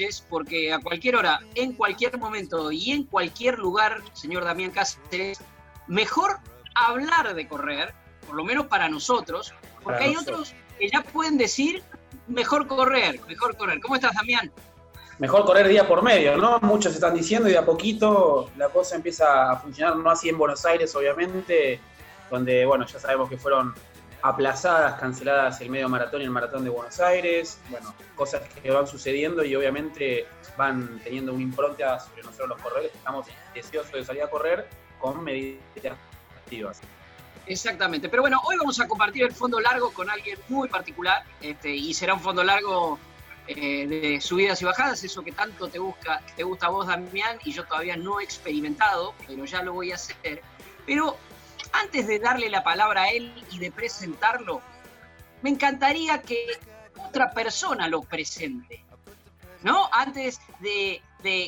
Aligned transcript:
Noches, 0.00 0.24
porque 0.28 0.72
a 0.72 0.80
cualquier 0.80 1.16
hora, 1.16 1.40
en 1.54 1.72
cualquier 1.72 2.18
momento 2.18 2.72
y 2.72 2.90
en 2.90 3.04
cualquier 3.04 3.58
lugar, 3.58 4.02
señor 4.12 4.44
Damián 4.44 4.70
Cáceres, 4.70 5.40
mejor 5.86 6.38
hablar 6.74 7.34
de 7.34 7.48
correr, 7.48 7.94
por 8.26 8.36
lo 8.36 8.44
menos 8.44 8.66
para 8.66 8.88
nosotros, 8.88 9.52
porque 9.82 10.04
hay 10.04 10.16
otros 10.16 10.54
que 10.78 10.88
ya 10.88 11.02
pueden 11.02 11.36
decir 11.36 11.82
mejor 12.28 12.66
correr, 12.66 13.20
mejor 13.26 13.56
correr. 13.56 13.80
¿Cómo 13.80 13.96
estás, 13.96 14.14
Damián? 14.14 14.50
Mejor 15.18 15.44
correr 15.44 15.68
día 15.68 15.86
por 15.86 16.02
medio, 16.02 16.36
¿no? 16.36 16.58
Muchos 16.60 16.94
están 16.94 17.14
diciendo 17.14 17.48
y 17.48 17.52
de 17.52 17.58
a 17.58 17.64
poquito 17.64 18.50
la 18.56 18.70
cosa 18.70 18.96
empieza 18.96 19.52
a 19.52 19.56
funcionar, 19.56 19.96
no 19.96 20.10
así 20.10 20.30
en 20.30 20.38
Buenos 20.38 20.64
Aires, 20.64 20.94
obviamente, 20.94 21.78
donde, 22.30 22.64
bueno, 22.64 22.86
ya 22.86 22.98
sabemos 22.98 23.28
que 23.28 23.36
fueron 23.36 23.74
aplazadas, 24.22 24.98
canceladas 25.00 25.60
el 25.60 25.70
medio 25.70 25.88
maratón 25.88 26.20
y 26.20 26.24
el 26.24 26.30
maratón 26.30 26.64
de 26.64 26.70
Buenos 26.70 27.00
Aires, 27.00 27.58
bueno, 27.70 27.94
cosas 28.14 28.42
que 28.62 28.70
van 28.70 28.86
sucediendo 28.86 29.44
y 29.44 29.54
obviamente 29.54 30.26
van 30.56 31.00
teniendo 31.02 31.32
una 31.32 31.42
impronta 31.42 31.98
sobre 32.00 32.22
nosotros 32.22 32.50
los 32.50 32.60
corredores, 32.60 32.94
estamos 32.94 33.26
deseosos 33.54 33.92
de 33.92 34.04
salir 34.04 34.22
a 34.22 34.28
correr 34.28 34.68
con 34.98 35.22
medidas 35.22 35.96
activas. 36.36 36.80
Exactamente, 37.46 38.08
pero 38.08 38.22
bueno, 38.22 38.40
hoy 38.44 38.56
vamos 38.58 38.78
a 38.80 38.86
compartir 38.86 39.24
el 39.24 39.32
fondo 39.32 39.58
largo 39.60 39.92
con 39.92 40.08
alguien 40.10 40.38
muy 40.48 40.68
particular 40.68 41.24
este, 41.40 41.74
y 41.74 41.92
será 41.94 42.14
un 42.14 42.20
fondo 42.20 42.44
largo 42.44 42.98
eh, 43.46 43.86
de 43.86 44.20
subidas 44.20 44.60
y 44.62 44.64
bajadas, 44.64 45.02
eso 45.02 45.22
que 45.22 45.32
tanto 45.32 45.68
te, 45.68 45.78
busca, 45.78 46.22
te 46.36 46.44
gusta 46.44 46.66
a 46.66 46.68
vos, 46.68 46.86
Damián, 46.86 47.38
y 47.44 47.52
yo 47.52 47.64
todavía 47.64 47.96
no 47.96 48.20
he 48.20 48.24
experimentado, 48.24 49.14
pero 49.26 49.44
ya 49.44 49.62
lo 49.62 49.72
voy 49.72 49.90
a 49.90 49.96
hacer. 49.96 50.42
Pero 50.86 51.16
antes 51.72 52.06
de 52.06 52.18
darle 52.18 52.48
la 52.48 52.62
palabra 52.62 53.04
a 53.04 53.10
él 53.10 53.32
y 53.50 53.58
de 53.58 53.70
presentarlo, 53.70 54.62
me 55.42 55.50
encantaría 55.50 56.20
que 56.22 56.46
otra 57.08 57.30
persona 57.32 57.88
lo 57.88 58.02
presente. 58.02 58.84
¿No? 59.62 59.90
Antes 59.92 60.40
de, 60.60 61.02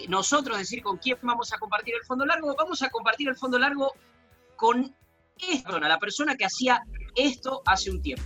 nosotros 0.08 0.58
decir 0.58 0.82
con 0.82 0.98
quién 0.98 1.16
vamos 1.22 1.52
a 1.52 1.58
compartir 1.58 1.94
el 1.94 2.04
fondo 2.04 2.26
largo, 2.26 2.54
vamos 2.54 2.82
a 2.82 2.90
compartir 2.90 3.28
el 3.28 3.36
fondo 3.36 3.58
largo 3.58 3.94
con 4.56 4.94
persona, 5.38 5.88
la 5.88 5.98
persona 5.98 6.36
que 6.36 6.44
hacía 6.44 6.82
esto 7.16 7.62
hace 7.64 7.90
un 7.90 8.02
tiempo. 8.02 8.24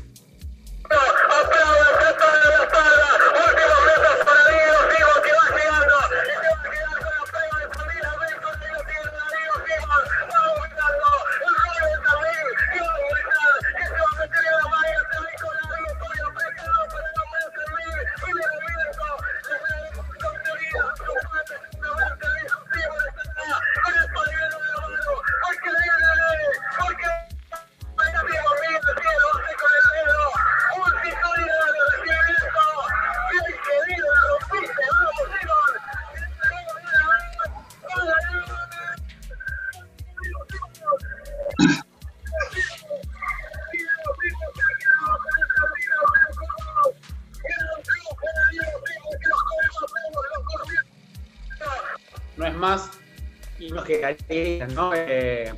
Eh, 54.29 55.53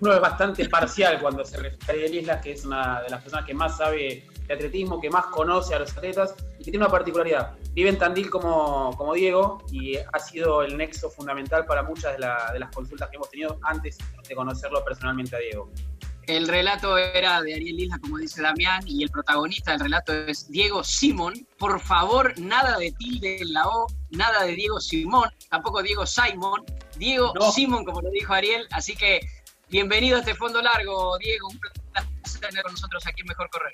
uno 0.00 0.12
es 0.14 0.20
bastante 0.20 0.68
parcial 0.68 1.20
cuando 1.20 1.44
se 1.44 1.58
refiere 1.58 2.04
a 2.04 2.08
Islas, 2.08 2.42
que 2.42 2.52
es 2.52 2.64
una 2.64 3.02
de 3.02 3.10
las 3.10 3.22
personas 3.22 3.46
que 3.46 3.54
más 3.54 3.76
sabe 3.76 4.24
de 4.46 4.54
atletismo, 4.54 5.00
que 5.00 5.10
más 5.10 5.26
conoce 5.26 5.74
a 5.74 5.78
los 5.78 5.96
atletas 5.96 6.34
y 6.58 6.64
que 6.64 6.70
tiene 6.70 6.78
una 6.78 6.90
particularidad. 6.90 7.54
Vive 7.72 7.90
en 7.90 7.98
Tandil 7.98 8.30
como, 8.30 8.94
como 8.96 9.14
Diego 9.14 9.64
y 9.70 9.96
ha 9.96 10.18
sido 10.18 10.62
el 10.62 10.76
nexo 10.76 11.10
fundamental 11.10 11.66
para 11.66 11.82
muchas 11.82 12.14
de, 12.14 12.20
las 12.20 12.74
consultas 12.74 13.10
que 13.10 13.16
hemos 13.16 13.30
tenido 13.30 13.58
antes 13.62 13.98
de 14.28 14.34
conocerlo 14.34 14.82
personalmente 14.84 15.36
a 15.36 15.38
Diego. 15.38 15.70
El 16.26 16.46
relato 16.46 16.96
era 16.98 17.42
de 17.42 17.54
Ariel 17.54 17.80
Isla, 17.80 17.98
como 17.98 18.16
dice 18.18 18.42
Damián, 18.42 18.84
y 18.86 19.02
el 19.02 19.10
protagonista 19.10 19.72
del 19.72 19.80
relato 19.80 20.12
es 20.12 20.48
Diego 20.48 20.84
Simón. 20.84 21.34
Por 21.58 21.80
favor, 21.80 22.38
nada 22.38 22.78
de 22.78 22.92
tilde 22.92 23.42
en 23.42 23.52
la 23.52 23.66
O, 23.66 23.88
nada 24.10 24.44
de 24.44 24.54
Diego 24.54 24.80
Simón, 24.80 25.30
tampoco 25.50 25.82
Diego 25.82 26.06
Simón, 26.06 26.64
Diego 26.96 27.32
Simón, 27.52 27.84
como 27.84 28.00
lo 28.00 28.10
dijo 28.10 28.32
Ariel. 28.32 28.66
Así 28.70 28.94
que 28.94 29.20
bienvenido 29.68 30.16
a 30.16 30.20
este 30.20 30.34
fondo 30.34 30.60
largo, 30.62 31.18
Diego. 31.18 31.48
Un 31.48 31.58
placer 31.58 32.40
tener 32.40 32.62
con 32.62 32.72
nosotros 32.72 33.06
aquí 33.06 33.22
en 33.22 33.28
Mejor 33.28 33.48
Correr. 33.50 33.72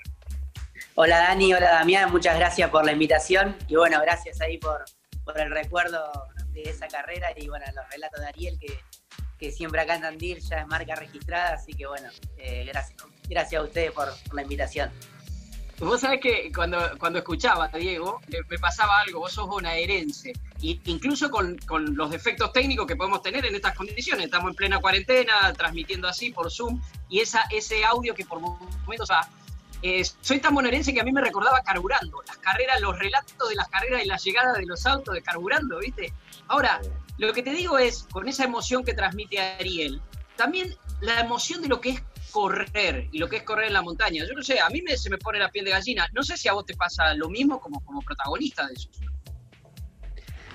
Hola 0.95 1.19
Dani, 1.19 1.53
hola 1.53 1.71
Damián, 1.71 2.11
muchas 2.11 2.37
gracias 2.37 2.69
por 2.69 2.85
la 2.85 2.91
invitación 2.91 3.55
y 3.67 3.75
bueno, 3.75 4.01
gracias 4.01 4.41
ahí 4.41 4.57
por, 4.57 4.83
por 5.23 5.39
el 5.39 5.49
recuerdo 5.49 6.11
de 6.51 6.63
esa 6.63 6.87
carrera 6.87 7.29
y 7.37 7.47
bueno, 7.47 7.65
los 7.73 7.89
relatos 7.89 8.19
de 8.19 8.27
Ariel 8.27 8.59
que 8.59 8.79
que 9.39 9.51
siempre 9.51 9.79
acá 9.81 9.95
en 9.95 10.01
Tandil 10.01 10.39
ya 10.41 10.57
es 10.57 10.67
marca 10.67 10.95
registrada, 10.95 11.53
así 11.53 11.73
que 11.73 11.87
bueno, 11.87 12.09
eh, 12.37 12.65
gracias, 12.65 13.01
gracias 13.27 13.61
a 13.61 13.63
ustedes 13.63 13.91
por, 13.91 14.09
la 14.33 14.41
invitación. 14.41 14.91
Vos 15.79 16.01
sabés 16.01 16.19
que 16.19 16.51
cuando, 16.53 16.77
cuando 16.97 17.19
escuchaba 17.19 17.69
a 17.71 17.77
Diego, 17.77 18.19
me 18.49 18.59
pasaba 18.59 18.99
algo, 18.99 19.19
vos 19.19 19.31
sos 19.31 19.47
bonaerense, 19.47 20.33
y 20.59 20.81
incluso 20.85 21.31
con, 21.31 21.57
con, 21.59 21.95
los 21.95 22.11
defectos 22.11 22.51
técnicos 22.51 22.85
que 22.85 22.97
podemos 22.97 23.21
tener 23.21 23.45
en 23.45 23.55
estas 23.55 23.75
condiciones, 23.75 24.25
estamos 24.25 24.49
en 24.49 24.55
plena 24.55 24.79
cuarentena, 24.79 25.53
transmitiendo 25.53 26.09
así 26.09 26.31
por 26.31 26.51
Zoom, 26.51 26.81
y 27.07 27.19
esa, 27.21 27.43
ese 27.49 27.85
audio 27.85 28.13
que 28.13 28.25
por 28.25 28.41
momentos, 28.41 29.09
o 29.09 29.13
eh, 29.81 30.03
soy 30.19 30.41
tan 30.41 30.53
bonaerense 30.53 30.93
que 30.93 30.99
a 30.99 31.05
mí 31.05 31.13
me 31.13 31.21
recordaba 31.21 31.61
carburando, 31.61 32.21
las 32.27 32.37
carreras, 32.37 32.81
los 32.81 32.99
relatos 32.99 33.47
de 33.47 33.55
las 33.55 33.69
carreras 33.69 34.03
y 34.03 34.07
la 34.07 34.17
llegada 34.17 34.53
de 34.53 34.65
los 34.65 34.85
autos 34.85 35.13
de 35.13 35.21
carburando, 35.21 35.79
¿viste? 35.79 36.11
Ahora, 36.49 36.81
lo 37.17 37.31
que 37.31 37.41
te 37.41 37.51
digo 37.51 37.77
es, 37.77 38.05
con 38.11 38.27
esa 38.27 38.43
emoción 38.43 38.83
que 38.83 38.93
transmite 38.93 39.39
Ariel, 39.39 40.01
también 40.35 40.75
la 40.99 41.21
emoción 41.21 41.61
de 41.61 41.69
lo 41.69 41.79
que 41.79 41.91
es 41.91 42.01
correr 42.31 43.07
y 43.11 43.17
lo 43.17 43.27
que 43.27 43.37
es 43.37 43.43
correr 43.43 43.67
en 43.67 43.73
la 43.73 43.81
montaña. 43.81 44.25
Yo 44.27 44.33
no 44.33 44.41
sé, 44.41 44.59
a 44.59 44.69
mí 44.69 44.81
me, 44.81 44.97
se 44.97 45.09
me 45.09 45.17
pone 45.17 45.39
la 45.39 45.49
piel 45.49 45.65
de 45.65 45.71
gallina. 45.71 46.07
No 46.13 46.23
sé 46.23 46.37
si 46.37 46.47
a 46.47 46.53
vos 46.53 46.65
te 46.65 46.75
pasa 46.75 47.13
lo 47.13 47.29
mismo 47.29 47.59
como, 47.59 47.83
como 47.83 48.01
protagonista 48.01 48.65
de 48.67 48.73
eso. 48.73 48.89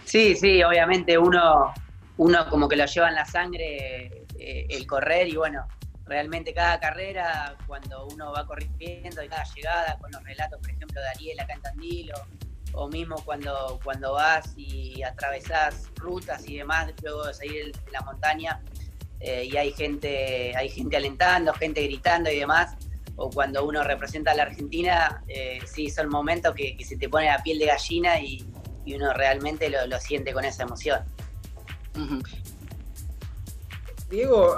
Sí, 0.05 0.37
sí, 0.37 0.63
obviamente 0.63 1.17
uno, 1.19 1.73
uno 2.19 2.49
como 2.49 2.69
que 2.69 2.77
lo 2.77 2.87
lleva 2.87 3.09
en 3.09 3.15
la 3.15 3.25
sangre 3.25 4.25
eh, 4.39 4.67
el 4.69 4.87
correr 4.87 5.29
y 5.29 5.37
bueno, 5.37 5.67
realmente 6.05 6.53
cada 6.53 6.79
carrera, 6.79 7.57
cuando 7.67 8.07
uno 8.07 8.33
va 8.33 8.47
corriendo 8.47 9.23
y 9.23 9.29
cada 9.29 9.45
llegada, 9.55 9.99
con 9.99 10.11
los 10.13 10.23
relatos, 10.23 10.61
por 10.61 10.71
ejemplo, 10.71 11.01
de 11.01 11.09
Ariel 11.09 11.41
acá 11.41 11.55
en 11.55 12.11
o 12.77 12.89
mismo 12.89 13.17
cuando, 13.25 13.81
cuando 13.85 14.15
vas 14.15 14.53
y 14.57 15.03
atravesás 15.03 15.91
rutas 15.97 16.49
y 16.49 16.57
demás, 16.57 16.93
luego 17.03 17.27
de 17.27 17.35
salir 17.35 17.73
de 17.73 17.93
la 17.93 18.01
montaña 18.01 18.61
eh, 19.27 19.49
y 19.51 19.57
hay 19.57 19.73
gente, 19.73 20.55
hay 20.55 20.69
gente 20.69 20.99
alentando, 20.99 21.55
gente 21.55 21.83
gritando 21.83 22.31
y 22.31 22.39
demás, 22.39 22.77
o 23.17 23.31
cuando 23.31 23.65
uno 23.65 23.83
representa 23.83 24.33
a 24.33 24.35
la 24.35 24.43
Argentina, 24.43 25.25
eh, 25.29 25.61
sí, 25.65 25.89
son 25.89 26.11
momentos 26.11 26.55
que, 26.55 26.77
se 26.85 26.99
te 26.99 27.09
pone 27.09 27.27
la 27.27 27.43
piel 27.43 27.59
de 27.59 27.67
gallina 27.67 28.21
y, 28.21 28.45
uno 28.87 29.15
realmente 29.15 29.71
lo, 29.71 29.99
siente 29.99 30.35
con 30.35 30.45
esa 30.45 30.65
emoción. 30.65 31.01
Diego, 34.11 34.55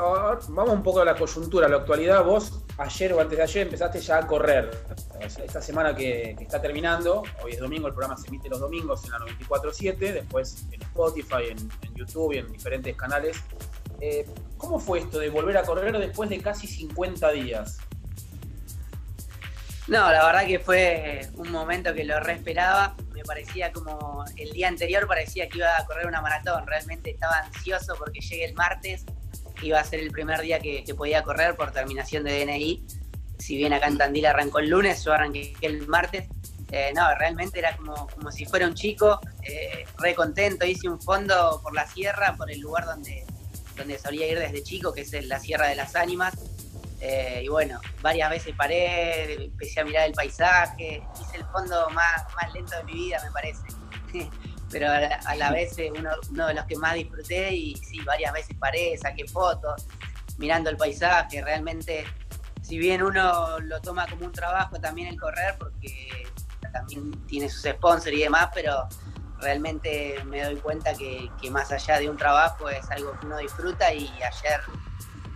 vamos 0.49 0.75
un 0.75 0.83
poco 0.83 1.01
a 1.01 1.05
la 1.05 1.15
coyuntura, 1.15 1.67
a 1.67 1.71
la 1.71 1.77
actualidad. 1.77 2.25
Vos 2.25 2.65
ayer 2.79 3.13
o 3.13 3.21
antes 3.21 3.39
de 3.39 3.45
ayer 3.45 3.63
empezaste 3.63 4.01
ya 4.01 4.19
a 4.19 4.27
correr. 4.27 4.71
Esta 5.21 5.63
semana 5.63 5.95
que, 5.95 6.37
está 6.41 6.61
terminando, 6.61 7.23
hoy 7.45 7.53
es 7.53 7.61
domingo, 7.61 7.87
el 7.87 7.95
programa 7.95 8.17
se 8.17 8.27
emite 8.27 8.49
los 8.49 8.59
domingos 8.59 9.05
en 9.05 9.13
la 9.13 9.19
94.7, 9.19 9.97
después 9.97 10.67
en 10.73 10.83
Spotify, 10.83 11.51
en, 11.51 11.71
YouTube 11.95 12.33
y 12.33 12.39
en 12.39 12.51
diferentes 12.51 12.97
canales. 12.97 13.37
Eh, 14.01 14.27
¿Cómo 14.57 14.79
fue 14.79 15.01
esto 15.01 15.19
de 15.19 15.29
volver 15.29 15.57
a 15.59 15.63
correr 15.63 15.97
después 15.99 16.31
de 16.31 16.41
casi 16.41 16.67
50 16.67 17.31
días? 17.33 17.79
No, 19.89 20.11
la 20.11 20.27
verdad 20.27 20.47
que 20.47 20.59
fue 20.59 21.29
un 21.37 21.51
momento 21.51 21.95
que 21.95 22.05
lo 22.05 22.19
re 22.21 22.33
esperaba. 22.33 22.97
Me 23.13 23.23
parecía 23.23 23.73
como 23.73 24.25
el 24.37 24.51
día 24.51 24.69
anterior 24.69 25.07
parecía 25.07 25.49
que 25.49 25.59
iba 25.59 25.79
a 25.79 25.85
correr 25.87 26.07
una 26.07 26.21
maratón. 26.21 26.67
Realmente 26.67 27.11
estaba 27.11 27.39
ansioso 27.39 27.95
porque 27.97 28.21
llegue 28.21 28.47
el 28.47 28.55
martes 28.55 29.05
iba 29.63 29.81
a 29.81 29.85
ser 29.85 30.01
el 30.01 30.11
primer 30.11 30.41
día 30.41 30.59
que, 30.61 30.85
podía 30.97 31.23
correr 31.23 31.57
por 31.57 31.73
terminación 31.73 32.25
de 32.25 32.45
DNI. 32.45 32.87
Si 33.39 33.57
bien 33.57 33.73
acá 33.73 33.89
en 33.89 33.99
Tandil 33.99 34.27
arrancó 34.27 34.59
el 34.59 34.71
lunes, 34.71 35.05
yo 35.05 35.13
arranqué 35.13 35.55
el 35.61 35.87
martes. 35.89 36.29
Eh, 36.73 36.93
no, 36.95 37.15
realmente 37.15 37.59
era 37.59 37.77
como, 37.77 38.09
como 38.09 38.33
si 38.33 38.45
fuera 38.45 38.67
un 38.67 38.75
chico, 38.75 39.21
eh, 39.43 39.85
re 39.99 40.15
contento. 40.15 40.67
Hice 40.67 40.89
un 40.89 41.01
fondo 41.01 41.61
por 41.63 41.75
la 41.75 41.87
sierra, 41.87 42.35
por 42.37 42.51
el 42.51 42.61
lugar 42.61 42.87
donde, 42.87 43.25
donde 43.77 43.99
solía 43.99 44.27
ir 44.27 44.39
desde 44.39 44.63
chico, 44.63 44.93
que 44.93 45.03
es 45.03 45.27
la 45.27 45.39
Sierra 45.39 45.69
de 45.69 45.77
las 45.77 45.95
Ánimas. 45.97 46.35
Eh, 47.01 47.43
y 47.45 47.49
bueno, 47.49 47.81
varias 48.01 48.31
veces 48.31 48.55
paré, 48.57 49.45
empecé 49.45 49.81
a 49.81 49.85
mirar 49.85 50.07
el 50.07 50.15
paisaje, 50.15 51.03
hice 51.21 51.37
el 51.37 51.45
fondo 51.47 51.89
más, 51.91 52.25
más 52.35 52.53
lento 52.55 52.77
de 52.77 52.85
mi 52.85 52.95
vida, 52.95 53.21
me 53.23 53.31
parece. 53.31 53.63
pero 54.71 54.89
a 54.91 55.35
la, 55.37 55.51
vez 55.53 55.79
eh, 55.79 55.93
uno, 55.97 56.11
uno, 56.31 56.47
de 56.49 56.55
los 56.55 56.65
que 56.65 56.77
más 56.77 56.95
disfruté 56.95 57.55
y 57.55 57.77
sí, 57.77 58.01
varias 58.01 58.33
veces 58.33 58.57
paré, 58.59 58.97
saqué 58.97 59.27
fotos, 59.27 59.87
mirando 60.39 60.71
el 60.71 60.77
paisaje, 60.77 61.43
realmente, 61.43 62.05
si 62.63 62.79
bien 62.79 63.03
uno 63.03 63.61
lo 63.61 63.81
toma 63.81 64.07
como 64.07 64.27
un 64.27 64.33
trabajo 64.33 64.81
también 64.81 65.09
el 65.09 65.21
correr, 65.21 65.55
porque 65.59 66.27
también 66.73 67.13
tiene 67.27 67.49
sus 67.49 67.63
sponsors 67.63 68.17
y 68.17 68.21
demás, 68.23 68.49
pero 68.55 68.89
realmente 69.41 70.23
me 70.25 70.43
doy 70.45 70.57
cuenta 70.57 70.95
que, 70.95 71.31
más 71.51 71.71
allá 71.73 71.99
de 71.99 72.11
un 72.11 72.17
trabajo 72.17 72.69
es 72.69 72.89
algo 72.91 73.19
que 73.19 73.27
uno 73.27 73.39
disfruta 73.39 73.93
y 73.93 74.09
ayer 74.23 74.61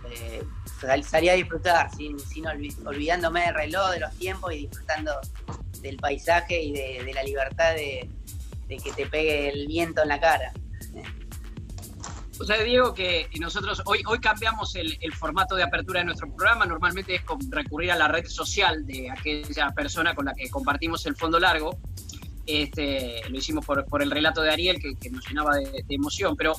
eh, 0.09 0.43
salí 1.03 1.29
a 1.29 1.33
disfrutar 1.33 1.89
sin, 1.95 2.19
sin 2.19 2.45
olvidándome 2.85 3.41
del 3.45 3.55
reloj, 3.55 3.91
de 3.91 3.99
los 3.99 4.13
tiempos 4.15 4.53
y 4.53 4.67
disfrutando 4.67 5.13
del 5.81 5.97
paisaje 5.97 6.61
y 6.61 6.73
de 6.73 7.11
la 7.13 7.23
libertad 7.23 7.75
de, 7.75 8.09
que 8.67 8.91
te 8.93 9.05
pegue 9.05 9.49
el 9.49 9.67
viento 9.67 10.01
en 10.01 10.09
la 10.09 10.19
cara. 10.19 10.53
O 12.41 12.43
sea, 12.43 12.57
Diego, 12.63 12.95
que 12.95 13.29
nosotros 13.39 13.83
hoy, 13.85 14.01
hoy 14.07 14.19
cambiamos 14.19 14.75
el, 14.75 15.13
formato 15.13 15.55
de 15.55 15.61
apertura 15.61 15.99
de 15.99 16.07
nuestro 16.07 16.27
programa. 16.27 16.65
Normalmente 16.65 17.13
es 17.13 17.21
recurrir 17.49 17.91
a 17.91 17.95
la 17.95 18.07
red 18.07 18.25
social 18.25 18.83
de 18.87 19.11
aquella 19.11 19.69
persona 19.69 20.15
con 20.15 20.25
la 20.25 20.33
que 20.33 20.49
compartimos 20.49 21.05
el 21.05 21.15
fondo 21.15 21.39
largo. 21.39 21.77
Este, 22.45 23.21
lo 23.29 23.37
hicimos 23.37 23.65
por, 23.65 24.01
el 24.01 24.11
relato 24.11 24.41
de 24.41 24.51
Ariel, 24.51 24.79
que, 24.79 25.09
nos 25.09 25.27
llenaba 25.27 25.55
de, 25.55 25.85
emoción. 25.89 26.35
Pero 26.35 26.53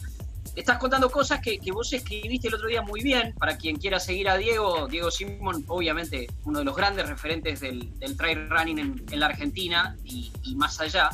estás 0.55 0.79
contando 0.79 1.11
cosas 1.11 1.41
que, 1.41 1.59
vos 1.73 1.93
escribiste 1.93 2.49
el 2.49 2.55
otro 2.55 2.69
día 2.69 2.83
muy 2.83 3.03
bien. 3.03 3.35
Para 3.39 3.57
quien 3.57 3.77
quiera 3.77 4.01
seguir 4.01 4.29
a 4.29 4.37
Diego, 4.37 4.89
Diego 4.89 5.11
Simón, 5.11 5.65
obviamente 5.69 6.29
uno 6.45 6.61
de 6.61 6.65
los 6.65 6.77
grandes 6.77 7.09
referentes 7.09 7.61
del, 7.61 7.91
trail 8.17 8.49
running 8.49 8.79
en, 8.79 9.21
la 9.21 9.27
Argentina 9.27 9.97
y, 10.05 10.33
más 10.57 10.81
allá 10.81 11.11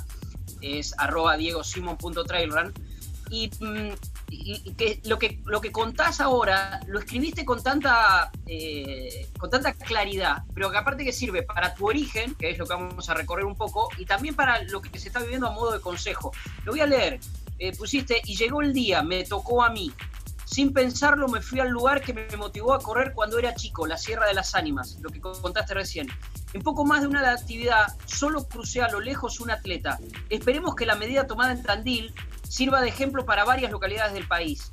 es 0.60 0.94
arroba 0.98 1.36
diegosimon.trailrun. 1.36 2.72
Y, 3.30 3.50
mm, 3.60 3.90
y, 3.90 3.92
lo 5.04 5.18
que 5.18 5.40
lo 5.44 5.60
contás 5.72 6.20
ahora 6.20 6.80
lo 6.86 6.98
escribiste 6.98 7.44
con 7.44 7.62
tanta 7.62 8.30
eh, 8.46 9.26
con 9.38 9.50
tanta 9.50 9.72
claridad, 9.72 10.44
pero 10.54 10.70
que 10.70 10.78
aparte 10.78 11.04
que 11.04 11.12
sirve 11.12 11.42
para 11.42 11.74
tu 11.74 11.86
origen, 11.86 12.34
que 12.34 12.50
es 12.50 12.58
lo 12.58 12.66
que 12.66 12.74
vamos 12.74 13.08
a 13.08 13.14
recorrer 13.14 13.44
un 13.44 13.56
poco, 13.56 13.88
y 13.96 14.04
también 14.04 14.34
para 14.34 14.62
lo 14.64 14.82
que 14.82 14.98
se 14.98 15.08
está 15.08 15.20
viviendo 15.20 15.46
a 15.46 15.52
modo 15.52 15.72
de 15.72 15.80
consejo. 15.80 16.32
Lo 16.64 16.72
voy 16.72 16.80
a 16.80 16.86
leer. 16.86 17.20
Eh, 17.58 17.76
pusiste, 17.76 18.20
y 18.24 18.36
llegó 18.36 18.62
el 18.62 18.72
día, 18.72 19.02
me 19.02 19.24
tocó 19.24 19.64
a 19.64 19.70
mí. 19.70 19.92
Sin 20.44 20.72
pensarlo 20.72 21.28
me 21.28 21.42
fui 21.42 21.60
al 21.60 21.68
lugar 21.68 22.00
que 22.00 22.14
me 22.14 22.26
motivó 22.36 22.72
a 22.72 22.80
correr 22.80 23.12
cuando 23.12 23.38
era 23.38 23.54
chico, 23.54 23.86
la 23.86 23.98
Sierra 23.98 24.26
de 24.26 24.34
las 24.34 24.54
Ánimas, 24.54 24.98
lo 25.00 25.10
que 25.10 25.20
contaste 25.20 25.74
recién. 25.74 26.08
En 26.54 26.62
poco 26.62 26.86
más 26.86 27.02
de 27.02 27.08
una 27.08 27.30
actividad, 27.30 27.94
solo 28.06 28.48
crucé 28.48 28.80
a 28.80 28.88
lo 28.88 29.00
lejos 29.00 29.40
un 29.40 29.50
atleta. 29.50 29.98
Esperemos 30.30 30.74
que 30.74 30.86
la 30.86 30.94
medida 30.94 31.26
tomada 31.26 31.52
en 31.52 31.62
Tandil 31.62 32.14
sirva 32.48 32.80
de 32.80 32.88
ejemplo 32.88 33.24
para 33.24 33.44
varias 33.44 33.70
localidades 33.70 34.14
del 34.14 34.26
país. 34.26 34.70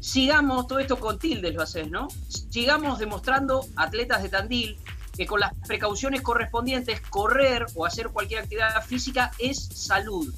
Sigamos, 0.00 0.66
todo 0.66 0.78
esto 0.78 0.98
con 0.98 1.18
tildes 1.18 1.54
lo 1.54 1.62
haces, 1.62 1.90
¿no? 1.90 2.08
Sigamos 2.28 2.98
demostrando 2.98 3.64
atletas 3.76 4.22
de 4.22 4.28
Tandil 4.28 4.78
que 5.16 5.26
con 5.26 5.40
las 5.40 5.52
precauciones 5.66 6.20
correspondientes, 6.20 7.00
correr 7.00 7.66
o 7.74 7.86
hacer 7.86 8.10
cualquier 8.10 8.40
actividad 8.40 8.84
física 8.84 9.32
es 9.38 9.58
salud. 9.58 10.32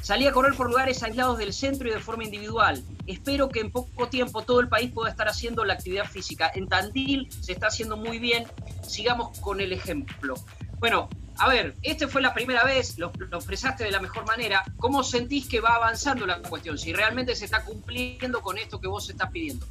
Salí 0.00 0.26
a 0.26 0.32
correr 0.32 0.54
por 0.54 0.68
lugares 0.68 1.02
aislados 1.02 1.38
del 1.38 1.52
centro 1.52 1.88
y 1.88 1.90
de 1.90 1.98
forma 1.98 2.24
individual. 2.24 2.84
Espero 3.06 3.48
que 3.48 3.60
en 3.60 3.72
poco 3.72 4.08
tiempo 4.08 4.42
todo 4.42 4.60
el 4.60 4.68
país 4.68 4.92
pueda 4.92 5.10
estar 5.10 5.28
haciendo 5.28 5.64
la 5.64 5.74
actividad 5.74 6.04
física. 6.04 6.50
En 6.54 6.68
Tandil 6.68 7.28
se 7.40 7.52
está 7.52 7.68
haciendo 7.68 7.96
muy 7.96 8.18
bien. 8.18 8.46
Sigamos 8.86 9.38
con 9.40 9.60
el 9.60 9.72
ejemplo. 9.72 10.34
Bueno, 10.78 11.08
a 11.38 11.48
ver, 11.48 11.74
esta 11.82 12.08
fue 12.08 12.22
la 12.22 12.32
primera 12.32 12.64
vez, 12.64 12.98
lo, 12.98 13.12
expresaste 13.32 13.84
de 13.84 13.90
la 13.90 14.00
mejor 14.00 14.26
manera. 14.26 14.62
¿Cómo 14.76 15.02
sentís 15.02 15.48
que 15.48 15.60
va 15.60 15.74
avanzando 15.74 16.26
la 16.26 16.40
cuestión? 16.40 16.78
Si 16.78 16.92
realmente 16.92 17.34
se 17.34 17.44
está 17.44 17.64
cumpliendo 17.64 18.40
con 18.40 18.58
esto 18.58 18.80
que 18.80 18.86
vos 18.86 19.08
estás 19.10 19.30
pidiendo. 19.30 19.66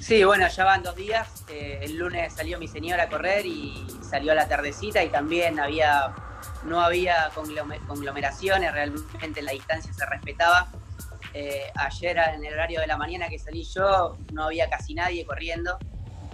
Sí, 0.00 0.24
bueno, 0.24 0.46
ya 0.48 0.64
van 0.64 0.82
dos 0.82 0.96
días. 0.96 1.44
Eh, 1.48 1.80
el 1.82 1.96
lunes 1.96 2.32
salió 2.32 2.58
mi 2.58 2.68
señora 2.68 3.04
a 3.04 3.08
correr 3.08 3.44
y 3.44 3.86
salió 4.08 4.32
a 4.32 4.34
la 4.34 4.48
tardecita 4.48 5.02
y 5.02 5.08
también 5.08 5.58
había 5.58 6.14
no 6.64 6.80
había 6.80 7.30
conglomeraciones, 7.86 8.72
realmente 8.72 9.42
la 9.42 9.52
distancia 9.52 9.92
se 9.92 10.06
respetaba. 10.06 10.68
Eh, 11.32 11.70
ayer 11.74 12.16
en 12.34 12.44
el 12.44 12.54
horario 12.54 12.80
de 12.80 12.86
la 12.86 12.96
mañana 12.96 13.28
que 13.28 13.38
salí 13.38 13.62
yo 13.64 14.16
no 14.32 14.44
había 14.44 14.70
casi 14.70 14.94
nadie 14.94 15.24
corriendo, 15.26 15.78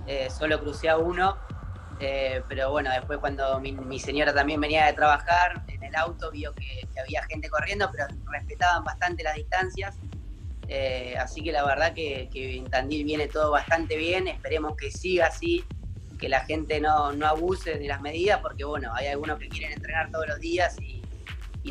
eh, 0.07 0.29
solo 0.31 0.61
crucé 0.61 0.89
a 0.89 0.97
uno, 0.97 1.37
eh, 2.03 2.43
pero 2.49 2.71
bueno, 2.71 2.91
después 2.91 3.19
cuando 3.19 3.61
mi, 3.61 3.99
señora 3.99 4.35
también 4.35 4.61
venía 4.61 4.87
de 4.87 4.93
trabajar 4.93 5.65
en 5.69 5.83
el 5.83 5.95
auto 5.95 6.31
vio 6.31 6.53
que, 6.55 6.87
había 7.01 7.23
gente 7.25 7.49
corriendo, 7.49 7.89
pero 7.91 8.07
respetaban 8.31 8.85
bastante 8.85 9.23
las 9.23 9.37
distancias. 9.37 9.97
así 11.19 11.43
que 11.43 11.53
la 11.53 11.65
verdad 11.65 11.95
que, 11.95 12.29
que 12.33 12.57
en 12.57 12.71
Tandil 12.71 13.05
viene 13.05 13.29
todo 13.29 13.51
bastante 13.51 13.97
bien, 13.97 14.29
esperemos 14.29 14.77
que 14.77 14.91
siga 14.91 15.27
así 15.27 15.65
que 16.23 16.29
la 16.29 16.45
gente 16.45 16.81
no, 16.81 17.11
abuse 17.27 17.79
de 17.79 17.89
las 17.89 18.01
medidas, 18.01 18.39
porque 18.41 18.63
bueno, 18.63 18.95
hay 18.95 19.09
algunos 19.09 19.41
que 19.41 19.49
quieren 19.49 19.73
entrenar 19.73 20.09
todos 20.13 20.29
los 20.29 20.39
días 20.39 20.81
y, 20.81 21.03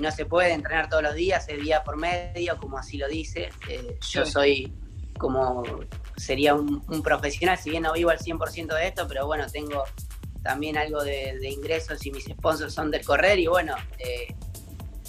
no 0.01 0.09
se 0.11 0.25
puede 0.25 0.53
entrenar 0.53 0.89
todos 0.89 1.03
los 1.03 1.15
días, 1.15 1.47
es 1.47 1.61
día 1.61 1.83
por 1.83 1.95
medio, 1.95 2.57
como 2.57 2.77
así 2.77 2.97
lo 2.97 3.07
dice. 3.07 3.50
Eh, 3.69 3.97
yo 4.09 4.25
soy 4.25 4.73
como, 5.17 5.63
sería 6.17 6.55
un, 6.55 6.81
profesional, 7.03 7.57
si 7.57 7.69
bien 7.69 7.83
no 7.83 7.93
vivo 7.93 8.09
al 8.09 8.17
100% 8.17 8.73
de 8.73 8.88
esto, 8.88 9.07
pero 9.07 9.27
bueno, 9.27 9.45
tengo 9.47 9.83
también 10.43 10.77
algo 10.77 11.03
de, 11.03 11.38
ingresos 11.50 12.05
y 12.05 12.12
mis 12.12 12.25
sponsors 12.25 12.74
son 12.74 12.91
del 12.91 13.05
correr 13.05 13.39
y 13.39 13.48
bueno, 13.48 13.75
eh, 14.00 14.33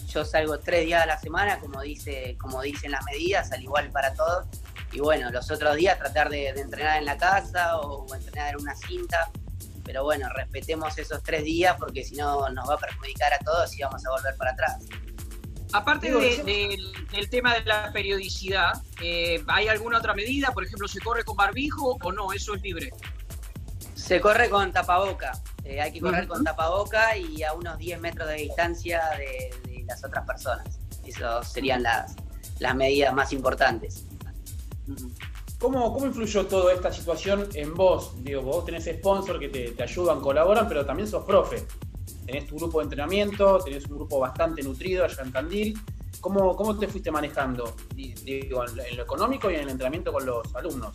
yo 0.09 0.25
salgo 0.25 0.59
tres 0.59 0.85
días 0.85 1.03
a 1.03 1.07
la 1.07 1.19
semana, 1.19 1.59
como, 1.59 1.81
dice, 1.81 2.37
como 2.39 2.61
dicen 2.62 2.91
las 2.91 3.05
medidas, 3.05 3.51
al 3.53 3.62
igual 3.62 3.91
para 3.91 4.12
todos 4.15 4.47
y 4.93 5.01
bueno, 5.01 5.31
los 5.31 5.51
otros 5.51 5.77
días 5.77 5.99
tratar 5.99 6.29
de, 6.29 6.49
entrenar 6.49 6.99
en 6.99 7.07
la 7.07 7.17
casa 7.17 7.79
o, 7.79 8.15
entrenar 8.15 8.51
en 8.51 8.61
una 8.61 8.75
cinta. 8.77 9.31
Pero 9.85 10.05
bueno, 10.05 10.29
respetemos 10.35 10.97
esos 10.99 11.23
tres 11.23 11.45
días 11.45 11.77
porque 11.79 12.05
si 12.05 12.15
no 12.15 12.49
nos 12.51 12.69
va 12.69 12.75
a 12.75 12.79
perjudicar 12.79 13.33
a 13.33 13.39
todos 13.39 13.77
y 13.77 13.83
vamos 13.83 14.05
a 14.07 14.11
volver 14.11 14.37
para 14.37 14.53
atrás. 14.53 14.85
Aparte 15.73 16.12
del 16.12 17.31
tema 17.31 17.55
de 17.55 17.65
la 17.65 17.91
periodicidad, 17.93 18.83
eh, 19.01 19.43
¿hay 19.49 19.69
alguna 19.69 19.99
otra 19.99 20.12
medida? 20.12 20.53
Por 20.53 20.65
ejemplo, 20.65 20.87
¿se 20.87 21.01
corre 21.01 21.25
con 21.25 21.37
barbijo 21.37 21.97
o 22.03 22.12
no? 22.12 22.33
¿Eso 22.33 22.55
es 22.55 22.62
libre? 22.62 22.91
Se 24.02 24.21
corre 24.21 24.50
con 24.50 24.73
tapaboca. 24.73 25.30
Eh, 25.64 25.80
hay 25.80 25.92
que 25.92 26.00
correr 26.00 26.26
con 26.26 26.42
tapaboca 26.42 27.16
y 27.16 27.44
a 27.44 27.52
unos 27.52 27.78
10 27.78 28.00
metros 28.00 28.28
de 28.28 28.35
distancia 28.35 29.00
de, 29.16 29.85
las 29.87 30.04
otras 30.04 30.26
personas. 30.26 30.80
Esas 31.04 31.52
serían 31.52 31.85
las, 31.85 32.16
las 32.59 32.75
medidas 32.75 33.14
más 33.14 33.32
importantes. 33.32 34.04
¿Cómo, 35.59 35.92
¿Cómo, 35.92 36.06
influyó 36.06 36.47
toda 36.47 36.73
esta 36.73 36.92
situación 36.92 37.49
en 37.54 37.75
vos? 37.75 38.12
Digo, 38.25 38.42
vos 38.42 38.64
tenés 38.64 38.87
sponsor 38.87 39.38
que 39.38 39.49
te, 39.49 39.80
ayudan, 39.80 40.21
colaboran, 40.21 40.66
pero 40.68 40.85
también 40.85 41.06
sos 41.06 41.25
profe. 41.25 41.64
Tenés 42.26 42.47
tu 42.47 42.56
grupo 42.56 42.80
de 42.80 42.85
entrenamiento, 42.85 43.59
tenés 43.59 43.87
un 43.87 43.99
grupo 43.99 44.18
bastante 44.18 44.62
nutrido 44.62 45.04
allá 45.04 45.23
en 45.23 45.32
Tandil. 45.32 45.78
¿Cómo, 46.21 46.56
cómo 46.56 46.76
te 46.76 46.88
fuiste 46.88 47.12
manejando? 47.12 47.76
Digo, 47.94 48.64
en 48.66 48.97
lo 48.97 49.02
económico 49.04 49.49
y 49.49 49.54
en 49.54 49.61
el 49.62 49.68
entrenamiento 49.68 50.12
con 50.12 50.26
los 50.26 50.54
alumnos. 50.56 50.92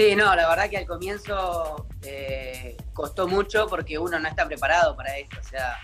Sí, 0.00 0.16
no, 0.16 0.34
la 0.34 0.48
verdad 0.48 0.70
que 0.70 0.78
al 0.78 0.86
comienzo 0.86 1.86
eh, 2.00 2.74
costó 2.94 3.28
mucho 3.28 3.66
porque 3.68 3.98
uno 3.98 4.18
no 4.18 4.28
está 4.28 4.46
preparado 4.46 4.96
para 4.96 5.18
esto. 5.18 5.36
O 5.38 5.46
sea, 5.46 5.78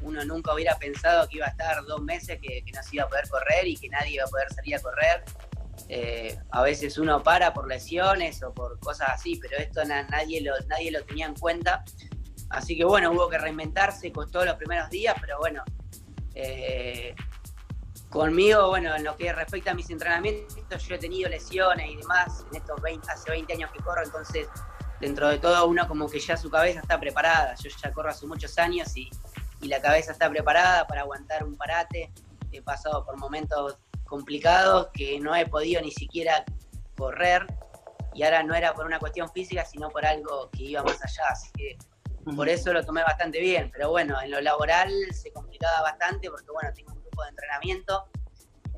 uno 0.00 0.24
nunca 0.24 0.54
hubiera 0.54 0.78
pensado 0.78 1.28
que 1.28 1.36
iba 1.36 1.44
a 1.44 1.50
estar 1.50 1.84
dos 1.84 2.00
meses 2.00 2.38
que, 2.40 2.64
no 2.74 2.82
se 2.82 2.96
iba 2.96 3.04
a 3.04 3.08
poder 3.08 3.28
correr 3.28 3.68
y 3.68 3.76
que 3.76 3.90
nadie 3.90 4.14
iba 4.14 4.24
a 4.24 4.28
poder 4.28 4.50
salir 4.50 4.76
a 4.76 4.80
correr 4.80 5.24
eh, 5.90 6.38
a 6.52 6.62
veces 6.62 6.96
uno 6.96 7.22
para 7.22 7.52
por 7.52 7.68
lesiones 7.68 8.42
o 8.42 8.54
por 8.54 8.80
cosas 8.80 9.10
así, 9.10 9.36
pero 9.36 9.58
esto 9.58 9.84
nadie, 9.84 10.40
lo, 10.40 10.54
nadie 10.66 10.90
lo 10.90 11.04
tenía 11.04 11.26
en 11.26 11.34
cuenta. 11.34 11.84
Así 12.48 12.78
que 12.78 12.86
bueno, 12.86 13.10
hubo 13.10 13.28
que 13.28 13.36
reinventarse, 13.36 14.10
costó 14.10 14.42
los 14.42 14.56
primeros 14.56 14.88
días, 14.88 15.14
pero 15.20 15.38
bueno, 15.38 15.62
eh, 16.34 17.14
conmigo, 18.10 18.68
bueno, 18.68 18.94
en 18.94 19.04
lo 19.04 19.16
que 19.16 19.32
respecta 19.32 19.70
a 19.70 19.74
mis 19.74 19.88
entrenamientos, 19.88 20.86
yo 20.86 20.94
he 20.94 20.98
tenido 20.98 21.28
lesiones 21.28 21.88
y 21.88 21.96
demás 21.96 22.44
en 22.50 22.56
estos 22.56 22.80
20, 22.82 23.10
hace 23.10 23.30
20 23.30 23.52
años 23.52 23.70
que 23.72 23.78
corro, 23.78 24.02
entonces 24.04 24.48
dentro 25.00 25.28
de 25.28 25.38
todo 25.38 25.66
uno 25.66 25.88
como 25.88 26.08
que 26.08 26.20
ya 26.20 26.36
su 26.36 26.50
cabeza 26.50 26.80
está 26.80 27.00
preparada. 27.00 27.54
Yo 27.54 27.70
ya 27.82 27.92
corro 27.92 28.10
hace 28.10 28.26
muchos 28.26 28.58
años 28.58 28.94
y, 28.96 29.08
y 29.62 29.68
la 29.68 29.80
cabeza 29.80 30.12
está 30.12 30.28
preparada 30.28 30.86
para 30.86 31.02
aguantar 31.02 31.44
un 31.44 31.56
parate. 31.56 32.12
He 32.52 32.60
pasado 32.62 33.04
por 33.04 33.16
momentos 33.16 33.78
complicados 34.04 34.88
que 34.92 35.18
no 35.20 35.34
he 35.34 35.46
podido 35.46 35.80
ni 35.80 35.90
siquiera 35.90 36.44
correr 36.96 37.46
y 38.12 38.24
ahora 38.24 38.42
no 38.42 38.54
era 38.54 38.74
por 38.74 38.86
una 38.86 38.98
cuestión 38.98 39.30
física, 39.32 39.64
sino 39.64 39.88
por 39.88 40.04
algo 40.04 40.50
que 40.50 40.64
iba 40.64 40.82
más 40.82 41.02
allá. 41.02 41.22
Así 41.30 41.50
que 41.52 41.78
por 42.36 42.48
eso 42.48 42.72
lo 42.72 42.84
tomé 42.84 43.02
bastante 43.02 43.40
bien. 43.40 43.70
Pero 43.72 43.90
bueno, 43.90 44.20
en 44.20 44.30
lo 44.32 44.40
laboral 44.40 44.90
se 45.12 45.32
complicaba 45.32 45.82
bastante 45.82 46.28
porque 46.28 46.50
bueno, 46.50 46.70
tengo 46.74 46.99
de 47.22 47.30
entrenamiento 47.30 48.10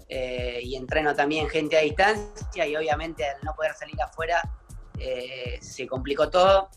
eh, 0.08 0.60
y 0.62 0.76
entreno 0.76 1.14
también 1.14 1.48
gente 1.48 1.78
a 1.78 1.80
distancia 1.80 2.66
y 2.66 2.76
obviamente 2.76 3.24
al 3.24 3.42
no 3.42 3.54
poder 3.54 3.72
salir 3.74 4.00
afuera 4.02 4.42
eh, 4.98 5.58
se 5.60 5.86
complicó 5.86 6.30
todo. 6.30 6.68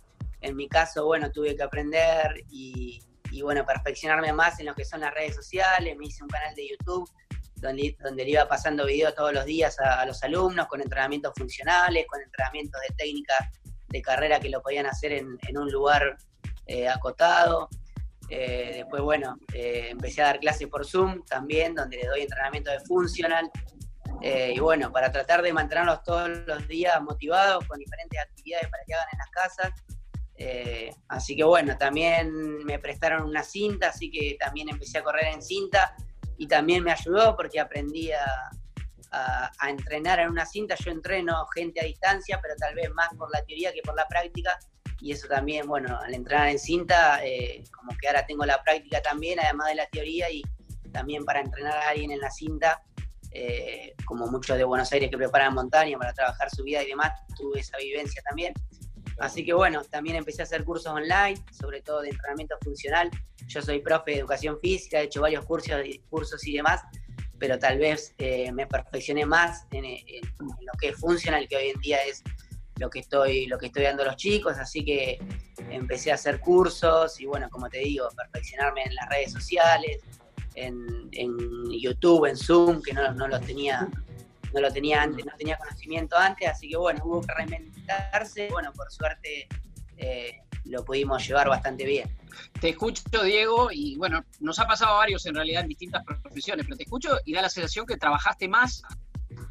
En 0.41 0.55
mi 0.55 0.67
caso, 0.67 1.05
bueno, 1.05 1.31
tuve 1.31 1.55
que 1.55 1.63
aprender 1.63 2.45
y, 2.50 3.01
bueno, 3.41 3.65
perfeccionarme 3.65 4.31
más 4.31 4.60
en 4.60 4.67
lo 4.67 4.74
que 4.74 4.86
son 4.86 5.01
las 5.01 5.13
redes 5.13 5.36
sociales. 5.36 5.98
Me 5.98 6.05
hice 6.05 6.24
un 6.24 6.29
canal 6.29 6.55
de 6.55 6.69
YouTube 6.69 7.10
donde, 7.55 7.95
le 8.15 8.29
iba 8.29 8.48
pasando 8.48 8.86
videos 8.86 9.13
todos 9.15 9.34
los 9.34 9.45
días 9.45 9.79
a, 9.79 10.05
los 10.05 10.24
alumnos 10.24 10.67
con 10.67 10.81
entrenamientos 10.81 11.34
funcionales, 11.36 12.05
con 12.07 12.22
entrenamientos 12.22 12.79
de 12.88 12.95
técnica 12.95 13.51
de 13.89 14.01
carrera 14.01 14.39
que 14.39 14.50
lo 14.50 14.62
podían 14.62 14.86
hacer 14.86 15.12
en, 15.12 15.57
un 15.57 15.72
lugar 15.72 16.17
eh, 16.67 16.88
acotado. 16.88 17.69
Eh, 18.29 18.72
después, 18.75 19.01
bueno, 19.01 19.38
eh, 19.53 19.89
empecé 19.91 20.22
a 20.22 20.25
dar 20.25 20.39
clases 20.39 20.67
por 20.67 20.86
Zoom 20.86 21.24
también, 21.25 21.75
donde 21.75 21.98
le 21.98 22.08
doy 22.08 22.22
entrenamiento 22.22 22.72
de 22.72 22.79
funcional. 22.82 23.50
y 24.22 24.60
bueno, 24.60 24.91
para 24.91 25.12
tratar 25.12 25.41
de 25.41 25.51
mantenerlos 25.51 26.01
todos 26.03 26.29
los 26.48 26.67
días 26.67 27.00
motivados 27.01 27.67
con 27.67 27.77
diferentes 27.77 28.20
actividades 28.20 28.70
para 28.70 28.84
que 28.86 28.94
hagan 28.94 29.08
en 29.12 29.17
las 29.20 29.29
casas. 29.29 29.74
así 31.10 31.36
que 31.36 31.44
bueno, 31.44 31.77
también 31.77 32.63
me 32.63 32.79
prestaron 32.79 33.24
una 33.24 33.44
cinta, 33.44 33.89
así 33.89 34.10
que 34.10 34.38
también 34.39 34.70
empecé 34.70 35.00
a 35.00 35.03
correr 35.03 35.27
en 35.34 35.41
cinta 35.41 35.96
y 36.38 36.48
también 36.48 36.84
me 36.84 36.91
ayudó 36.91 37.36
porque 37.36 37.60
aprendí 37.60 38.12
a, 38.12 38.51
entrenar 39.70 40.20
en 40.20 40.29
una 40.29 40.46
cinta. 40.46 40.75
Yo 40.75 40.91
entreno 40.91 41.46
gente 41.55 41.79
a 41.79 41.86
distancia, 41.86 42.38
pero 42.41 42.53
tal 42.58 42.75
vez 42.75 42.91
más 42.91 43.08
por 43.17 43.32
la 43.32 43.41
teoría 43.46 43.72
que 43.72 43.82
por 43.82 43.96
la 43.96 44.05
práctica. 44.08 44.60
Y 45.01 45.11
eso 45.11 45.27
también, 45.27 45.67
bueno, 45.67 45.99
al 46.01 46.13
entrenar 46.13 46.49
en 46.49 46.59
cinta, 46.59 47.23
eh, 47.23 47.63
como 47.71 47.95
que 47.97 48.07
ahora 48.07 48.25
tengo 48.25 48.45
la 48.45 48.61
práctica 48.63 49.01
también, 49.01 49.39
además 49.39 49.67
de 49.67 49.75
la 49.75 49.87
teoría, 49.87 50.29
y 50.29 50.41
también 50.91 51.25
para 51.25 51.41
entrenar 51.41 51.77
a 51.77 51.89
alguien 51.89 52.11
en 52.11 52.19
la 52.19 52.31
cinta, 52.31 52.81
eh, 53.31 53.93
como 54.05 54.27
muchos 54.27 54.57
de 54.57 54.63
Buenos 54.63 54.91
Aires 54.93 55.09
que 55.09 55.17
preparan 55.17 55.53
montaña 55.53 55.97
para 55.97 56.13
trabajar 56.13 56.49
su 56.49 56.63
vida 56.63 56.81
y 56.83 56.87
demás, 56.87 57.11
tuve 57.35 57.59
esa 57.59 57.77
vivencia 57.77 58.21
también. 58.23 58.53
Así 59.19 59.45
que 59.45 59.53
bueno, 59.53 59.83
también 59.83 60.15
empecé 60.15 60.41
a 60.41 60.45
hacer 60.45 60.63
cursos 60.63 60.91
online, 60.91 61.35
sobre 61.51 61.81
todo 61.81 62.01
de 62.01 62.09
entrenamiento 62.09 62.55
funcional. 62.61 63.09
Yo 63.47 63.61
soy 63.61 63.79
profe 63.79 64.11
de 64.11 64.19
educación 64.19 64.59
física, 64.61 65.01
he 65.01 65.03
hecho 65.03 65.21
varios 65.21 65.45
cursos, 65.45 65.81
cursos 66.09 66.45
y 66.47 66.53
demás, 66.53 66.81
pero 67.39 67.59
tal 67.59 67.77
vez 67.77 68.13
eh, 68.17 68.51
me 68.51 68.67
perfeccioné 68.67 69.25
más 69.25 69.67
en, 69.71 69.83
lo 70.39 70.71
que 70.79 70.89
es 70.89 70.97
funcional, 70.97 71.47
que 71.47 71.57
hoy 71.57 71.69
en 71.69 71.79
día 71.81 71.97
es 72.03 72.23
lo 72.77 72.89
que 72.89 73.00
estoy, 73.00 73.48
lo 73.48 73.58
que 73.58 73.67
estoy 73.67 73.84
dando 73.84 74.03
a 74.03 74.08
los 74.08 74.17
chicos, 74.17 74.58
así 74.58 74.84
que 74.84 75.20
empecé 75.70 76.12
a 76.12 76.15
hacer 76.15 76.39
cursos 76.39 77.20
y 77.20 77.25
bueno, 77.25 77.50
como 77.50 77.70
te 77.70 77.79
digo, 77.79 78.10
perfeccionarme 78.15 78.84
en 78.84 78.96
las 78.96 79.10
redes 79.10 79.32
sociales, 79.32 80.01
en, 80.55 81.10
YouTube, 81.70 82.25
en 82.25 82.38
Zoom, 82.38 82.82
que 82.82 82.94
no, 82.94 83.13
no 83.13 83.27
los 83.27 83.41
tenía 83.41 83.89
no 84.53 84.62
lo 84.62 84.72
tenía 84.72 85.01
antes, 85.01 85.25
no 85.25 85.34
tenía 85.38 85.58
conocimiento 85.58 86.17
antes, 86.17 86.48
así 86.48 86.70
que 86.70 86.77
bueno, 86.77 87.01
hubo 87.03 87.22
que 87.22 87.34
reinventarse, 87.34 88.48
bueno, 88.50 88.72
por 88.72 88.89
suerte 88.89 89.50
eh, 89.98 90.39
lo 90.63 90.84
pudimos 90.86 91.27
llevar 91.27 91.50
bastante 91.50 91.86
bien. 91.86 92.10
Te 92.60 92.70
escucho, 92.70 93.03
Diego, 93.24 93.70
y 93.72 93.98
bueno, 93.98 94.24
nos 94.39 94.58
ha 94.60 94.65
pasado 94.65 94.96
varios 94.96 95.25
en 95.25 95.36
realidad 95.36 95.63
en 95.63 95.70
distintas 95.70 96.03
profesiones, 96.05 96.65
pero 96.65 96.77
te 96.77 96.84
escucho 96.84 97.17
y 97.25 97.34
da 97.34 97.41
la 97.41 97.50
sensación 97.50 97.86
que 97.86 97.98
trabajaste 97.98 98.48
más 98.48 98.82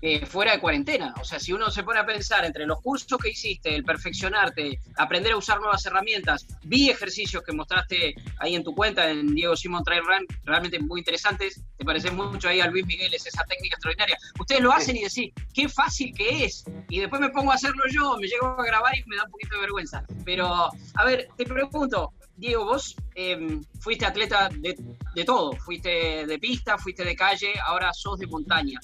eh, 0.01 0.27
fuera 0.27 0.53
de 0.53 0.61
cuarentena. 0.61 1.15
O 1.21 1.25
sea, 1.25 1.39
si 1.39 1.53
uno 1.53 1.71
se 1.71 1.83
pone 1.83 2.01
a 2.01 2.07
pensar 2.07 2.45
entre 2.45 2.67
los 2.67 2.81
cursos 2.81 3.19
que 3.19 3.31
hiciste, 3.31 3.75
el 3.75 3.85
perfeccionarte, 3.85 4.81
aprender 4.97 5.33
a 5.33 5.37
usar 5.37 5.59
nuevas 5.61 5.85
herramientas, 5.87 6.47
vi 6.65 6.91
ejercicios 6.91 7.43
que 7.43 7.53
mostraste 7.53 8.15
ahí 8.39 8.55
en 8.55 8.65
tu 8.65 8.75
cuenta, 8.75 9.11
en 9.11 9.35
Diego 9.35 9.57
Simon 9.57 9.85
Trail 9.85 10.03
Run, 10.05 10.27
realmente 10.45 10.79
muy 10.79 11.01
interesantes. 11.01 11.63
Te 11.77 11.85
parece 11.85 12.11
mucho 12.11 12.49
ahí 12.49 12.61
a 12.61 12.67
Luis 12.67 12.87
Miguel, 12.87 13.13
es 13.15 13.27
esa 13.27 13.45
técnica 13.45 13.77
extraordinaria. 13.77 14.17
Ustedes 14.39 14.61
lo 14.61 14.73
hacen 14.73 14.97
y 14.97 15.03
decís, 15.03 15.33
qué 15.53 15.69
fácil 15.69 16.15
que 16.15 16.45
es. 16.45 16.65
Y 16.89 17.01
después 17.01 17.21
me 17.21 17.31
pongo 17.31 17.53
a 17.53 17.55
hacerlo 17.55 17.83
yo, 17.91 18.17
me 18.19 18.27
llego 18.27 18.47
a 18.47 18.65
grabar 18.65 18.97
y 18.97 19.05
me 19.07 19.17
da 19.17 19.25
un 19.25 19.31
poquito 19.31 19.57
de 19.57 19.63
vergüenza. 19.63 20.05
Pero, 20.25 20.47
a 20.49 21.05
ver, 21.05 21.29
te 21.37 21.45
pregunto, 21.45 22.13
Diego, 22.37 22.65
vos 22.65 22.97
em, 23.15 23.63
fuiste 23.81 24.05
atleta 24.05 24.49
de, 24.49 24.77
de, 25.15 25.25
todo, 25.25 25.53
fuiste 25.53 26.27
de 26.27 26.39
pista, 26.39 26.77
fuiste 26.79 27.05
de 27.05 27.15
calle, 27.15 27.55
ahora 27.65 27.93
sos 27.93 28.19
de 28.19 28.27
montaña. 28.27 28.81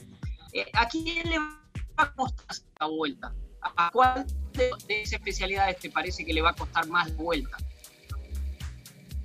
Eh, 0.53 0.67
¿A 0.75 0.89
quién 0.89 1.29
le 1.29 1.39
va 1.39 1.61
a 1.97 2.13
costar 2.13 2.47
esta 2.51 2.87
vuelta? 2.87 3.33
¿A 3.63 3.91
cuál 3.91 4.27
de, 4.55 4.71
esas 4.89 5.15
especialidades 5.15 5.79
te 5.79 5.91
parece 5.91 6.25
que 6.25 6.33
le 6.33 6.41
va 6.41 6.51
a 6.51 6.55
costar 6.55 6.87
más 6.89 7.15
vuelta? 7.17 7.57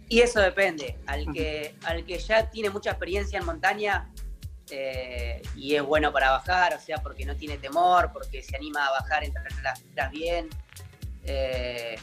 Y 0.08 0.20
eso 0.22 0.39
depende. 0.39 0.98
Al 1.08 1.32
que, 1.34 1.75
al 1.84 2.05
que 2.05 2.20
ya 2.20 2.50
tiene 2.50 2.70
mucha 2.70 2.91
experiencia 2.91 3.39
en 3.39 3.46
montaña 3.46 4.12
eh, 4.70 5.41
y 5.55 5.75
es 5.75 5.84
bueno 5.84 6.12
para 6.12 6.32
bajar, 6.32 6.74
o 6.75 6.79
sea, 6.79 6.98
porque 6.98 7.25
no 7.25 7.36
tiene 7.36 7.58
temor, 7.58 8.12
porque 8.13 8.41
se 8.41 8.55
anima 8.55 8.86
a 8.86 8.91
bajar 8.91 9.24
entre 9.24 9.44
las 9.96 10.12
bien. 10.12 10.50
Eh, 11.24 11.96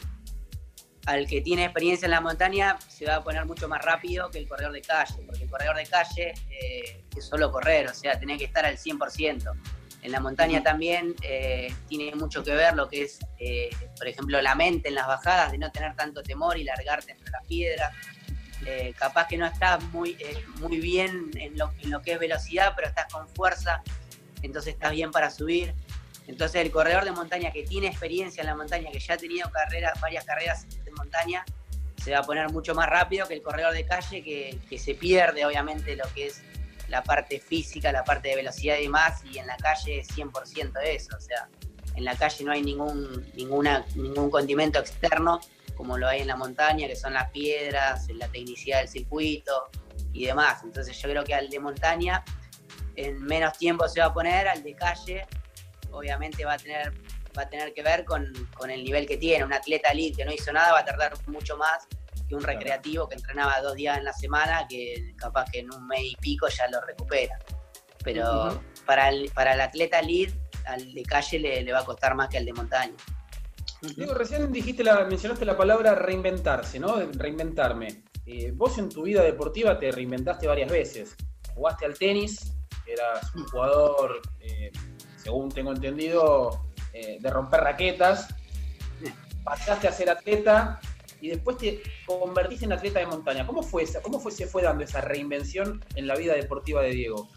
al 1.05 1.27
que 1.27 1.41
tiene 1.41 1.65
experiencia 1.65 2.05
en 2.05 2.11
la 2.11 2.21
montaña 2.21 2.77
se 2.87 3.05
va 3.05 3.15
a 3.15 3.23
poner 3.23 3.45
mucho 3.45 3.67
más 3.67 3.81
rápido 3.83 4.29
que 4.29 4.39
el 4.39 4.47
corredor 4.47 4.71
de 4.71 4.81
calle, 4.81 5.21
porque 5.25 5.42
corredor 5.53 5.77
de 5.77 5.85
calle 5.85 6.33
eh, 6.49 7.03
es 7.15 7.25
solo 7.25 7.51
correr, 7.51 7.87
o 7.87 7.93
sea, 7.93 8.19
tenés 8.19 8.39
que 8.39 8.45
estar 8.45 8.65
al 8.65 8.77
100%. 8.77 9.53
En 10.01 10.11
la 10.11 10.19
montaña 10.19 10.63
también 10.63 11.15
eh, 11.21 11.71
tiene 11.87 12.15
mucho 12.15 12.43
que 12.43 12.53
ver 12.55 12.73
lo 12.73 12.89
que 12.89 13.03
es, 13.03 13.19
eh, 13.39 13.69
por 13.95 14.07
ejemplo, 14.07 14.41
la 14.41 14.55
mente 14.55 14.89
en 14.89 14.95
las 14.95 15.05
bajadas, 15.05 15.51
de 15.51 15.59
no 15.59 15.71
tener 15.71 15.95
tanto 15.95 16.23
temor 16.23 16.57
y 16.57 16.63
largarte 16.63 17.11
entre 17.11 17.29
las 17.29 17.45
piedras. 17.45 17.93
capaz 18.97 19.27
que 19.27 19.37
no 19.37 19.45
estás 19.45 19.83
muy, 19.91 20.17
muy 20.59 20.79
bien 20.79 21.29
en 21.35 21.57
lo, 21.57 21.71
en 21.81 21.91
lo 21.91 22.01
que 22.01 22.13
es 22.13 22.19
velocidad, 22.19 22.73
pero 22.75 22.87
estás 22.87 23.11
con 23.13 23.27
fuerza, 23.29 23.83
entonces 24.41 24.73
estás 24.73 24.91
bien 24.91 25.11
para 25.11 25.29
subir. 25.29 25.75
Entonces 26.27 26.61
el 26.61 26.71
corredor 26.71 27.03
de 27.05 27.11
montaña 27.11 27.51
que 27.51 27.63
tiene 27.63 27.87
experiencia 27.87 28.41
en 28.41 28.47
la 28.47 28.55
montaña, 28.55 28.89
que 28.91 28.99
ya 28.99 29.13
ha 29.13 29.17
tenido 29.17 29.49
carreras, 29.51 29.99
varias 30.01 30.25
carreras 30.25 30.65
en 30.85 30.93
montaña, 30.95 31.45
se 32.03 32.11
va 32.11 32.19
a 32.19 32.23
poner 32.23 32.51
mucho 32.51 32.75
más 32.75 32.89
rápido 32.89 33.27
que 33.27 33.35
el 33.35 33.41
corredor 33.41 33.73
de 33.73 33.85
calle, 33.85 34.23
que, 34.23 34.77
se 34.77 34.95
pierde 34.95 35.45
obviamente 35.45 35.95
lo 35.95 36.05
que 36.13 36.27
es 36.27 36.43
la 36.89 37.01
parte 37.01 37.39
física, 37.39 37.91
la 37.91 38.03
parte 38.03 38.29
de 38.29 38.35
velocidad 38.35 38.77
y 38.77 38.83
demás, 38.83 39.23
y 39.23 39.37
en 39.37 39.47
la 39.47 39.55
calle 39.57 39.99
es 39.99 40.09
100% 40.09 40.73
eso, 40.83 41.15
o 41.15 41.21
sea, 41.21 41.47
en 41.95 42.03
la 42.03 42.15
calle 42.15 42.43
no 42.43 42.51
hay 42.51 42.61
ningún, 42.61 43.25
ninguna, 43.35 43.85
ningún 43.95 44.29
condimento 44.29 44.79
externo 44.79 45.39
como 45.75 45.97
lo 45.97 46.07
hay 46.07 46.21
en 46.21 46.27
la 46.27 46.35
montaña, 46.35 46.87
que 46.87 46.95
son 46.95 47.13
las 47.13 47.29
piedras, 47.31 48.07
la 48.09 48.27
tecnicidad 48.27 48.79
del 48.79 48.87
circuito 48.87 49.69
y 50.11 50.25
demás. 50.25 50.63
Entonces 50.63 50.99
yo 51.01 51.09
creo 51.09 51.23
que 51.23 51.33
al 51.33 51.49
de 51.49 51.59
montaña 51.59 52.23
en 52.95 53.23
menos 53.23 53.57
tiempo 53.57 53.87
se 53.87 53.99
va 53.99 54.07
a 54.07 54.13
poner, 54.13 54.47
al 54.47 54.61
de 54.63 54.75
calle 54.75 55.25
obviamente 55.91 56.45
va 56.45 56.53
a 56.53 56.57
tener, 56.57 56.93
va 57.37 57.43
a 57.43 57.49
tener 57.49 57.73
que 57.73 57.83
ver 57.83 58.05
con, 58.05 58.25
el 58.69 58.83
nivel 58.83 59.05
que 59.05 59.17
tiene. 59.17 59.43
Un 59.43 59.53
atleta 59.53 59.89
elite 59.89 60.17
que 60.17 60.25
no 60.25 60.31
hizo 60.31 60.51
nada 60.51 60.73
va 60.73 60.79
a 60.79 60.85
tardar 60.85 61.13
mucho 61.27 61.57
más 61.57 61.87
que 62.27 62.35
un 62.35 62.41
recreativo 62.41 63.07
que 63.07 63.15
entrenaba 63.15 63.59
dos 63.61 63.75
días 63.75 63.97
en 63.97 64.05
la 64.05 64.13
semana, 64.13 64.65
que 64.67 65.13
capaz 65.17 65.45
que 65.51 65.59
en 65.59 65.73
un 65.73 65.87
mes 65.87 66.01
y 66.03 66.15
pico 66.15 66.47
ya 66.47 66.67
lo 66.67 66.81
recupera. 66.81 67.37
Pero 68.03 68.61
para, 68.85 69.09
el, 69.09 69.31
para 69.33 69.53
el 69.53 69.61
atleta 69.61 69.99
elite, 69.99 70.33
al 70.65 70.93
de 70.93 71.03
calle 71.03 71.39
le, 71.39 71.71
va 71.71 71.79
a 71.79 71.85
costar 71.85 72.15
más 72.15 72.29
que 72.29 72.37
al 72.37 72.45
de 72.45 72.53
montaña. 72.53 72.93
Diego, 73.81 74.13
recién 74.13 74.49
dijiste 74.51 74.83
la, 74.83 75.03
mencionaste 75.03 75.43
la 75.43 75.57
palabra 75.57 75.95
reinventarse, 75.95 76.79
¿no? 76.79 76.95
Reinventarme. 77.11 78.03
Eh, 78.25 78.51
vos 78.53 78.77
en 78.77 78.87
tu 78.87 79.03
vida 79.03 79.21
deportiva 79.21 79.77
te 79.77 79.91
reinventaste 79.91 80.47
varias 80.47 80.71
veces. 80.71 81.15
Jugaste 81.53 81.85
al 81.85 81.97
tenis, 81.97 82.53
eras 82.87 83.33
un 83.35 83.45
jugador 83.45 84.21
eh, 84.39 84.71
según 85.23 85.49
tengo 85.49 85.71
entendido, 85.71 86.65
eh, 86.93 87.17
de 87.19 87.29
romper 87.29 87.61
raquetas, 87.61 88.27
pasaste 89.43 89.87
a 89.87 89.91
ser 89.91 90.09
atleta 90.09 90.79
y 91.21 91.29
después 91.29 91.57
te 91.57 91.81
convertiste 92.05 92.65
en 92.65 92.73
atleta 92.73 92.99
de 92.99 93.07
montaña. 93.07 93.45
¿Cómo 93.45 93.63
fue 93.63 93.83
esa, 93.83 94.01
cómo 94.01 94.19
fue, 94.19 94.31
se 94.31 94.47
fue 94.47 94.61
dando 94.61 94.83
esa 94.83 95.01
reinvención 95.01 95.83
en 95.95 96.07
la 96.07 96.15
vida 96.15 96.33
deportiva 96.33 96.81
de 96.81 96.91
Diego? 96.91 97.29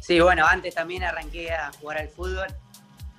Sí, 0.00 0.20
bueno, 0.20 0.46
antes 0.46 0.74
también 0.74 1.02
arranqué 1.02 1.52
a 1.52 1.72
jugar 1.80 1.98
al 1.98 2.08
fútbol, 2.08 2.48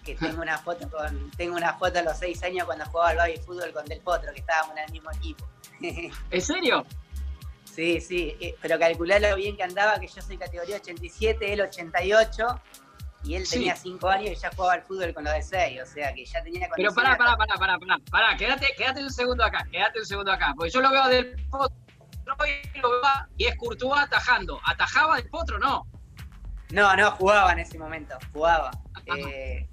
que 0.03 0.15
tengo 0.15 0.41
una 0.41 0.58
foto 0.58 0.89
con, 0.89 1.32
tengo 1.32 1.55
una 1.55 1.74
foto 1.74 2.00
a 2.00 2.03
los 2.03 2.17
seis 2.17 2.44
años 2.44 2.65
cuando 2.65 2.86
jugaba 2.86 3.10
al 3.10 3.17
baby 3.17 3.38
fútbol 3.38 3.72
con 3.74 3.86
Del 3.86 4.01
Potro, 4.01 4.32
que 4.34 4.41
estábamos 4.41 4.77
en 4.77 4.84
el 4.84 4.91
mismo 4.91 5.12
equipo. 5.12 5.50
¿En 6.29 6.41
serio? 6.41 6.86
Sí, 7.63 8.00
sí, 8.00 8.38
eh, 8.39 8.55
pero 8.62 8.77
calculá 8.77 9.20
lo 9.20 9.36
bien 9.36 9.58
que 9.58 9.63
andaba, 9.63 10.00
que 10.00 10.08
yo 10.08 10.22
soy 10.22 10.38
categoría 10.38 10.77
87, 10.77 11.53
él 11.53 11.62
88, 11.62 12.62
y 13.25 13.36
él 13.36 13.50
tenía 13.50 13.75
5 13.75 14.08
años 14.08 14.32
y 14.32 14.36
ya 14.36 14.51
jugaba 14.55 14.74
al 14.74 14.84
fútbol 14.84 15.13
con 15.13 15.24
los 15.24 15.34
de 15.34 15.41
6, 15.41 15.82
o 15.82 15.86
sea 15.86 16.13
que 16.13 16.25
ya 16.25 16.44
tenía 16.44 16.70
Pero 16.75 16.94
pará, 16.94 17.17
pará, 17.17 17.36
pará, 17.36 17.55
pará, 17.58 17.79
pará, 17.79 17.98
pará, 18.12 18.38
quédate, 18.38 18.67
quédate 18.77 19.03
un 19.03 19.12
segundo 19.12 19.44
acá, 19.44 19.65
quédate 19.72 20.00
un 20.00 20.05
segundo 20.05 20.32
acá, 20.32 20.53
porque 20.55 20.72
yo 20.72 20.82
lo 20.82 20.91
veo 20.91 21.08
del 21.08 21.36
potro 21.50 21.75
y 22.75 22.79
lo 22.79 22.89
veo 22.89 23.01
y 23.38 23.46
es 23.46 23.55
Courtois 23.55 24.01
atajando. 24.01 24.60
¿Atajaba 24.65 25.17
del 25.17 25.29
potro 25.29 25.60
no? 25.60 25.88
No, 26.72 26.96
no, 26.96 27.12
jugaba 27.12 27.51
en 27.51 27.60
ese 27.60 27.77
momento, 27.77 28.17
jugaba. 28.34 28.72
Eh, 29.05 29.67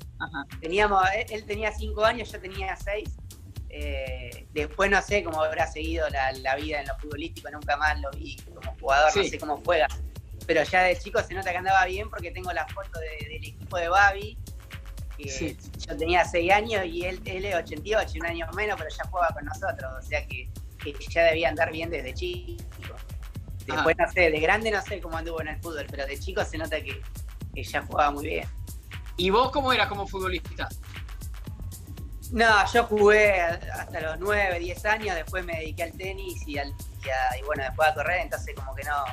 teníamos, 0.61 1.03
él 1.29 1.45
tenía 1.45 1.73
5 1.73 2.05
años, 2.05 2.31
yo 2.33 2.41
tenía 2.41 2.77
6. 2.77 3.09
Eh, 3.75 4.47
después 4.53 4.91
no 4.91 5.01
sé 5.01 5.25
cómo 5.25 5.43
habrá 5.43 5.67
seguido 5.67 6.07
la, 6.11 6.57
vida 6.57 6.81
en 6.81 6.89
lo 6.89 6.99
futbolístico, 6.99 7.51
nunca 7.51 7.77
más 7.79 7.99
lo 8.01 8.11
vi 8.11 8.37
como 8.37 8.61
jugador, 8.79 9.17
no 9.17 9.25
sé 9.25 9.39
cómo 9.39 9.63
juega 9.65 9.89
pero 10.47 10.63
ya 10.63 10.83
de 10.83 10.99
chico 10.99 11.23
se 11.23 11.35
nota 11.35 11.51
que 11.51 11.59
andaba 11.59 11.85
bien 11.87 12.09
porque 12.11 12.31
tengo 12.31 12.53
la 12.53 12.67
foto 12.69 12.99
del 13.01 13.33
equipo 13.33 13.77
de 13.77 13.89
Babi, 13.89 14.39
que 15.17 15.57
yo 15.79 15.97
tenía 15.97 16.25
6 16.25 16.53
años 16.53 16.85
y 16.87 17.05
él, 17.05 17.21
él 17.25 17.45
es 17.45 17.55
88, 17.55 18.13
un 18.17 18.27
año 18.27 18.47
menos, 18.55 18.77
pero 18.77 18.91
ya 18.91 19.05
jugaba 19.05 19.29
con 19.35 19.45
nosotros, 19.45 19.93
o 19.99 20.03
sea 20.03 20.27
que, 20.27 20.49
ya 21.11 21.25
debía 21.25 21.49
andar 21.49 21.71
bien 21.71 21.91
desde 21.91 22.13
chico. 22.13 22.65
Después, 23.67 23.97
no 23.97 24.11
sé, 24.11 24.31
de 24.31 24.41
grande 24.41 24.73
no 24.73 24.83
sé 24.83 25.01
cómo 25.01 25.17
anduvo 25.17 25.41
en 25.41 25.49
el 25.49 25.61
fútbol, 25.61 25.87
pero 25.89 26.05
de 26.07 26.19
chico 26.19 26.45
se 26.45 26.59
nota 26.59 26.81
que, 26.83 27.01
ya 27.55 27.83
jugaba 27.83 28.11
muy 28.11 28.27
bien. 28.27 28.49
¿Y 29.17 29.31
vos 29.31 29.53
cómo 29.53 29.73
eras 29.73 29.89
como 29.89 30.07
futbolista? 30.07 30.69
No, 32.33 32.73
yo 32.73 32.85
jugué 32.85 33.41
hasta 33.41 34.01
los 34.01 34.19
9, 34.19 34.59
10 34.59 34.85
años, 34.87 35.15
después 35.15 35.45
me 35.45 35.53
dediqué 35.53 35.85
al 35.85 35.93
tenis 35.93 36.43
y, 36.49 36.59
al, 36.59 36.75
y 37.39 37.45
bueno, 37.45 37.63
después 37.63 37.91
a 37.91 37.95
correr, 37.95 38.23
entonces 38.23 38.55
como 38.57 38.75
que 38.75 38.85
no, 38.85 39.05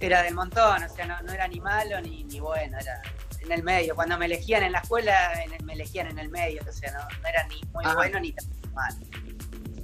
era 0.00 0.22
del 0.22 0.34
montón, 0.34 0.82
o 0.82 0.88
sea, 0.88 1.06
no, 1.06 1.32
era 1.32 1.48
ni 1.48 1.60
malo 1.60 2.00
ni, 2.00 2.24
ni, 2.24 2.40
bueno, 2.40 2.78
era 2.78 3.00
en 3.40 3.52
el 3.52 3.62
medio. 3.62 3.94
Cuando 3.94 4.18
me 4.18 4.26
elegían 4.26 4.62
en 4.62 4.72
la 4.72 4.80
escuela, 4.80 5.32
me 5.62 5.72
elegían 5.72 6.08
en 6.08 6.18
el 6.18 6.28
medio, 6.28 6.62
o 6.68 6.72
sea, 6.72 6.92
no, 6.92 7.28
era 7.28 7.46
ni 7.48 7.60
muy 7.72 7.84
bueno 7.94 8.20
ni 8.20 8.32
tan 8.32 8.46
malo. 8.72 8.96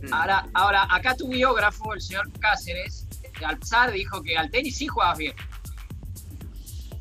Mm. 0.02 0.14
Ahora, 0.14 0.46
ahora, 0.54 0.86
acá 0.90 1.14
tu 1.14 1.28
biógrafo, 1.28 1.94
el 1.94 2.00
señor 2.00 2.30
Cáceres, 2.38 3.06
Alzar, 3.44 3.90
dijo 3.92 4.22
que 4.22 4.36
al 4.36 4.50
tenis 4.50 4.76
sí 4.76 4.86
jugabas 4.86 5.18
bien. 5.18 5.34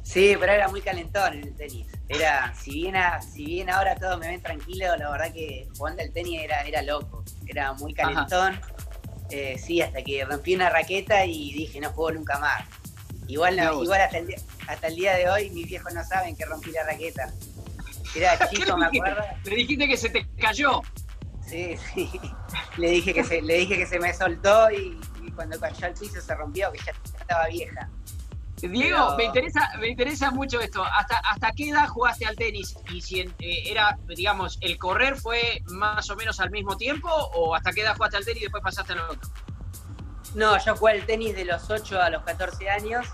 Sí, 0.04 0.36
pero 0.40 0.52
era 0.52 0.68
muy 0.68 0.82
calentón 0.82 1.34
en 1.34 1.44
el 1.44 1.56
tenis. 1.56 1.88
Era, 2.08 2.52
si 2.56 2.72
bien, 2.72 2.96
si 3.22 3.46
bien 3.46 3.70
ahora 3.70 3.96
todos 3.96 4.18
me 4.20 4.28
ven 4.28 4.42
tranquilo, 4.42 4.98
la 4.98 5.12
verdad 5.12 5.32
que 5.32 5.68
jugando 5.78 6.02
al 6.02 6.12
tenis 6.12 6.42
era, 6.42 6.62
era 6.62 6.82
loco. 6.82 7.24
Era 7.46 7.74
muy 7.74 7.94
calentón. 7.94 8.60
Eh, 9.30 9.60
sí, 9.60 9.82
hasta 9.82 10.02
que 10.02 10.26
rompí 10.26 10.56
una 10.56 10.70
raqueta 10.70 11.24
y 11.26 11.54
dije, 11.54 11.80
no 11.80 11.92
juego 11.92 12.14
nunca 12.14 12.40
más. 12.40 12.64
Igual, 13.30 13.60
igual 13.60 14.02
hasta, 14.02 14.18
el 14.18 14.28
día, 14.28 14.38
hasta 14.68 14.88
el 14.88 14.96
día 14.96 15.16
de 15.16 15.30
hoy 15.30 15.52
mis 15.52 15.68
viejos 15.68 15.94
no 15.94 16.04
saben 16.04 16.36
que 16.36 16.46
rompí 16.46 16.72
la 16.72 16.84
raqueta. 16.84 17.32
Era 18.16 18.50
chico, 18.50 18.76
me 18.76 18.88
acuerdo. 18.88 19.22
Le 19.44 19.56
dijiste 19.56 19.88
que 19.88 19.98
se 19.98 20.10
te 20.10 20.28
cayó. 20.42 20.82
Sí, 21.48 21.78
sí. 21.94 22.10
Le 22.78 22.90
dije 22.90 23.14
que 23.14 23.24
se, 23.24 23.42
le 23.44 23.60
dije 23.60 23.78
que 23.78 23.86
se 23.86 24.00
me 24.00 24.14
soltó 24.14 24.72
y, 24.72 25.00
cuando 25.36 25.60
cayó 25.60 25.86
al 25.86 25.94
piso 25.94 26.20
se 26.20 26.36
rompió, 26.36 26.72
que 26.72 26.80
ya 26.80 26.92
estaba 27.20 27.48
vieja. 27.48 27.88
Diego, 28.58 29.16
me 29.16 29.26
interesa, 29.26 29.72
me 29.80 29.90
interesa 29.90 30.32
mucho 30.32 30.60
esto. 30.60 30.84
¿Hasta, 30.84 31.20
¿Hasta 31.20 31.52
qué 31.52 31.70
edad 31.70 31.88
jugaste 31.88 32.26
al 32.26 32.36
tenis? 32.36 32.76
Y 32.92 33.00
si 33.00 33.22
eh, 33.22 33.32
era, 33.40 33.98
digamos, 34.08 34.58
el 34.62 34.78
correr 34.78 35.16
fue 35.16 35.62
más 35.68 36.10
o 36.10 36.16
menos 36.16 36.40
al 36.40 36.50
mismo 36.50 36.76
tiempo, 36.78 37.10
o 37.10 37.56
hasta 37.56 37.72
qué 37.72 37.82
edad 37.82 37.96
jugaste 37.96 38.18
al 38.18 38.26
tenis 38.26 38.42
y 38.42 38.46
después 38.46 38.64
pasaste 38.64 38.94
al 38.94 39.02
otro? 39.02 39.30
No, 40.36 40.64
yo 40.64 40.76
jugué 40.76 40.94
al 40.94 41.06
tenis 41.06 41.36
de 41.36 41.46
los 41.46 41.70
8 41.70 42.02
a 42.02 42.10
los 42.10 42.24
14 42.24 42.70
años 42.70 43.08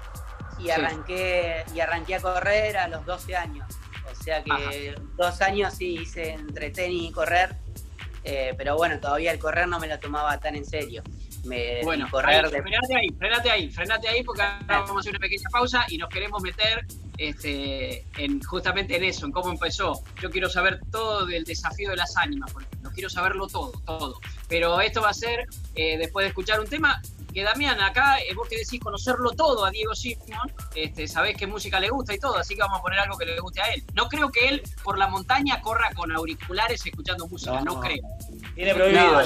y 0.60 0.70
arranqué, 0.70 1.64
y 1.74 1.80
arranqué 1.80 2.16
a 2.16 2.22
correr 2.22 2.78
a 2.78 2.88
los 2.88 3.06
12 3.06 3.36
años. 3.36 3.68
O 4.12 4.24
sea 4.24 4.44
que 4.44 4.96
dos 5.16 5.42
años 5.42 5.74
sí 5.74 6.00
hice 6.02 6.32
entre 6.32 6.72
tenis 6.72 7.10
y 7.10 7.12
correr, 7.12 7.56
eh, 8.24 8.54
pero 8.58 8.76
bueno, 8.76 9.00
todavía 9.00 9.32
el 9.32 9.40
correr 9.40 9.68
no 9.68 9.80
me 9.80 9.88
lo 9.88 10.00
tomaba 10.00 10.40
tan 10.40 10.56
en 10.56 10.66
serio. 10.66 11.04
Me, 11.44 11.84
bueno, 11.84 12.08
correr 12.10 12.48
frenate 12.50 12.96
ahí, 12.96 13.10
frenate 13.20 13.52
ahí, 13.52 13.70
frenate 13.70 14.08
ahí, 14.08 14.24
porque 14.24 14.42
ahora 14.42 14.80
vamos 14.80 14.98
a 14.98 15.00
hacer 15.02 15.12
una 15.12 15.20
pequeña 15.20 15.48
pausa 15.52 15.86
y 15.90 15.98
nos 16.00 16.10
queremos 16.10 16.42
meter 16.42 16.86
este, 17.18 18.04
en, 18.18 18.42
justamente 18.42 18.98
en 18.98 19.04
eso, 19.04 19.28
en 19.28 19.32
cómo 19.32 19.52
empezó. 19.52 20.02
Yo 20.20 20.32
quiero 20.32 20.50
saber 20.50 20.80
todo 20.92 21.26
del 21.28 21.44
desafío 21.44 21.92
de 21.92 21.98
las 21.98 22.18
ánimas, 22.18 22.52
por 22.52 22.64
ejemplo, 22.64 22.75
quiero 22.96 23.10
saberlo 23.10 23.48
todo, 23.48 23.72
todo. 23.86 24.20
Pero 24.48 24.80
esto 24.82 25.02
va 25.02 25.10
a 25.10 25.14
ser 25.14 25.48
eh, 25.76 25.98
después 25.98 26.24
de 26.24 26.30
escuchar 26.30 26.60
un 26.60 26.68
tema 26.68 27.02
que 27.36 27.44
Damián, 27.44 27.80
acá 27.82 28.18
eh, 28.20 28.34
vos 28.34 28.48
que 28.48 28.58
decís 28.58 28.80
conocerlo 28.80 29.32
todo 29.32 29.66
a 29.66 29.70
Diego 29.70 29.94
Simón, 29.94 30.54
este, 30.74 31.06
sabés 31.08 31.36
qué 31.38 31.46
música 31.46 31.82
le 31.82 31.90
gusta 31.90 32.14
y 32.14 32.18
todo, 32.18 32.38
así 32.38 32.56
que 32.56 32.62
vamos 32.62 32.80
a 32.80 32.82
poner 32.82 33.00
algo 33.00 33.18
que 33.18 33.26
le 33.26 33.40
guste 33.40 33.62
a 33.62 33.74
él. 33.74 33.84
No 33.94 34.08
creo 34.08 34.32
que 34.32 34.48
él 34.48 34.64
por 34.84 34.98
la 34.98 35.10
montaña 35.10 35.62
corra 35.62 35.92
con 35.94 36.12
auriculares 36.14 36.86
escuchando 36.86 37.28
música, 37.28 37.60
no, 37.62 37.80
creo. 37.82 38.04
Tiene 38.56 38.74
prohibido, 38.74 39.22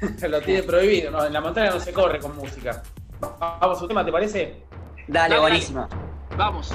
lo 0.28 0.40
tiene 0.42 0.62
prohibido, 0.64 1.10
no, 1.12 1.24
en 1.24 1.32
la 1.32 1.40
montaña 1.40 1.70
no 1.70 1.80
se 1.80 1.92
corre 1.92 2.18
con 2.18 2.36
música. 2.36 2.82
Vamos 3.20 3.78
a 3.78 3.82
un 3.82 3.88
tema, 3.88 4.04
¿te 4.04 4.10
parece? 4.10 4.62
Dale, 5.06 5.38
buenísimo. 5.38 5.88
Vamos. 6.36 6.72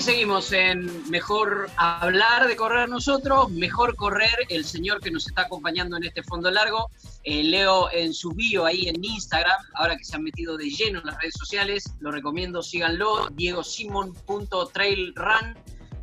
Seguimos 0.00 0.50
en 0.52 1.10
Mejor 1.10 1.68
hablar 1.76 2.48
de 2.48 2.56
correr 2.56 2.88
nosotros, 2.88 3.50
Mejor 3.50 3.94
correr 3.96 4.34
el 4.48 4.64
señor 4.64 5.00
que 5.00 5.10
nos 5.10 5.26
está 5.26 5.42
acompañando 5.42 5.98
en 5.98 6.04
este 6.04 6.22
fondo 6.22 6.50
largo. 6.50 6.90
Eh, 7.24 7.44
leo 7.44 7.90
en 7.92 8.14
su 8.14 8.30
bio 8.30 8.64
ahí 8.64 8.88
en 8.88 9.04
Instagram, 9.04 9.58
ahora 9.74 9.96
que 9.96 10.04
se 10.04 10.16
han 10.16 10.22
metido 10.22 10.56
de 10.56 10.70
lleno 10.70 11.00
en 11.00 11.06
las 11.06 11.20
redes 11.20 11.34
sociales, 11.38 11.92
lo 12.00 12.10
recomiendo, 12.10 12.62
síganlo, 12.62 13.28
diegosimon.trailrun. 13.32 15.58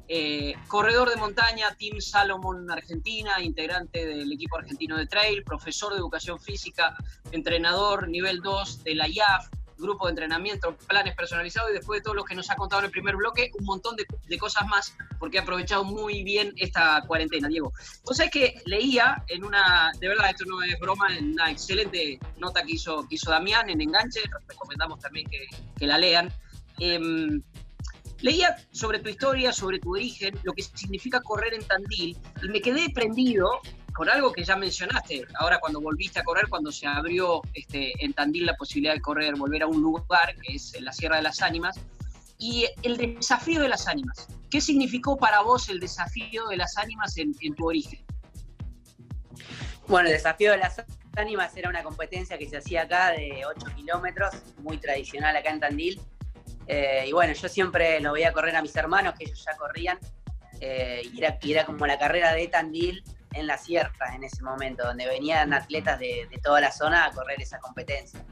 Eh, 0.10 0.54
corredor 0.68 1.10
de 1.10 1.18
montaña, 1.18 1.76
Team 1.78 2.00
Salomon 2.00 2.72
Argentina, 2.72 3.42
integrante 3.42 4.06
del 4.06 4.32
equipo 4.32 4.58
argentino 4.58 4.96
de 4.98 5.08
trail, 5.08 5.44
profesor 5.44 5.92
de 5.94 6.00
educación 6.00 6.40
física, 6.40 6.96
entrenador 7.32 8.08
nivel 8.08 8.40
2 8.42 8.84
de 8.84 8.96
la 8.96 9.08
IAF, 9.08 9.50
grupo 9.78 10.06
de 10.06 10.12
entrenamiento, 10.12 10.76
planes 10.88 11.16
personalizados 11.16 11.72
y 11.72 11.74
después 11.74 12.00
de 12.00 12.04
todo 12.04 12.14
lo 12.14 12.24
que 12.24 12.36
nos 12.36 12.50
ha 12.50 12.56
contado 12.56 12.82
en 12.82 12.86
el 12.86 12.92
primer 12.92 13.16
bloque, 13.16 13.52
un 13.60 13.66
montón 13.66 13.96
de, 13.96 14.38
cosas 14.38 14.68
más, 14.68 14.96
porque 15.20 15.40
ha 15.40 15.42
aprovechado 15.42 15.84
muy 15.84 16.24
bien 16.24 16.54
esta 16.58 17.02
cuarentena, 17.08 17.48
Diego. 17.48 17.74
Sabés 18.12 18.32
que 18.32 18.62
leía 18.66 19.24
en 19.28 19.44
una, 19.44 19.92
de 20.00 20.08
verdad, 20.08 20.30
esto 20.30 20.46
no 20.46 20.62
es 20.62 20.78
broma, 20.80 21.16
en 21.16 21.34
una 21.34 21.52
excelente 21.52 22.20
nota 22.38 22.64
que 22.64 22.74
hizo, 22.74 23.08
que 23.08 23.16
hizo 23.16 23.32
Damián 23.32 23.70
en 23.70 23.82
Enganche, 23.82 24.22
recomendamos 24.48 25.00
también 25.00 25.28
que, 25.30 25.48
que 25.78 25.88
la 25.88 25.98
lean. 25.98 26.32
Em, 26.80 27.42
leía 28.22 28.56
sobre 28.72 29.00
tu 29.00 29.10
historia, 29.10 29.52
sobre 29.52 29.80
tu 29.80 29.94
origen, 29.94 30.38
lo 30.44 30.54
que 30.54 30.64
significa 30.64 31.22
correr 31.22 31.54
en 31.54 31.64
Tandil, 31.64 32.18
y 32.44 32.50
me 32.50 32.62
quedé 32.62 32.90
prendido 32.90 33.50
con 33.98 34.12
algo 34.12 34.32
que 34.32 34.44
ya 34.44 34.56
mencionaste, 34.56 35.26
ahora 35.40 35.60
cuando 35.60 35.82
volviste 35.82 36.20
a 36.20 36.24
correr, 36.24 36.48
cuando 36.50 36.72
se 36.72 36.86
abrió 36.86 37.42
este, 37.56 37.94
en 38.06 38.14
Tandil 38.14 38.46
la 38.46 38.56
posibilidad 38.56 38.94
de 38.94 39.02
correr, 39.02 39.34
volver 39.36 39.64
a 39.64 39.66
un 39.66 39.82
lugar 39.82 40.36
que 40.36 40.54
es 40.54 40.80
la 40.80 40.94
Sierra 40.94 41.16
de 41.16 41.24
las 41.24 41.42
Ánimas, 41.42 41.80
y 42.38 42.68
el 42.84 42.96
desafío 42.98 43.60
de 43.60 43.70
las 43.70 43.88
ánimas. 43.88 44.28
¿Qué 44.52 44.62
significó 44.62 45.18
para 45.18 45.42
vos 45.42 45.68
el 45.70 45.80
desafío 45.80 46.48
de 46.50 46.58
las 46.58 46.78
ánimas 46.78 47.18
en, 47.18 47.34
tu 47.56 47.66
origen? 47.66 48.06
Bueno, 49.88 50.10
el 50.10 50.14
desafío 50.14 50.52
de 50.52 50.60
las 50.60 50.80
ánimas 51.16 51.58
era 51.58 51.68
una 51.68 51.82
competencia 51.82 52.38
que 52.38 52.48
se 52.48 52.58
hacía 52.58 52.84
acá 52.84 53.14
de 53.14 53.48
8 53.48 53.66
kilómetros, 53.76 54.30
muy 54.60 54.78
tradicional 54.78 55.36
acá 55.36 55.50
en 55.50 55.60
Tandil. 55.60 56.00
Eh, 56.68 57.06
y 57.08 57.12
bueno, 57.14 57.34
yo 57.34 57.50
siempre 57.50 58.00
lo 58.00 58.14
veía 58.14 58.32
correr 58.32 58.56
a 58.58 58.62
mis 58.62 58.76
hermanos, 58.76 59.16
que 59.18 59.24
ellos 59.26 59.44
ya 59.44 59.58
corrían, 59.58 59.98
eh, 60.62 61.02
y, 61.12 61.18
era, 61.18 61.40
y, 61.42 61.52
era, 61.52 61.66
como 61.66 61.88
la 61.88 61.98
carrera 61.98 62.34
de 62.34 62.48
Tandil 62.48 63.04
en 63.34 63.48
la 63.48 63.58
sierra 63.58 64.16
en 64.16 64.24
ese 64.24 64.44
momento, 64.44 64.84
donde 64.86 65.08
venían 65.08 65.54
atletas 65.54 66.00
de, 66.00 66.28
toda 66.44 66.62
la 66.62 66.72
zona 66.72 67.06
a 67.06 67.12
correr 67.12 67.42
esa 67.42 67.60
competencia. 67.60 68.24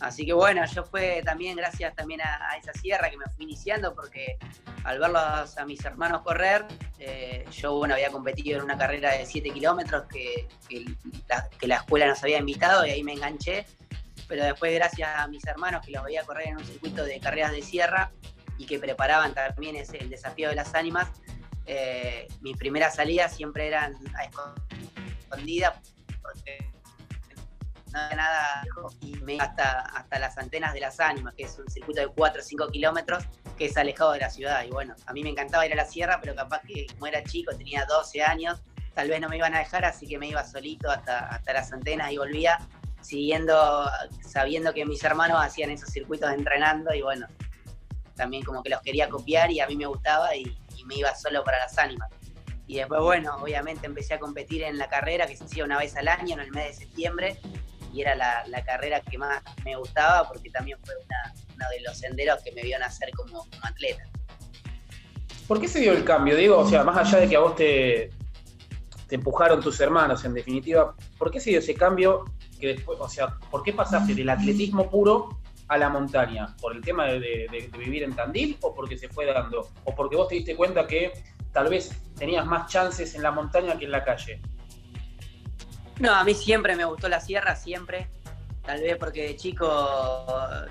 Así 0.00 0.24
que 0.24 0.32
bueno, 0.32 0.64
yo 0.66 0.84
fue 0.84 1.22
también 1.24 1.56
gracias 1.56 1.94
también 1.96 2.20
a, 2.20 2.56
esa 2.56 2.72
sierra 2.72 3.10
que 3.10 3.16
me 3.16 3.24
fui 3.26 3.44
iniciando, 3.44 3.94
porque 3.94 4.38
al 4.84 5.00
verlos 5.00 5.58
a 5.58 5.64
mis 5.66 5.84
hermanos 5.84 6.22
correr, 6.22 6.64
eh, 7.00 7.44
yo 7.50 7.76
bueno, 7.76 7.94
había 7.94 8.10
competido 8.10 8.58
en 8.58 8.64
una 8.64 8.78
carrera 8.78 9.12
de 9.12 9.26
7 9.26 9.50
kilómetros 9.50 10.04
que, 10.06 10.48
que, 10.68 11.66
la, 11.66 11.76
escuela 11.76 12.06
nos 12.06 12.22
había 12.22 12.38
invitado 12.38 12.86
y 12.86 12.90
ahí 12.90 13.02
me 13.02 13.14
enganché. 13.14 13.66
Pero 14.28 14.44
después 14.44 14.74
gracias 14.74 15.08
a 15.16 15.26
mis 15.26 15.44
hermanos 15.46 15.84
que 15.84 15.90
los 15.90 16.04
veía 16.04 16.22
correr 16.24 16.48
en 16.48 16.58
un 16.58 16.64
circuito 16.64 17.02
de 17.02 17.18
carreras 17.18 17.50
de 17.50 17.62
sierra 17.62 18.12
y 18.58 18.66
que 18.66 18.78
preparaban 18.78 19.32
también 19.34 19.76
ese, 19.76 19.98
el 19.98 20.10
desafío 20.10 20.50
de 20.50 20.56
las 20.56 20.74
ánimas, 20.74 21.08
eh, 21.70 22.26
mis 22.40 22.56
primeras 22.56 22.94
salidas 22.94 23.36
siempre 23.36 23.66
eran 23.66 23.94
a 24.16 24.24
escondida 24.24 25.78
porque 26.22 26.72
no 27.92 28.00
había 28.00 28.16
nada 28.16 28.64
y 29.02 29.12
me 29.16 29.34
iba 29.34 29.44
hasta, 29.44 29.80
hasta 29.80 30.18
las 30.18 30.38
antenas 30.38 30.72
de 30.72 30.80
las 30.80 30.98
ánimas, 30.98 31.34
que 31.34 31.44
es 31.44 31.58
un 31.58 31.68
circuito 31.70 32.00
de 32.00 32.08
4 32.08 32.40
o 32.40 32.44
5 32.44 32.68
kilómetros 32.68 33.24
que 33.58 33.66
es 33.66 33.76
alejado 33.76 34.12
de 34.12 34.20
la 34.20 34.30
ciudad. 34.30 34.64
Y 34.64 34.70
bueno, 34.70 34.94
a 35.04 35.12
mí 35.12 35.22
me 35.22 35.28
encantaba 35.28 35.66
ir 35.66 35.72
a 35.74 35.76
la 35.76 35.84
sierra, 35.84 36.18
pero 36.22 36.34
capaz 36.34 36.62
que 36.62 36.86
como 36.86 37.06
era 37.06 37.22
chico, 37.22 37.54
tenía 37.54 37.84
12 37.84 38.22
años, 38.22 38.62
tal 38.94 39.10
vez 39.10 39.20
no 39.20 39.28
me 39.28 39.36
iban 39.36 39.54
a 39.54 39.58
dejar, 39.58 39.84
así 39.84 40.06
que 40.06 40.16
me 40.16 40.26
iba 40.26 40.42
solito 40.44 40.90
hasta, 40.90 41.28
hasta 41.28 41.52
las 41.52 41.70
antenas 41.70 42.12
y 42.12 42.16
volvía 42.16 42.58
siguiendo, 43.02 43.90
sabiendo 44.26 44.72
que 44.72 44.86
mis 44.86 45.04
hermanos 45.04 45.38
hacían 45.42 45.70
esos 45.70 45.90
circuitos 45.90 46.32
entrenando 46.32 46.94
y 46.94 47.02
bueno, 47.02 47.26
también 48.14 48.42
como 48.42 48.62
que 48.62 48.70
los 48.70 48.80
quería 48.80 49.08
copiar 49.10 49.50
y 49.50 49.60
a 49.60 49.66
mí 49.66 49.76
me 49.76 49.86
gustaba 49.86 50.34
y, 50.34 50.56
me 50.88 50.96
iba 50.96 51.14
solo 51.14 51.44
para 51.44 51.58
las 51.58 51.78
ánimas. 51.78 52.10
Y 52.66 52.76
después, 52.76 53.00
bueno, 53.00 53.36
obviamente 53.40 53.86
empecé 53.86 54.14
a 54.14 54.18
competir 54.18 54.62
en 54.62 54.76
la 54.76 54.88
carrera 54.88 55.26
que 55.26 55.36
se 55.36 55.44
hacía 55.44 55.64
una 55.64 55.78
vez 55.78 55.96
al 55.96 56.08
año, 56.08 56.34
en 56.34 56.40
el 56.40 56.50
mes 56.50 56.78
de 56.78 56.84
septiembre, 56.84 57.38
y 57.92 58.02
era 58.02 58.14
la, 58.14 58.64
carrera 58.64 59.00
que 59.00 59.16
más 59.16 59.42
me 59.64 59.76
gustaba 59.76 60.28
porque 60.28 60.50
también 60.50 60.78
fue 60.84 60.94
uno 60.96 61.64
de 61.70 61.80
los 61.80 61.98
senderos 61.98 62.42
que 62.42 62.52
me 62.52 62.62
vio 62.62 62.78
nacer 62.78 63.10
como, 63.16 63.40
como 63.40 63.64
atleta. 63.64 64.02
¿Por 65.46 65.60
qué 65.60 65.68
se 65.68 65.80
dio 65.80 65.92
el 65.92 66.04
cambio, 66.04 66.36
Diego? 66.36 66.58
O 66.58 66.68
sea, 66.68 66.84
más 66.84 66.96
allá 66.98 67.20
de 67.20 67.28
que 67.28 67.36
a 67.36 67.40
vos 67.40 67.56
te, 67.56 68.10
te 69.06 69.14
empujaron 69.14 69.62
tus 69.62 69.80
hermanos, 69.80 70.24
en 70.26 70.34
definitiva, 70.34 70.94
¿por 71.16 71.30
qué 71.30 71.40
se 71.40 71.50
dio 71.50 71.60
ese 71.60 71.74
cambio 71.74 72.26
que 72.60 72.68
después, 72.68 72.98
o 73.00 73.08
sea, 73.08 73.38
¿por 73.50 73.62
qué 73.62 73.72
pasaste 73.72 74.14
del 74.14 74.28
atletismo 74.28 74.90
puro 74.90 75.40
a 75.68 75.78
la 75.78 75.88
montaña? 75.88 76.54
¿Por 76.60 76.74
el 76.74 76.82
tema 76.82 77.06
de, 77.06 77.70
vivir 77.78 78.02
en 78.02 78.14
Tandil 78.14 78.58
o 78.62 78.74
porque 78.74 78.98
se 78.98 79.08
fue 79.08 79.26
dando? 79.26 79.70
¿O 79.84 79.94
porque 79.94 80.16
vos 80.16 80.28
te 80.28 80.36
diste 80.36 80.56
cuenta 80.56 80.86
que 80.86 81.12
tal 81.52 81.68
vez 81.68 81.90
tenías 82.16 82.46
más 82.46 82.70
chances 82.70 83.14
en 83.14 83.22
la 83.22 83.30
montaña 83.30 83.78
que 83.78 83.84
en 83.84 83.92
la 83.92 84.04
calle? 84.04 84.40
No, 86.00 86.14
a 86.14 86.24
mí 86.24 86.34
siempre 86.34 86.76
me 86.76 86.84
gustó 86.84 87.08
la 87.08 87.20
sierra, 87.20 87.56
siempre. 87.56 88.08
Tal 88.62 88.80
vez 88.80 88.96
porque 88.96 89.28
de 89.28 89.36
chico 89.36 89.66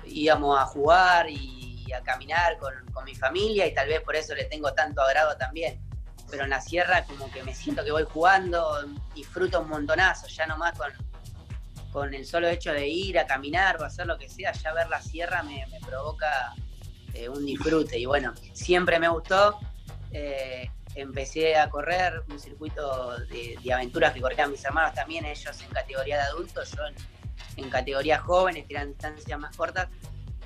íbamos 0.06 0.58
a 0.58 0.66
jugar 0.66 1.28
y 1.28 1.92
a 1.92 2.02
caminar 2.02 2.58
con, 2.58 2.72
con 2.92 3.04
mi 3.04 3.14
familia 3.14 3.66
y 3.66 3.74
tal 3.74 3.88
vez 3.88 4.00
por 4.02 4.14
eso 4.14 4.34
le 4.34 4.44
tengo 4.44 4.72
tanto 4.72 5.02
agrado 5.02 5.36
también. 5.36 5.80
Pero 6.30 6.44
en 6.44 6.50
la 6.50 6.60
sierra 6.60 7.04
como 7.04 7.30
que 7.30 7.42
me 7.42 7.54
siento 7.54 7.84
que 7.84 7.90
voy 7.90 8.04
jugando, 8.04 8.84
disfruto 9.14 9.60
un 9.60 9.68
montonazo, 9.68 10.26
ya 10.28 10.46
nomás 10.46 10.76
con, 10.76 10.92
con 11.92 12.12
el 12.14 12.26
solo 12.26 12.48
hecho 12.48 12.72
de 12.72 12.86
ir 12.86 13.18
a 13.18 13.26
caminar 13.26 13.80
o 13.80 13.84
hacer 13.84 14.06
lo 14.06 14.18
que 14.18 14.28
sea, 14.28 14.52
ya 14.52 14.72
ver 14.72 14.88
la 14.88 15.00
sierra 15.00 15.42
me, 15.42 15.64
provoca 15.86 16.54
eh, 17.14 17.28
un 17.28 17.44
disfrute. 17.44 17.98
Y 17.98 18.06
bueno, 18.06 18.34
siempre 18.52 18.98
me 18.98 19.08
gustó. 19.08 19.58
Eh, 20.10 20.70
empecé 20.94 21.56
a 21.56 21.68
correr 21.70 22.22
un 22.28 22.38
circuito 22.38 23.18
de, 23.26 23.72
aventuras 23.72 24.12
que 24.12 24.20
corrían 24.20 24.50
mis 24.50 24.64
hermanos 24.64 24.94
también, 24.94 25.24
ellos 25.24 25.60
en 25.62 25.68
categoría 25.70 26.16
de 26.16 26.22
adultos, 26.22 26.70
yo 26.72 26.82
en, 27.56 27.70
categoría 27.70 28.18
jóvenes, 28.18 28.66
que 28.66 28.74
eran 28.74 28.88
distancias 28.88 29.38
más 29.38 29.56
cortas. 29.56 29.88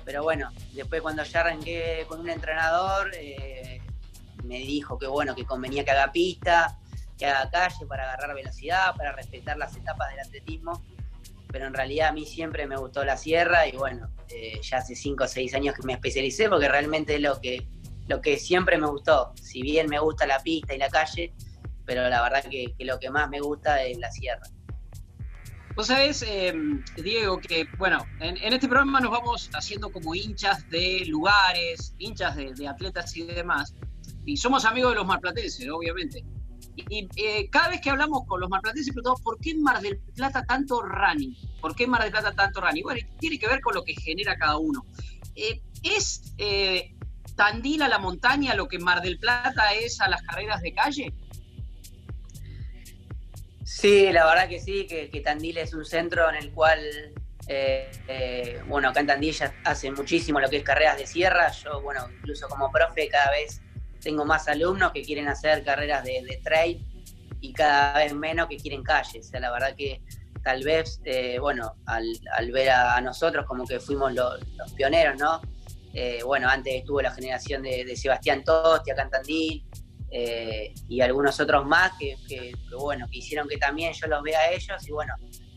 Pero 0.05 0.23
bueno, 0.23 0.51
después 0.73 1.01
cuando 1.01 1.23
ya 1.23 1.41
arranqué 1.41 2.05
con 2.07 2.19
un 2.19 2.29
entrenador, 2.29 3.11
eh, 3.15 3.81
me 4.43 4.59
dijo 4.59 4.97
que 4.97 5.07
bueno, 5.07 5.33
que 5.33 5.45
convenía 5.45 5.85
que 5.85 5.91
haga 5.91 6.11
pista, 6.11 6.77
que 7.17 7.25
haga 7.25 7.49
calle 7.49 7.85
para 7.87 8.03
agarrar 8.03 8.35
velocidad, 8.35 8.95
para 8.95 9.13
respetar 9.13 9.57
las 9.57 9.75
etapas 9.75 10.09
del 10.09 10.19
atletismo 10.19 10.83
pero 11.53 11.67
en 11.67 11.73
realidad 11.75 12.09
a 12.09 12.11
mí 12.11 12.25
siempre 12.25 12.65
me 12.65 12.75
gustó 12.75 13.05
la 13.05 13.15
sierra 13.15 13.67
y 13.67 13.77
bueno, 13.77 14.09
eh, 14.29 14.59
ya 14.63 14.79
hace 14.79 14.95
5 14.95 15.23
o 15.23 15.27
6 15.27 15.53
años 15.53 15.75
que 15.75 15.85
me 15.85 15.93
especialicé 15.93 16.49
porque 16.49 16.67
realmente 16.67 17.13
es 17.15 17.21
lo 17.21 17.39
que, 17.39 17.67
lo 18.07 18.21
que 18.21 18.37
siempre 18.37 18.75
me 18.79 18.87
gustó. 18.87 19.33
Si 19.39 19.61
bien 19.61 19.87
me 19.87 19.99
gusta 19.99 20.25
la 20.25 20.39
pista 20.39 20.73
y 20.73 20.79
la 20.79 20.89
calle, 20.89 21.31
pero 21.85 22.09
la 22.09 22.23
verdad 22.23 22.43
que, 22.49 22.73
lo 22.79 22.97
que 22.97 23.11
más 23.11 23.29
me 23.29 23.39
gusta 23.39 23.83
es 23.83 23.99
la 23.99 24.11
sierra. 24.11 24.41
Vos 25.75 25.87
sabés, 25.87 26.23
em, 26.27 26.83
Diego, 26.97 27.39
que 27.39 27.67
bueno, 27.77 28.03
en, 28.19 28.51
este 28.51 28.67
programa 28.67 28.99
nos 28.99 29.11
vamos 29.11 29.51
haciendo 29.53 29.91
como 29.91 30.15
hinchas 30.15 30.67
de 30.71 31.03
lugares, 31.05 31.93
hinchas 31.99 32.35
de, 32.35 32.67
atletas 32.67 33.15
y 33.15 33.25
demás, 33.25 33.75
y 34.25 34.37
somos 34.37 34.65
amigos 34.65 34.93
de 34.93 34.95
los 34.95 35.05
marplatenses, 35.05 35.69
obviamente. 35.69 36.23
Y, 36.75 37.07
eh, 37.15 37.49
cada 37.49 37.69
vez 37.69 37.81
que 37.81 37.89
hablamos 37.89 38.25
con 38.25 38.39
los 38.39 38.49
marplatenses 38.49 38.93
preguntamos 38.93 39.21
por 39.21 39.39
qué 39.39 39.51
en 39.51 39.61
Mar 39.61 39.81
del 39.81 39.99
Plata 40.15 40.43
tanto 40.43 40.81
running, 40.81 41.35
por 41.61 41.75
qué 41.75 41.83
en 41.83 41.91
Mar 41.91 42.03
del 42.03 42.11
Plata 42.11 42.33
tanto 42.33 42.61
running. 42.61 42.83
Bueno, 42.83 43.01
tiene 43.19 43.37
que 43.37 43.47
ver 43.47 43.61
con 43.61 43.75
lo 43.75 43.83
que 43.83 43.93
genera 43.93 44.35
cada 44.37 44.57
uno. 44.57 44.85
Eh, 45.35 45.61
¿Es 45.83 46.33
eh, 46.37 46.95
Tandil 47.35 47.81
a 47.81 47.87
la 47.87 47.99
montaña 47.99 48.55
lo 48.55 48.67
que 48.67 48.79
Mar 48.79 49.01
del 49.01 49.19
Plata 49.19 49.73
es 49.73 49.99
a 50.01 50.07
las 50.07 50.21
carreras 50.23 50.61
de 50.61 50.73
calle? 50.73 51.13
Sí, 53.63 54.11
la 54.11 54.25
verdad 54.25 54.47
que 54.47 54.59
sí, 54.59 54.85
que, 54.87 55.21
Tandil 55.23 55.57
es 55.57 55.73
un 55.73 55.85
centro 55.85 56.29
en 56.29 56.35
el 56.35 56.51
cual, 56.51 56.79
eh, 57.47 57.89
eh, 58.07 58.61
bueno, 58.67 58.89
acá 58.89 58.99
en 58.99 59.07
Tandil 59.07 59.33
ya 59.33 59.53
hace 59.63 59.89
muchísimo 59.91 60.39
lo 60.39 60.49
que 60.49 60.57
es 60.57 60.63
carreras 60.63 60.97
de 60.97 61.07
sierra. 61.07 61.51
Yo, 61.51 61.81
bueno, 61.81 62.07
incluso 62.19 62.47
como 62.47 62.71
profe 62.71 63.07
cada 63.07 63.31
vez 63.31 63.61
tengo 64.03 64.25
más 64.25 64.47
alumnos 64.47 64.91
que 64.91 65.01
quieren 65.03 65.27
hacer 65.27 65.63
carreras 65.63 66.03
de, 66.03 66.39
trail 66.43 66.85
y 67.41 67.53
cada 67.53 67.99
vez 67.99 68.13
menos 68.13 68.47
que 68.47 68.57
quieren 68.57 68.83
calles. 68.83 69.27
O 69.27 69.29
sea, 69.29 69.39
la 69.39 69.51
verdad 69.51 69.75
que 69.75 70.01
tal 70.43 70.63
vez, 70.63 71.01
eh, 71.05 71.39
bueno, 71.39 71.75
al, 71.85 72.51
ver 72.51 72.69
a, 72.69 72.99
nosotros 73.01 73.45
como 73.45 73.65
que 73.65 73.79
fuimos 73.79 74.13
los 74.13 74.39
pioneros, 74.75 75.19
¿no? 75.19 75.41
bueno, 76.25 76.49
antes 76.49 76.73
estuvo 76.73 77.03
la 77.03 77.11
generación 77.11 77.61
de, 77.61 77.85
de 77.85 77.95
Sebastián 77.95 78.43
Tosti 78.43 78.89
acá 78.89 79.03
en 79.03 79.09
Tandil, 79.11 79.63
eh, 80.15 80.75
y 80.87 81.01
algunos 81.01 81.39
otros 81.39 81.65
más 81.65 81.91
que, 81.97 82.15
bueno, 82.77 83.07
que 83.11 83.17
hicieron 83.17 83.47
que 83.47 83.57
también 83.57 83.93
yo 83.93 84.05
los 84.05 84.21
vea 84.21 84.41
a 84.41 84.51
ellos 84.51 84.87
y 84.87 84.91
bueno, 84.91 85.11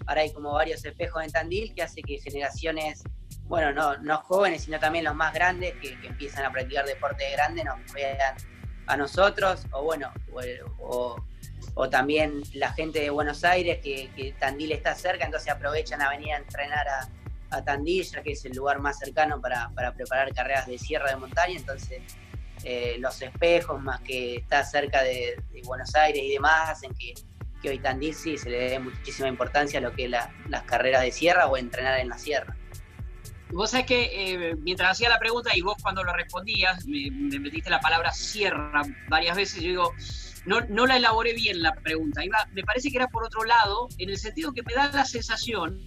ahora 0.06 0.22
hay 0.22 0.32
como 0.32 0.50
varios 0.54 0.82
espejos 0.82 1.22
en 1.22 1.30
Tandil 1.30 1.74
que 1.74 1.82
hace 1.82 2.00
que 2.00 2.18
generaciones, 2.18 3.04
bueno, 3.48 3.72
no, 3.72 3.96
no 3.98 4.18
jóvenes, 4.18 4.64
sino 4.64 4.78
también 4.78 5.04
los 5.04 5.14
más 5.14 5.32
grandes 5.32 5.74
que, 5.80 5.96
empiezan 6.02 6.44
a 6.44 6.50
practicar 6.50 6.85
deporte 6.85 7.24
de 7.24 7.32
grande 7.32 7.64
nos 7.64 7.78
vean 7.92 8.37
a 8.87 8.96
nosotros 8.96 9.66
o 9.72 9.82
bueno, 9.82 10.12
o, 10.78 11.22
también 11.90 12.42
la 12.54 12.72
gente 12.72 13.00
de 13.00 13.11
Buenos 13.11 13.44
Aires 13.44 13.80
que, 13.82 14.35
Tandil 14.38 14.72
está 14.72 14.94
cerca, 14.94 15.24
entonces 15.24 15.50
aprovechan 15.50 16.00
a 16.02 16.11
venir 16.11 16.32
a 16.32 16.38
entrenar 16.38 16.87
a, 16.88 17.09
Tandil, 17.64 18.04
ya 18.04 18.22
que 18.22 18.32
es 18.32 18.44
el 18.44 18.52
lugar 18.54 18.80
más 18.80 18.98
cercano 18.98 19.40
para, 19.40 19.70
para 19.70 19.94
preparar 19.94 20.35
carreras 20.35 20.66
de 20.66 20.78
sierra 20.78 21.11
de 21.11 21.16
montaña, 21.16 21.56
entonces 21.56 22.02
eh, 22.64 22.96
los 22.98 23.20
espejos, 23.22 23.80
más 23.80 24.00
que 24.00 24.37
está 24.37 24.64
cerca 24.64 25.02
de, 25.02 25.37
Buenos 25.64 25.94
Aires 25.94 26.22
y 26.22 26.32
demás, 26.32 26.70
hacen 26.70 26.92
que, 26.94 27.14
hoy 27.68 27.78
Tandil 27.80 28.14
sí 28.14 28.38
se 28.38 28.48
le 28.48 28.70
dé 28.70 28.78
muchísima 28.78 29.28
importancia 29.28 29.80
a 29.80 29.82
lo 29.82 29.92
que 29.92 30.04
es 30.04 30.11
las 30.11 30.62
carreras 30.66 31.02
de 31.02 31.11
sierra 31.11 31.46
o 31.46 31.56
entrenar 31.56 31.98
en 31.98 32.09
la 32.09 32.16
sierra. 32.16 32.56
Vos 33.52 33.70
sabés 33.70 33.87
que 33.87 34.11
eh, 34.12 34.56
mientras 34.56 34.92
hacía 34.92 35.09
la 35.09 35.18
pregunta 35.18 35.50
y 35.54 35.61
vos 35.61 35.76
cuando 35.80 36.02
lo 36.02 36.12
respondías, 36.12 36.85
me, 36.87 37.11
metiste 37.11 37.70
la 37.70 37.80
palabra 37.80 38.12
sierra 38.12 38.82
varias 39.09 39.37
veces, 39.37 39.62
yo 39.62 39.68
digo, 39.68 39.92
no, 40.44 40.61
no 40.62 40.87
la 40.87 40.96
elaboré 40.96 41.32
bien 41.32 41.62
la 41.62 41.72
pregunta. 41.72 42.24
Iba, 42.24 42.48
me 42.52 42.64
parece 42.64 42.90
que 42.90 42.96
era 42.96 43.09
por 43.09 43.24
otro 43.24 43.44
lado, 43.44 43.88
en 43.98 44.11
el 44.11 44.18
sentido 44.18 44.52
que 44.52 44.62
me 44.62 44.74
da 44.74 44.90
la 44.90 45.04
sensación 45.04 45.80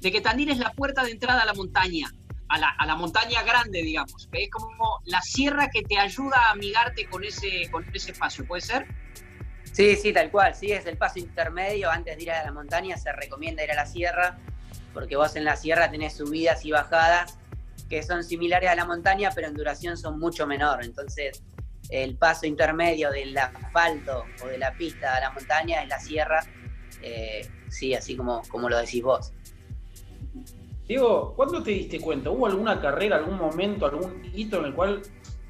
de 0.00 0.12
que 0.12 0.20
Tandil 0.20 0.50
es 0.50 0.58
la 0.58 0.72
puerta 0.72 1.04
de 1.04 1.10
entrada 1.10 1.42
a 1.42 1.46
la 1.46 1.54
montaña 1.54 2.10
a 2.48 2.86
la, 2.86 2.96
montaña 2.96 3.42
grande, 3.42 3.82
digamos, 3.82 4.28
que 4.30 4.44
es 4.44 4.50
como 4.50 5.00
la 5.06 5.20
sierra 5.22 5.68
que 5.70 5.82
te 5.82 5.98
ayuda 5.98 6.36
a 6.36 6.50
amigarte 6.52 7.06
con 7.06 7.24
ese, 7.24 7.70
con 7.70 7.84
ese 7.92 8.12
espacio, 8.12 8.46
¿puede 8.46 8.62
ser? 8.62 8.86
Sí, 9.72 9.96
sí, 9.96 10.12
tal 10.12 10.30
cual, 10.30 10.54
sí, 10.54 10.70
es 10.70 10.86
el 10.86 10.96
paso 10.96 11.18
intermedio, 11.18 11.90
antes 11.90 12.16
de 12.16 12.22
ir 12.22 12.30
a 12.30 12.44
la 12.44 12.52
montaña 12.52 12.96
se 12.96 13.12
recomienda 13.12 13.64
ir 13.64 13.72
a 13.72 13.74
la 13.74 13.86
sierra, 13.86 14.38
porque 14.94 15.16
vos 15.16 15.36
en 15.36 15.44
la 15.44 15.56
sierra 15.56 15.90
tenés 15.90 16.16
subidas 16.16 16.64
y 16.64 16.70
bajadas 16.70 17.38
que 17.90 18.02
son 18.02 18.24
similares 18.24 18.70
a 18.70 18.74
la 18.74 18.86
montaña, 18.86 19.30
pero 19.34 19.48
en 19.48 19.54
duración 19.54 19.96
son 19.96 20.18
mucho 20.18 20.46
menor, 20.46 20.82
entonces 20.84 21.42
el 21.90 22.16
paso 22.16 22.46
intermedio 22.46 23.10
del 23.10 23.36
asfalto 23.36 24.24
o 24.42 24.46
de 24.46 24.56
la 24.56 24.72
pista 24.72 25.16
a 25.16 25.20
la 25.20 25.30
montaña 25.30 25.82
es 25.82 25.88
la 25.88 25.98
sierra, 25.98 26.40
eh, 27.02 27.46
sí, 27.68 27.94
así 27.94 28.16
como, 28.16 28.42
como 28.48 28.70
lo 28.70 28.78
decís 28.78 29.02
vos. 29.02 29.32
Diego, 30.86 31.34
¿cuándo 31.34 31.62
te 31.62 31.70
diste 31.70 32.00
cuenta? 32.00 32.30
¿Hubo 32.30 32.46
alguna 32.46 32.80
carrera, 32.80 33.16
algún 33.16 33.38
momento, 33.38 33.86
algún 33.86 34.22
hito 34.34 34.58
en 34.60 34.66
el 34.66 34.74
cual 34.74 35.02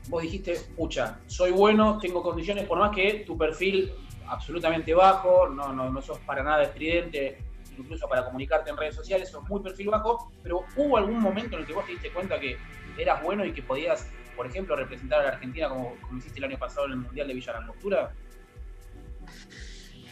vos 0.09 0.23
dijiste, 0.23 0.61
pucha, 0.77 1.21
soy 1.27 1.51
bueno, 1.51 1.99
tengo 1.99 2.23
condiciones, 2.23 2.67
por 2.67 2.79
más 2.79 2.95
que 2.95 3.25
tu 3.27 3.37
perfil 3.37 3.93
absolutamente 4.29 4.95
bajo, 4.95 5.49
no, 5.49 5.73
no, 5.73 5.91
no 5.91 6.03
sos 6.03 6.19
para 6.21 6.43
nada 6.43 6.63
estridente, 6.63 7.39
incluso 7.79 8.09
para 8.09 8.25
comunicarte 8.25 8.71
en 8.71 8.77
redes 8.77 8.95
sociales, 8.95 9.31
sos 9.31 9.49
muy 9.49 9.63
perfil 9.63 9.89
bajo, 9.89 10.33
pero 10.43 10.65
¿hubo 10.77 10.97
algún 10.97 11.21
momento 11.21 11.57
en 11.57 11.63
el 11.63 11.67
que 11.67 11.73
vos 11.73 11.87
te 11.87 11.93
diste 11.93 12.11
cuenta 12.11 12.39
que 12.39 12.57
eras 12.99 13.23
bueno 13.23 13.45
y 13.45 13.53
que 13.53 13.63
podías, 13.63 14.09
por 14.37 14.47
ejemplo, 14.47 14.77
representar 14.77 15.21
a 15.21 15.25
la 15.25 15.29
Argentina 15.31 15.69
como, 15.69 15.97
hiciste 16.17 16.39
el 16.39 16.45
año 16.45 16.59
pasado 16.59 16.87
en 16.87 16.93
el 16.93 16.99
Mundial 16.99 17.29
de 17.29 17.35
Villa 17.35 17.53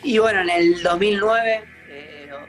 Y 0.03 0.19
bueno, 0.19 0.41
en 0.41 0.51
el 0.51 0.83
2009 0.83 1.73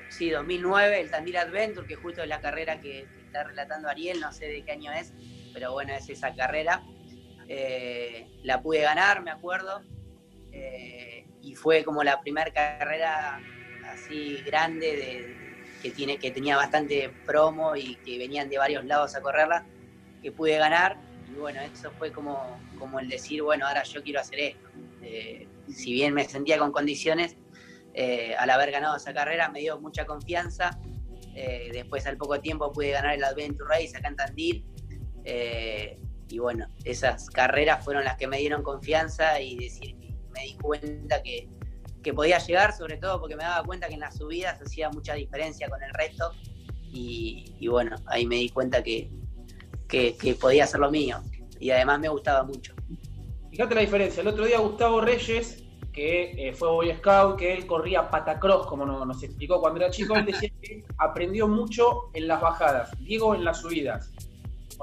sí, 0.10 0.30
2009, 0.30 1.02
el 1.02 1.12
Tandil 1.12 1.38
Adventure, 1.38 1.88
que 1.88 1.96
justo 1.96 2.22
es 2.22 2.28
la 2.28 2.40
carrera 2.40 2.80
que, 2.80 3.08
está 3.26 3.44
relatando 3.44 3.90
Ariel, 3.90 4.20
no 4.20 4.32
sé 4.32 4.46
de 4.46 4.64
qué 4.64 4.74
año 4.74 4.92
es, 4.92 5.12
pero 5.54 5.72
bueno, 5.72 5.94
es 5.94 6.08
esa 6.08 6.36
carrera. 6.36 6.84
Eh, 7.48 8.28
la 8.44 8.62
pude 8.62 8.82
ganar, 8.82 9.24
me 9.24 9.32
acuerdo, 9.32 9.82
eh, 10.52 11.26
y 11.42 11.56
fue 11.56 11.84
como 11.84 12.04
la 12.04 12.22
primera 12.22 12.52
carrera 12.52 13.42
así 13.94 14.38
grande 14.46 15.36
que, 15.82 15.92
tiene, 15.92 16.18
que 16.18 16.32
tenía 16.32 16.56
bastante 16.56 17.12
promo 17.26 17.76
y 17.76 17.96
que 17.98 18.18
venían 18.18 18.50
de 18.50 18.58
varios 18.58 18.86
lados 18.86 19.16
a 19.16 19.22
correrla, 19.22 19.66
que 20.22 20.32
pude 20.32 20.58
ganar. 20.58 20.98
Y 21.30 21.36
bueno, 21.36 21.62
eso 21.62 21.92
fue 21.98 22.12
como, 22.12 22.60
como 22.80 23.00
el 23.00 23.10
decir, 23.10 23.42
bueno, 23.42 23.68
ahora 23.68 23.84
yo 23.84 24.02
quiero 24.02 24.20
hacer 24.20 24.40
esto. 24.40 24.70
Eh, 25.02 25.48
si 25.70 25.94
bien 25.94 26.14
me 26.14 26.24
sentía 26.26 26.58
con 26.58 26.72
condiciones, 26.72 27.36
eh, 27.94 28.36
al 28.38 28.50
haber 28.50 28.72
ganado 28.72 28.98
esa 28.98 29.14
carrera 29.14 29.50
me 29.50 29.60
dio 29.60 29.80
mucha 29.80 30.06
confianza. 30.06 30.80
Eh, 31.36 31.70
después 31.74 32.06
al 32.06 32.18
poco 32.18 32.40
tiempo 32.40 32.72
pude 32.72 32.92
ganar 32.92 33.16
el 33.16 33.24
Adventure 33.24 33.68
Race 33.68 33.98
acá 33.98 34.08
en 34.08 34.16
Tandil. 34.16 34.66
Y 36.30 36.40
bueno, 36.40 36.68
esas 36.84 37.30
carreras 37.30 37.84
fueron 37.84 38.06
las 38.06 38.18
que 38.18 38.28
me 38.28 38.38
dieron 38.38 38.64
confianza 38.64 39.40
y 39.40 39.58
decir, 39.58 39.96
me 40.32 40.42
di 40.42 40.58
cuenta 40.60 41.22
que, 41.22 41.48
podía 42.12 42.40
llegar, 42.40 42.74
sobre 42.74 42.98
todo 42.98 43.20
porque 43.20 43.36
me 43.36 43.44
daba 43.44 43.64
cuenta 43.64 43.88
que 43.88 43.94
en 43.94 44.00
las 44.00 44.18
subidas 44.18 44.60
hacía 44.60 44.90
mucha 44.90 45.14
diferencia 45.14 45.70
con 45.70 45.84
el 45.84 45.94
resto. 45.94 46.32
Y, 46.92 47.68
bueno, 47.68 47.96
ahí 48.08 48.26
me 48.26 48.36
di 48.36 48.50
cuenta 48.50 48.84
que, 48.84 49.10
que, 49.88 50.18
que 50.18 50.34
podía 50.34 50.64
hacer 50.64 50.80
lo 50.80 50.90
mío. 50.90 51.22
Y 51.60 51.70
además 51.70 52.00
me 52.00 52.10
gustaba 52.10 52.44
mucho. 52.44 52.74
Fíjate 53.52 53.76
la 53.76 53.82
diferencia. 53.82 54.22
El 54.22 54.28
otro 54.28 54.46
día 54.46 54.60
Gustavo 54.60 55.02
Reyes 55.02 55.64
que 55.94 56.50
eh, 56.50 56.54
fue 56.54 56.70
Boy 56.70 56.94
Scout, 56.98 57.38
que 57.38 57.54
él 57.54 57.68
corría 57.68 58.10
patacross, 58.10 58.66
como 58.66 58.86
nos, 58.86 59.24
explicó 59.24 59.62
cuando 59.62 59.80
era 59.80 59.92
chico, 59.92 60.16
él 60.16 60.26
decía 60.26 60.50
que 60.62 60.84
aprendió 60.98 61.48
mucho 61.48 62.10
en 62.14 62.28
las 62.28 62.42
bajadas, 62.42 62.92
Diego 63.00 63.36
en 63.36 63.46
las 63.46 63.62
subidas. 63.62 64.12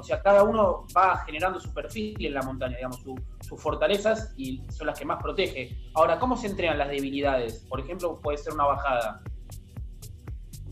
O 0.01 0.03
sea, 0.03 0.23
cada 0.23 0.43
uno 0.43 0.87
va 0.97 1.19
generando 1.25 1.61
su 1.61 1.73
perfil 1.73 2.17
en 2.25 2.35
la 2.35 2.43
montaña, 2.43 2.77
digamos, 2.77 3.03
sus 3.41 3.63
fortalezas 3.63 4.35
y 4.37 4.63
son 4.71 4.89
las 4.89 4.99
que 4.99 5.05
más 5.05 5.23
protege. 5.23 5.77
Ahora, 5.95 6.19
¿cómo 6.19 6.37
se 6.37 6.49
entrenan 6.49 6.79
las 6.79 6.89
debilidades? 6.89 7.65
Por 7.69 7.81
ejemplo, 7.81 8.21
puede 8.21 8.39
ser 8.39 8.53
una 8.53 8.65
bajada. 8.65 9.23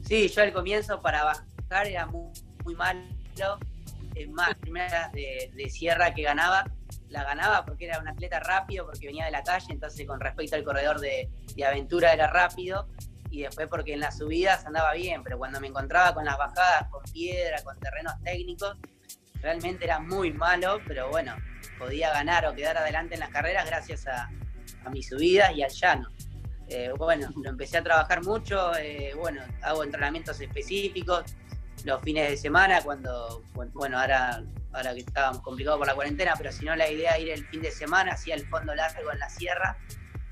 Sí, 0.03 0.29
yo 0.29 0.43
al 0.43 0.53
comienzo 0.53 1.01
para 1.01 1.25
bajar 1.25 1.87
era 1.87 2.07
muy, 2.07 2.75
malo. 2.75 3.01
Es 4.15 4.29
más, 4.31 4.55
primeras 4.57 5.13
de 5.13 5.71
sierra 5.71 6.13
que 6.13 6.23
ganaba, 6.23 6.65
la 7.11 7.25
ganaba 7.25 7.65
porque 7.65 7.87
era 7.87 7.99
un 7.99 8.09
atleta 8.09 8.41
rápido, 8.41 8.87
porque 8.87 9.07
venía 9.07 9.25
de 9.25 9.31
la 9.31 9.43
calle, 9.43 9.67
entonces 9.71 10.07
con 10.07 10.21
respecto 10.21 10.57
al 10.57 10.65
corredor 10.65 11.01
de, 11.01 11.31
aventura 11.67 12.13
era 12.13 12.29
rápido, 12.29 12.89
y 13.31 13.43
después 13.43 13.69
porque 13.69 13.95
en 13.95 14.01
las 14.01 14.19
subidas 14.19 14.65
andaba 14.67 14.93
bien, 14.95 15.23
pero 15.23 15.39
cuando 15.39 15.61
me 15.61 15.67
encontraba 15.67 16.15
con 16.15 16.25
las 16.25 16.39
bajadas, 16.39 16.89
con 16.91 17.03
piedra, 17.05 17.63
con 17.63 17.79
terrenos 17.79 18.15
técnicos, 18.23 18.77
realmente 19.41 19.85
era 19.85 19.99
muy 19.99 20.33
malo, 20.33 20.81
pero 20.87 21.09
bueno, 21.11 21.37
podía 21.79 22.13
ganar 22.13 22.47
o 22.47 22.55
quedar 22.55 22.77
adelante 22.77 23.15
en 23.15 23.21
las 23.21 23.31
carreras 23.31 23.67
gracias 23.67 24.07
a, 24.07 24.31
mis 24.91 25.09
subidas 25.09 25.55
y 25.55 25.63
al 25.63 25.71
llano. 25.71 26.09
Eh, 26.69 26.93
bueno, 26.97 27.29
lo 27.43 27.51
empecé 27.51 27.79
a 27.79 27.83
trabajar 27.83 28.25
mucho, 28.25 28.75
eh, 28.77 29.13
bueno, 29.17 29.43
hago 29.63 29.85
entrenamientos 29.85 30.41
específicos 30.41 31.25
los 31.85 32.03
fines 32.03 32.29
de 32.31 32.37
semana 32.37 32.81
cuando, 32.83 33.43
bueno, 33.55 33.99
ahora 33.99 34.43
ahora 34.73 34.95
que 34.95 35.01
estábamos 35.01 35.43
complicados 35.43 35.79
por 35.79 35.87
la 35.87 35.95
cuarentena, 35.95 36.35
pero 36.37 36.53
si 36.53 36.65
no 36.65 36.77
la 36.77 36.91
idea 36.91 37.17
era 37.17 37.19
ir 37.19 37.31
el 37.31 37.47
fin 37.47 37.63
de 37.63 37.71
semana, 37.71 38.13
hacía 38.13 38.35
el 38.35 38.47
fondo 38.47 38.75
largo 38.75 39.11
en 39.13 39.19
la 39.19 39.29
sierra 39.29 39.77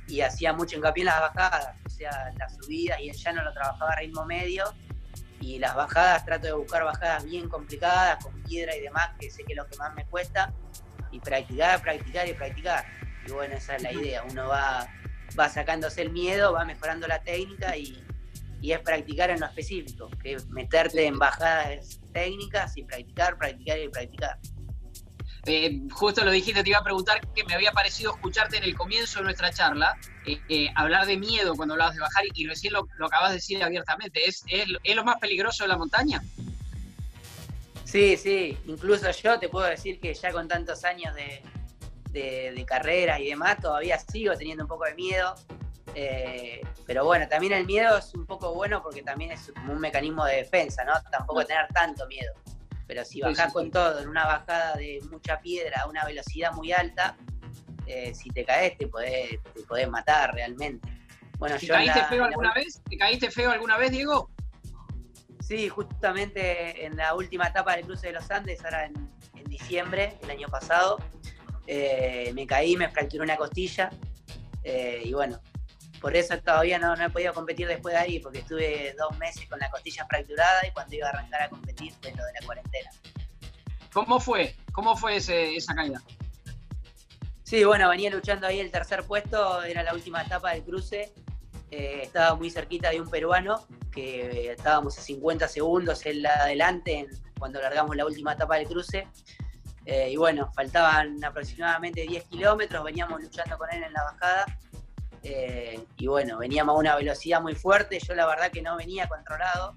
y 0.06 0.20
hacía 0.20 0.52
mucho 0.52 0.76
hincapié 0.76 1.02
en 1.02 1.06
las 1.06 1.20
bajadas, 1.20 1.74
o 1.84 1.88
sea, 1.88 2.32
las 2.38 2.56
subidas 2.56 3.00
y 3.00 3.08
el 3.08 3.16
llano 3.16 3.42
lo 3.42 3.52
trabajaba 3.52 3.92
a 3.92 3.96
ritmo 3.96 4.24
medio 4.24 4.64
y 5.40 5.58
las 5.58 5.74
bajadas 5.74 6.24
trato 6.24 6.46
de 6.46 6.52
buscar 6.52 6.84
bajadas 6.84 7.24
bien 7.24 7.48
complicadas, 7.48 8.22
con 8.24 8.42
piedra 8.42 8.76
y 8.76 8.80
demás, 8.80 9.10
que 9.18 9.30
sé 9.30 9.44
que 9.44 9.52
es 9.52 9.56
lo 9.56 9.66
que 9.66 9.76
más 9.76 9.94
me 9.94 10.04
cuesta, 10.06 10.52
y 11.10 11.20
practicar, 11.20 11.80
practicar 11.82 12.28
y 12.28 12.34
practicar. 12.34 12.84
Y 13.26 13.32
bueno, 13.32 13.54
esa 13.54 13.76
es 13.76 13.82
la 13.82 13.92
idea, 13.92 14.22
uno 14.24 14.48
va, 14.48 14.88
va 15.38 15.48
sacándose 15.48 16.02
el 16.02 16.10
miedo, 16.10 16.52
va 16.52 16.64
mejorando 16.64 17.06
la 17.06 17.22
técnica 17.22 17.76
y, 17.76 18.04
y 18.60 18.72
es 18.72 18.80
practicar 18.80 19.30
en 19.30 19.40
lo 19.40 19.46
específico, 19.46 20.10
que 20.22 20.34
es 20.34 20.48
meterte 20.48 21.06
en 21.06 21.18
bajadas 21.18 22.00
técnicas 22.12 22.76
y 22.76 22.84
practicar, 22.84 23.36
practicar 23.36 23.78
y 23.78 23.88
practicar. 23.88 24.38
Eh, 25.48 25.80
justo 25.92 26.24
lo 26.24 26.32
dijiste, 26.32 26.64
te 26.64 26.70
iba 26.70 26.80
a 26.80 26.82
preguntar 26.82 27.20
que 27.32 27.44
me 27.44 27.54
había 27.54 27.70
parecido 27.70 28.12
escucharte 28.12 28.56
en 28.56 28.64
el 28.64 28.74
comienzo 28.74 29.20
de 29.20 29.26
nuestra 29.26 29.52
charla, 29.52 29.96
eh, 30.26 30.40
eh, 30.48 30.68
hablar 30.74 31.06
de 31.06 31.16
miedo 31.16 31.54
cuando 31.54 31.74
hablabas 31.74 31.94
de 31.94 32.00
bajar 32.00 32.24
y 32.34 32.48
recién 32.48 32.72
lo, 32.72 32.88
acabas 33.06 33.30
de 33.30 33.36
decir 33.36 33.62
abiertamente. 33.62 34.28
¿Es, 34.28 34.42
¿Es, 34.48 34.96
lo 34.96 35.04
más 35.04 35.18
peligroso 35.20 35.62
de 35.62 35.68
la 35.68 35.76
montaña? 35.76 36.20
Sí, 37.84 38.16
sí, 38.16 38.58
incluso 38.66 39.08
yo 39.08 39.38
te 39.38 39.48
puedo 39.48 39.66
decir 39.66 40.00
que 40.00 40.12
ya 40.12 40.32
con 40.32 40.48
tantos 40.48 40.84
años 40.84 41.14
de, 41.14 41.40
de, 42.10 42.64
carrera 42.66 43.20
y 43.20 43.28
demás, 43.28 43.60
todavía 43.60 44.00
sigo 44.00 44.34
teniendo 44.36 44.64
un 44.64 44.68
poco 44.68 44.86
de 44.86 44.94
miedo. 44.94 45.36
pero 46.84 47.04
bueno, 47.04 47.28
también 47.28 47.52
el 47.52 47.66
miedo 47.66 47.98
es 47.98 48.12
un 48.14 48.26
poco 48.26 48.52
bueno 48.52 48.82
porque 48.82 49.02
también 49.02 49.30
es 49.30 49.52
como 49.54 49.74
un 49.74 49.78
mecanismo 49.78 50.24
de 50.24 50.38
defensa, 50.38 50.82
¿no? 50.82 50.94
Tampoco 51.08 51.44
tener 51.44 51.68
tanto 51.72 52.04
miedo. 52.08 52.32
Pero 52.86 53.04
si 53.04 53.20
bajás 53.20 53.52
con 53.52 53.70
todo 53.70 54.00
en 54.00 54.08
una 54.08 54.24
bajada 54.24 54.76
de 54.76 55.00
mucha 55.10 55.40
piedra 55.40 55.82
a 55.82 55.88
una 55.88 56.04
velocidad 56.04 56.52
muy 56.52 56.72
alta, 56.72 57.16
eh, 57.86 58.14
si 58.14 58.30
te 58.30 58.44
caes 58.44 58.76
te 58.78 58.86
podés, 58.86 59.40
te 59.54 59.62
podés 59.62 59.88
matar 59.88 60.34
realmente. 60.34 60.88
Bueno, 61.38 61.56
¿Te 61.58 61.66
caíste 61.66 62.04
feo 62.04 62.24
alguna 62.24 62.54
vez? 62.54 62.80
¿Te 62.88 62.96
caíste 62.96 63.30
feo 63.30 63.50
alguna 63.50 63.76
vez, 63.76 63.90
Diego? 63.90 64.30
Sí, 65.40 65.68
justamente 65.68 66.84
en 66.84 66.96
la 66.96 67.14
última 67.14 67.46
etapa 67.46 67.76
del 67.76 67.84
cruce 67.84 68.08
de 68.08 68.14
los 68.14 68.30
Andes, 68.30 68.64
ahora 68.64 68.86
en, 68.86 69.06
diciembre, 69.46 70.18
el 70.22 70.30
año 70.30 70.48
pasado, 70.48 70.98
eh, 71.68 72.32
me 72.34 72.46
caí, 72.48 72.76
me 72.76 72.88
fracturé 72.88 73.22
una 73.22 73.36
costilla 73.36 73.90
eh, 74.64 75.02
y 75.04 75.12
bueno, 75.12 75.40
por 76.06 76.14
eso 76.14 76.38
todavía 76.38 76.78
no, 76.78 76.94
he 76.94 77.10
podido 77.10 77.34
competir 77.34 77.66
después 77.66 77.92
de 77.92 77.98
ahí, 77.98 78.20
porque 78.20 78.38
estuve 78.38 78.94
dos 78.96 79.18
meses 79.18 79.44
con 79.48 79.58
la 79.58 79.68
costilla 79.68 80.06
fracturada 80.06 80.64
y 80.64 80.70
cuando 80.70 80.94
iba 80.94 81.08
a 81.08 81.10
arrancar 81.10 81.42
a 81.42 81.48
competir 81.48 81.92
fue 82.00 82.12
lo 82.12 82.24
de 82.24 82.32
la 82.32 82.46
cuarentena. 82.46 82.90
¿Cómo 83.92 84.20
fue? 84.20 84.54
¿Cómo 84.70 84.96
fue 84.96 85.16
esa 85.16 85.74
caída? 85.74 86.00
Sí, 87.42 87.64
bueno, 87.64 87.88
venía 87.88 88.08
luchando 88.10 88.46
ahí 88.46 88.60
el 88.60 88.70
tercer 88.70 89.02
puesto, 89.02 89.64
era 89.64 89.82
la 89.82 89.94
última 89.94 90.22
etapa 90.22 90.52
del 90.52 90.62
cruce. 90.62 91.12
Eh, 91.72 92.02
estaba 92.04 92.36
muy 92.36 92.50
cerquita 92.50 92.90
de 92.90 93.00
un 93.00 93.10
peruano, 93.10 93.66
que 93.90 94.52
estábamos 94.52 94.96
a 94.98 95.02
50 95.02 95.48
segundos 95.48 96.06
él 96.06 96.24
adelante 96.24 97.08
cuando 97.36 97.60
largamos 97.60 97.96
la 97.96 98.06
última 98.06 98.34
etapa 98.34 98.54
del 98.58 98.68
cruce. 98.68 99.08
Eh, 99.86 100.10
y 100.12 100.16
bueno, 100.16 100.52
faltaban 100.54 101.24
aproximadamente 101.24 102.02
10 102.02 102.26
kilómetros, 102.26 102.84
veníamos 102.84 103.20
luchando 103.20 103.58
con 103.58 103.72
él 103.72 103.82
en 103.82 103.92
la 103.92 104.04
bajada 104.04 104.46
eh, 105.28 105.84
y 105.96 106.06
bueno, 106.06 106.38
veníamos 106.38 106.76
a 106.76 106.78
una 106.78 106.94
velocidad 106.94 107.40
muy 107.40 107.56
fuerte. 107.56 107.98
Yo 107.98 108.14
la 108.14 108.26
verdad 108.26 108.52
que 108.52 108.62
no 108.62 108.76
venía 108.76 109.08
controlado 109.08 109.76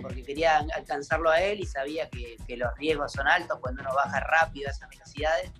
porque 0.00 0.22
quería 0.22 0.64
alcanzarlo 0.74 1.30
a 1.30 1.40
él 1.42 1.60
y 1.60 1.66
sabía 1.66 2.08
que, 2.08 2.38
los 2.56 2.74
riesgos 2.78 3.12
son 3.12 3.28
altos 3.28 3.58
cuando 3.60 3.82
uno 3.82 3.94
baja 3.94 4.20
rápido 4.20 4.68
a 4.68 4.70
esas 4.70 4.88
velocidades. 4.88 5.52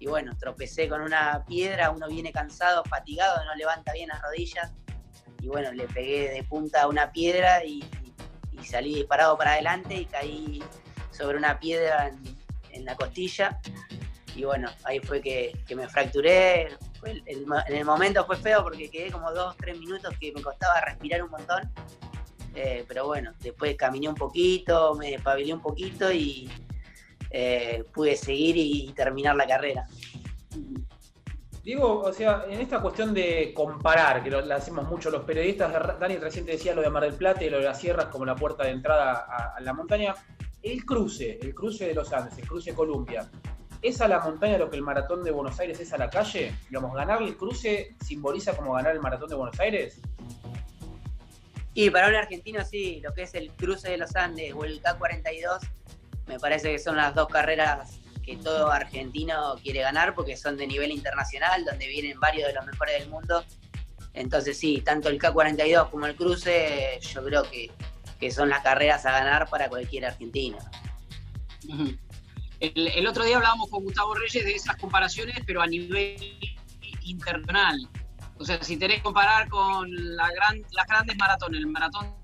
Y 0.00 0.06
bueno, 0.06 0.36
tropecé 0.36 0.88
con 0.88 1.02
una 1.02 1.44
piedra, 1.46 1.90
uno 1.90 2.08
viene 2.08 2.32
cansado, 2.32 2.82
fatigado, 2.84 3.44
no 3.44 3.54
levanta 3.54 3.92
bien 3.92 4.08
las 4.08 4.20
rodillas. 4.20 4.72
Y 5.40 5.46
bueno, 5.46 5.70
le 5.72 5.86
pegué 5.86 6.30
de 6.30 6.42
punta 6.42 6.82
a 6.82 6.88
una 6.88 7.12
piedra 7.12 7.64
y, 7.64 7.84
salí 8.64 8.94
disparado 8.94 9.36
para 9.36 9.52
adelante 9.52 9.94
y 9.94 10.04
caí 10.06 10.62
sobre 11.10 11.36
una 11.36 11.60
piedra 11.60 12.10
en, 12.70 12.84
la 12.84 12.96
costilla. 12.96 13.60
Y 14.34 14.44
bueno, 14.44 14.68
ahí 14.82 14.98
fue 14.98 15.20
que, 15.20 15.56
que 15.66 15.76
me 15.76 15.88
fracturé, 15.88 16.76
en 17.04 17.76
el 17.76 17.84
momento 17.84 18.24
fue 18.24 18.36
feo 18.36 18.62
porque 18.62 18.90
quedé 18.90 19.10
como 19.10 19.32
dos, 19.32 19.56
tres 19.56 19.78
minutos 19.78 20.14
que 20.20 20.32
me 20.32 20.42
costaba 20.42 20.80
respirar 20.80 21.22
un 21.22 21.30
montón. 21.30 21.70
Eh, 22.54 22.84
pero 22.86 23.06
bueno, 23.06 23.32
después 23.40 23.76
caminé 23.76 24.08
un 24.08 24.14
poquito, 24.14 24.94
me 24.94 25.10
despabilé 25.10 25.54
un 25.54 25.62
poquito 25.62 26.12
y 26.12 26.50
eh, 27.30 27.84
pude 27.92 28.16
seguir 28.16 28.56
y, 28.56 28.92
terminar 28.92 29.36
la 29.36 29.46
carrera. 29.46 29.86
Digo, 31.64 32.00
o 32.00 32.12
sea, 32.12 32.44
en 32.48 32.60
esta 32.60 32.80
cuestión 32.82 33.14
de 33.14 33.52
comparar, 33.54 34.22
que 34.22 34.30
lo, 34.30 34.38
hacemos 34.52 34.86
mucho 34.88 35.10
los 35.10 35.24
periodistas, 35.24 35.72
Dani 35.98 36.16
recién 36.16 36.44
decía 36.44 36.74
lo 36.74 36.82
de 36.82 36.90
Mar 36.90 37.04
del 37.04 37.14
Plata 37.14 37.44
y 37.44 37.50
lo 37.50 37.58
de 37.58 37.64
las 37.64 37.80
sierras 37.80 38.06
como 38.06 38.24
la 38.24 38.34
puerta 38.34 38.64
de 38.64 38.70
entrada 38.70 39.26
a, 39.28 39.56
a 39.56 39.60
la 39.60 39.72
montaña, 39.72 40.14
el 40.60 40.84
cruce, 40.84 41.38
el 41.40 41.54
cruce 41.54 41.86
de 41.86 41.94
los 41.94 42.12
Andes, 42.12 42.36
el 42.36 42.46
cruce 42.46 42.74
Columbia, 42.74 43.30
¿Es 43.82 44.00
a 44.00 44.06
la 44.06 44.20
montaña 44.20 44.58
lo 44.58 44.70
que 44.70 44.76
el 44.76 44.82
maratón 44.82 45.24
de 45.24 45.32
Buenos 45.32 45.58
Aires 45.58 45.80
es 45.80 45.92
a 45.92 45.98
la 45.98 46.08
calle? 46.08 46.54
Digamos, 46.70 46.94
ganar 46.94 47.20
el 47.20 47.36
cruce 47.36 47.96
simboliza 48.00 48.56
como 48.56 48.74
ganar 48.74 48.92
el 48.92 49.00
maratón 49.00 49.28
de 49.28 49.34
Buenos 49.34 49.58
Aires. 49.58 50.00
Y 51.74 51.90
para 51.90 52.08
un 52.08 52.14
argentino 52.14 52.64
sí, 52.64 53.00
lo 53.02 53.12
que 53.12 53.22
es 53.22 53.34
el 53.34 53.50
cruce 53.50 53.90
de 53.90 53.96
los 53.96 54.14
Andes 54.14 54.54
o 54.54 54.64
el 54.64 54.80
K42, 54.80 55.58
me 56.28 56.38
parece 56.38 56.70
que 56.70 56.78
son 56.78 56.96
las 56.96 57.12
dos 57.14 57.26
carreras 57.26 57.98
que 58.22 58.36
todo 58.36 58.70
argentino 58.70 59.56
quiere 59.60 59.80
ganar 59.80 60.14
porque 60.14 60.36
son 60.36 60.56
de 60.56 60.68
nivel 60.68 60.92
internacional, 60.92 61.64
donde 61.64 61.88
vienen 61.88 62.20
varios 62.20 62.46
de 62.48 62.54
los 62.54 62.64
mejores 62.64 63.00
del 63.00 63.08
mundo. 63.08 63.44
Entonces 64.14 64.58
sí, 64.58 64.80
tanto 64.84 65.08
el 65.08 65.18
K42 65.18 65.90
como 65.90 66.06
el 66.06 66.14
cruce, 66.14 67.00
yo 67.00 67.24
creo 67.24 67.42
que, 67.50 67.70
son 68.30 68.48
las 68.48 68.62
carreras 68.62 69.04
a 69.04 69.10
ganar 69.10 69.50
para 69.50 69.68
cualquier 69.68 70.04
argentino. 70.04 70.58
El, 72.62 73.08
otro 73.08 73.24
día 73.24 73.38
hablábamos 73.38 73.68
con 73.70 73.82
Gustavo 73.82 74.14
Reyes 74.14 74.44
de 74.44 74.52
esas 74.52 74.76
comparaciones, 74.76 75.36
pero 75.44 75.60
a 75.60 75.66
nivel 75.66 76.16
internacional. 77.02 77.88
O 78.38 78.44
sea, 78.44 78.62
si 78.62 78.76
tenés 78.76 78.98
que 78.98 79.02
comparar 79.02 79.48
con 79.48 79.88
la 80.16 80.28
gran, 80.30 80.62
las 80.70 80.86
grandes 80.86 81.16
maratones, 81.16 81.58
el 81.58 81.66
maratón 81.66 82.14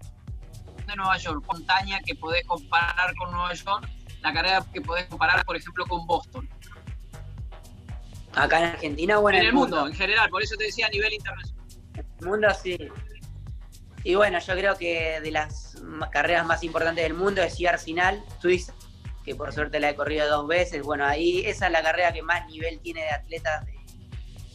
de 0.86 0.94
Nueva 0.94 1.16
York, 1.18 1.44
montaña 1.44 1.98
que 2.06 2.14
podés 2.14 2.46
comparar 2.46 3.16
con 3.16 3.32
Nueva 3.32 3.52
York, 3.52 3.88
la 4.22 4.32
carrera 4.32 4.64
que 4.72 4.80
podés 4.80 5.06
comparar, 5.06 5.44
por 5.44 5.56
ejemplo, 5.56 5.84
con 5.86 6.06
Boston. 6.06 6.48
Acá 8.34 8.58
en 8.58 8.64
Argentina 8.66 9.18
o 9.18 9.28
en, 9.30 9.36
el, 9.36 9.52
mundo, 9.52 9.88
en 9.88 9.94
general, 9.94 10.30
por 10.30 10.40
eso 10.40 10.54
te 10.56 10.66
decía 10.66 10.86
a 10.86 10.90
nivel 10.90 11.14
internacional. 11.14 11.64
En 11.94 12.06
el 12.20 12.26
mundo 12.26 12.48
sí. 12.62 12.78
Y 14.04 14.14
bueno, 14.14 14.38
yo 14.38 14.54
creo 14.54 14.78
que 14.78 15.20
de 15.20 15.32
las 15.32 15.82
carreras 16.12 16.46
más 16.46 16.62
importantes 16.62 17.02
del 17.02 17.14
mundo 17.14 17.42
es 17.42 17.60
Arsenal, 17.66 18.22
Suiza, 18.40 18.72
que 19.28 19.34
por 19.34 19.52
suerte 19.52 19.78
la 19.78 19.90
he 19.90 19.94
corrido 19.94 20.26
dos 20.26 20.48
veces. 20.48 20.82
Bueno, 20.82 21.04
ahí 21.04 21.42
esa 21.44 21.66
es 21.66 21.72
la 21.72 21.82
carrera 21.82 22.14
que 22.14 22.22
más 22.22 22.46
nivel 22.46 22.80
tiene 22.80 23.02
de 23.02 23.10
atletas, 23.10 23.66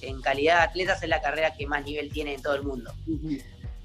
en 0.01 0.19
calidad 0.19 0.57
de 0.57 0.63
atletas 0.63 1.03
es 1.03 1.09
la 1.09 1.21
carrera 1.21 1.53
que 1.53 1.67
más 1.67 1.85
nivel 1.85 2.11
tiene 2.11 2.33
en 2.33 2.41
todo 2.41 2.55
el 2.55 2.63
mundo. 2.63 2.91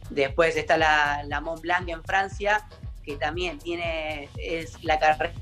Después 0.08 0.56
está 0.56 0.78
la, 0.78 1.40
Mont 1.42 1.60
Blanc 1.60 1.90
en 1.90 2.02
Francia, 2.02 2.66
que 3.04 3.16
también 3.16 3.58
tiene, 3.58 4.30
es 4.38 4.82
la 4.82 4.98
carrera 4.98 5.34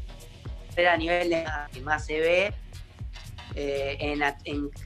a 0.91 0.97
nivel 0.97 1.31
de, 1.31 1.45
que 1.73 1.81
más 1.81 2.07
se 2.07 2.19
ve. 2.19 2.55
Eh, 3.55 3.97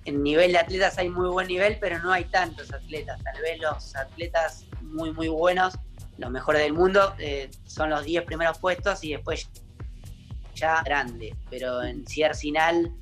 en, 0.05 0.23
nivel 0.23 0.53
de 0.53 0.59
atletas 0.59 0.99
hay 0.99 1.09
muy 1.09 1.31
buen 1.31 1.49
nivel, 1.49 1.79
pero 1.81 2.01
no 2.01 2.13
hay 2.13 2.25
tantos 2.27 2.71
atletas. 2.71 3.19
Tal 3.23 3.41
vez 3.41 3.59
los 3.61 3.97
atletas 3.97 4.67
muy, 4.83 5.11
muy 5.11 5.29
buenos, 5.29 5.79
los 6.19 6.31
mejores 6.31 6.61
del 6.61 6.75
mundo, 6.75 7.15
eh, 7.19 7.49
son 7.65 7.89
los 7.89 8.05
10 8.05 8.25
primeros 8.25 8.59
puestos 8.59 9.03
y 9.03 9.13
después 9.13 9.49
grande, 10.85 11.35
pero 11.49 11.83
en 11.83 12.07
Ciercinal 12.07 12.93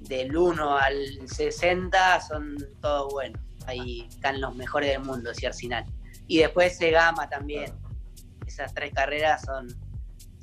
del 0.00 0.36
1 0.36 0.76
al 0.76 1.28
60 1.28 2.20
son 2.20 2.56
todos 2.80 3.12
buenos. 3.12 3.40
Ahí 3.66 4.06
están 4.08 4.40
los 4.40 4.54
mejores 4.54 4.90
del 4.90 5.02
mundo, 5.02 5.32
Ciercinal. 5.34 5.84
Y 6.26 6.38
después 6.38 6.76
Segama 6.76 7.28
también. 7.28 7.72
Esas 8.46 8.74
tres 8.74 8.92
carreras 8.92 9.42
son, 9.42 9.68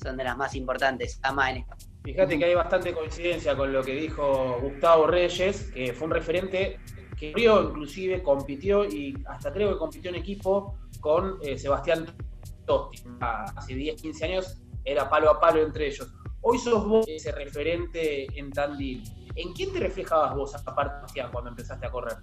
son 0.01 0.17
de 0.17 0.23
las 0.23 0.37
más 0.37 0.55
importantes. 0.55 1.19
Gama 1.21 1.51
en 1.51 1.65
Fíjate 2.03 2.39
que 2.39 2.45
hay 2.45 2.55
bastante 2.55 2.93
coincidencia 2.93 3.55
con 3.55 3.71
lo 3.71 3.83
que 3.83 3.93
dijo 3.93 4.59
Gustavo 4.61 5.05
Reyes, 5.05 5.71
que 5.71 5.93
fue 5.93 6.07
un 6.07 6.13
referente 6.13 6.79
que 7.15 7.31
corrió, 7.31 7.69
inclusive 7.69 8.23
compitió 8.23 8.85
y 8.85 9.15
hasta 9.27 9.53
creo 9.53 9.73
que 9.73 9.77
compitió 9.77 10.09
en 10.09 10.15
equipo 10.15 10.79
con 10.99 11.37
eh, 11.43 11.59
Sebastián 11.59 12.07
Tosti. 12.65 13.03
Hace 13.19 13.75
10, 13.75 14.01
15 14.01 14.25
años 14.25 14.61
era 14.83 15.07
palo 15.07 15.29
a 15.29 15.39
palo 15.39 15.61
entre 15.61 15.87
ellos. 15.87 16.11
Hoy 16.43 16.57
sos 16.57 16.87
vos 16.87 17.07
ese 17.07 17.31
referente 17.31 18.27
en 18.37 18.51
Tandil. 18.51 19.03
¿En 19.35 19.53
quién 19.53 19.71
te 19.71 19.79
reflejabas 19.79 20.35
vos, 20.35 20.55
aparte 20.55 21.23
cuando 21.31 21.51
empezaste 21.51 21.85
a 21.85 21.91
correr? 21.91 22.17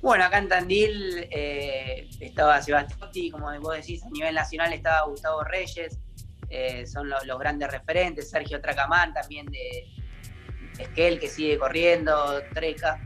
Bueno, 0.00 0.24
acá 0.24 0.38
en 0.38 0.48
Tandil 0.48 1.28
eh, 1.30 2.08
estaba 2.20 2.62
Sebastián, 2.62 2.86
como 3.32 3.60
vos 3.60 3.74
decís, 3.74 4.02
a 4.04 4.10
nivel 4.10 4.34
nacional 4.34 4.72
estaba 4.72 5.06
Gustavo 5.06 5.42
Reyes, 5.44 5.98
eh, 6.48 6.86
son 6.86 7.10
los 7.10 7.38
grandes 7.38 7.70
referentes, 7.70 8.30
Sergio 8.30 8.60
Tracamán 8.60 9.12
también 9.12 9.46
de 9.46 9.84
Esquel, 10.78 11.18
que 11.18 11.28
sigue 11.28 11.58
corriendo, 11.58 12.40
Treca. 12.54 13.00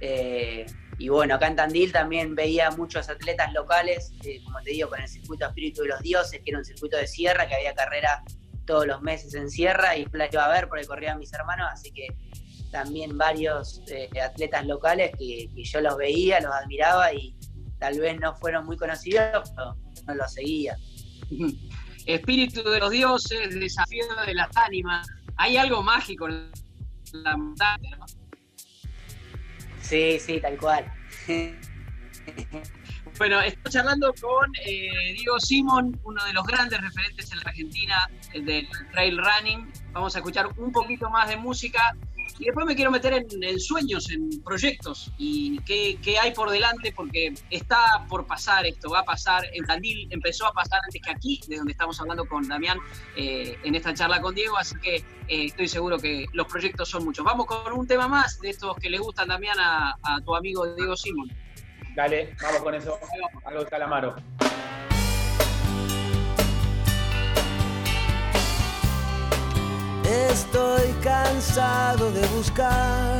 Eh, 0.00 0.66
y 0.98 1.08
bueno, 1.08 1.34
acá 1.34 1.48
en 1.48 1.56
Tandil 1.56 1.92
también 1.92 2.34
veía 2.34 2.70
muchos 2.70 3.08
atletas 3.08 3.52
locales, 3.52 4.12
eh, 4.24 4.40
como 4.44 4.60
te 4.60 4.70
digo, 4.70 4.88
con 4.88 5.00
el 5.00 5.08
circuito 5.08 5.46
Espíritu 5.46 5.82
de 5.82 5.88
los 5.88 6.00
Dioses, 6.00 6.40
que 6.44 6.50
era 6.50 6.58
un 6.58 6.64
circuito 6.64 6.96
de 6.96 7.06
sierra, 7.06 7.48
que 7.48 7.54
había 7.54 7.74
carrera 7.74 8.22
todos 8.64 8.86
los 8.86 9.02
meses 9.02 9.34
en 9.34 9.50
sierra 9.50 9.96
y 9.96 10.06
la 10.12 10.28
iba 10.30 10.44
a 10.44 10.48
ver 10.48 10.68
porque 10.68 10.86
corrían 10.86 11.18
mis 11.18 11.32
hermanos, 11.32 11.68
así 11.70 11.90
que 11.92 12.06
también 12.70 13.16
varios 13.18 13.82
eh, 13.88 14.08
atletas 14.20 14.66
locales 14.66 15.12
que, 15.18 15.48
yo 15.62 15.80
los 15.80 15.96
veía, 15.96 16.40
los 16.40 16.52
admiraba 16.52 17.12
y 17.12 17.36
tal 17.78 17.98
vez 17.98 18.18
no 18.20 18.34
fueron 18.36 18.64
muy 18.64 18.76
conocidos, 18.76 19.50
pero 19.54 19.76
no 20.06 20.14
lo 20.14 20.28
seguía. 20.28 20.76
Espíritu 22.06 22.62
de 22.62 22.80
los 22.80 22.90
dioses, 22.90 23.54
desafío 23.58 24.04
de 24.26 24.34
las 24.34 24.48
ánimas. 24.56 25.06
Hay 25.36 25.56
algo 25.56 25.82
mágico 25.82 26.28
en 26.28 26.50
la 27.12 27.36
montaña, 27.36 27.96
¿no? 27.96 28.23
Sí, 29.84 30.18
sí, 30.18 30.40
tal 30.40 30.56
cual. 30.58 30.90
Bueno, 33.16 33.40
estoy 33.40 33.70
charlando 33.70 34.12
con 34.20 34.50
eh, 34.66 35.12
Diego 35.16 35.38
Simón, 35.38 36.00
uno 36.02 36.24
de 36.24 36.32
los 36.32 36.44
grandes 36.44 36.80
referentes 36.80 37.30
en 37.30 37.38
la 37.38 37.44
Argentina 37.44 38.10
del 38.32 38.68
trail 38.90 39.18
running. 39.18 39.72
Vamos 39.92 40.16
a 40.16 40.18
escuchar 40.18 40.48
un 40.56 40.72
poquito 40.72 41.08
más 41.10 41.28
de 41.28 41.36
música 41.36 41.96
y 42.38 42.44
después 42.46 42.66
me 42.66 42.74
quiero 42.74 42.90
meter 42.90 43.12
en, 43.14 43.60
sueños, 43.60 44.10
en 44.10 44.42
proyectos 44.42 45.12
y 45.18 45.58
qué, 45.60 46.18
hay 46.20 46.32
por 46.32 46.50
delante, 46.50 46.92
porque 46.94 47.34
está 47.50 48.04
por 48.08 48.26
pasar 48.26 48.66
esto, 48.66 48.90
va 48.90 49.00
a 49.00 49.04
pasar. 49.04 49.44
En 49.52 49.64
Tandil 49.64 50.08
empezó 50.10 50.46
a 50.46 50.52
pasar 50.52 50.80
antes 50.84 51.00
que 51.02 51.10
aquí, 51.10 51.40
de 51.46 51.56
donde 51.56 51.72
estamos 51.72 52.00
hablando 52.00 52.26
con 52.26 52.46
Damián 52.48 52.78
eh, 53.16 53.56
en 53.62 53.74
esta 53.74 53.94
charla 53.94 54.20
con 54.20 54.34
Diego, 54.34 54.56
así 54.56 54.74
que 54.80 55.04
estoy 55.28 55.68
seguro 55.68 55.98
que 55.98 56.26
los 56.32 56.46
proyectos 56.46 56.88
son 56.88 57.04
muchos. 57.04 57.24
Vamos 57.24 57.46
con 57.46 57.72
un 57.72 57.86
tema 57.86 58.08
más 58.08 58.40
de 58.40 58.50
estos 58.50 58.76
que 58.76 58.90
le 58.90 58.98
gustan, 58.98 59.28
Damián, 59.28 59.56
a 59.58 60.20
tu 60.24 60.34
amigo 60.34 60.66
Diego 60.74 60.96
Simón. 60.96 61.30
Dale, 61.94 62.34
vamos 62.42 62.62
con 62.62 62.74
eso. 62.74 62.98
Algo 63.44 63.64
de 63.64 63.70
calamaro. 63.70 64.16
Estoy 70.04 70.92
cansado 71.02 72.10
de 72.12 72.26
buscar 72.28 73.18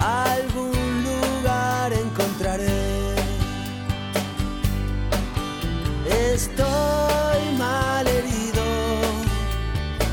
algún 0.00 1.04
lugar 1.04 1.92
encontraré. 1.92 3.14
Estoy 6.34 7.56
mal 7.58 8.06
herido, 8.06 8.64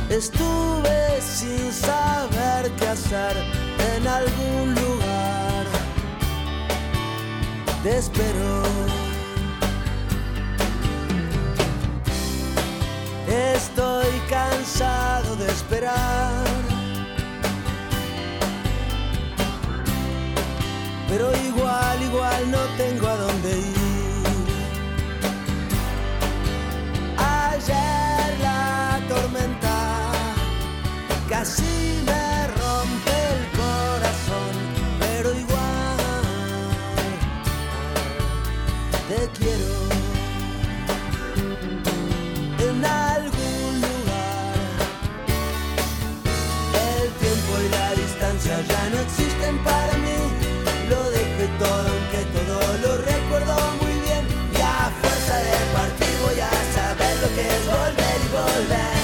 estuve 0.10 1.22
sin 1.22 1.72
saber 1.74 2.72
qué 2.78 2.88
hacer 2.88 3.36
en 3.96 4.08
algún 4.08 4.76
lugar 4.76 5.66
te 7.84 7.98
espero. 7.98 8.97
Cansado 14.68 15.36
de 15.38 15.48
esperar. 15.48 16.44
Pero 21.08 21.32
igual, 21.46 22.02
igual 22.04 22.52
no 22.52 22.60
tengo 22.78 23.08
a 23.08 23.16
dónde 23.16 23.60
ir. 23.60 23.78
Ayer 27.18 28.40
la 28.42 29.00
tormenta 29.08 30.12
casi 31.30 32.04
me 32.06 32.17
para 49.64 49.94
mí. 49.98 50.18
Lo 50.90 51.02
dejé 51.12 51.48
todo, 51.60 51.88
aunque 51.94 52.22
todo 52.38 52.60
lo 52.84 52.92
recuerdo 53.12 53.56
muy 53.82 53.96
bien. 54.06 54.24
Y 54.54 54.62
a 54.62 54.92
fuerza 55.02 55.36
de 55.48 55.58
partir 55.76 56.14
voy 56.26 56.40
a 56.40 56.54
saber 56.76 57.16
lo 57.24 57.30
que 57.36 57.44
es 57.56 57.66
volver 57.66 58.20
y 58.26 58.30
volver. 58.40 58.98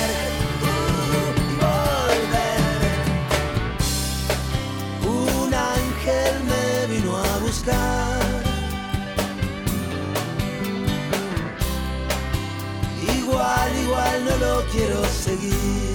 Igual, 13.34 13.78
igual 13.84 14.26
no 14.26 14.38
lo 14.38 14.66
quiero 14.72 15.04
seguir. 15.06 15.93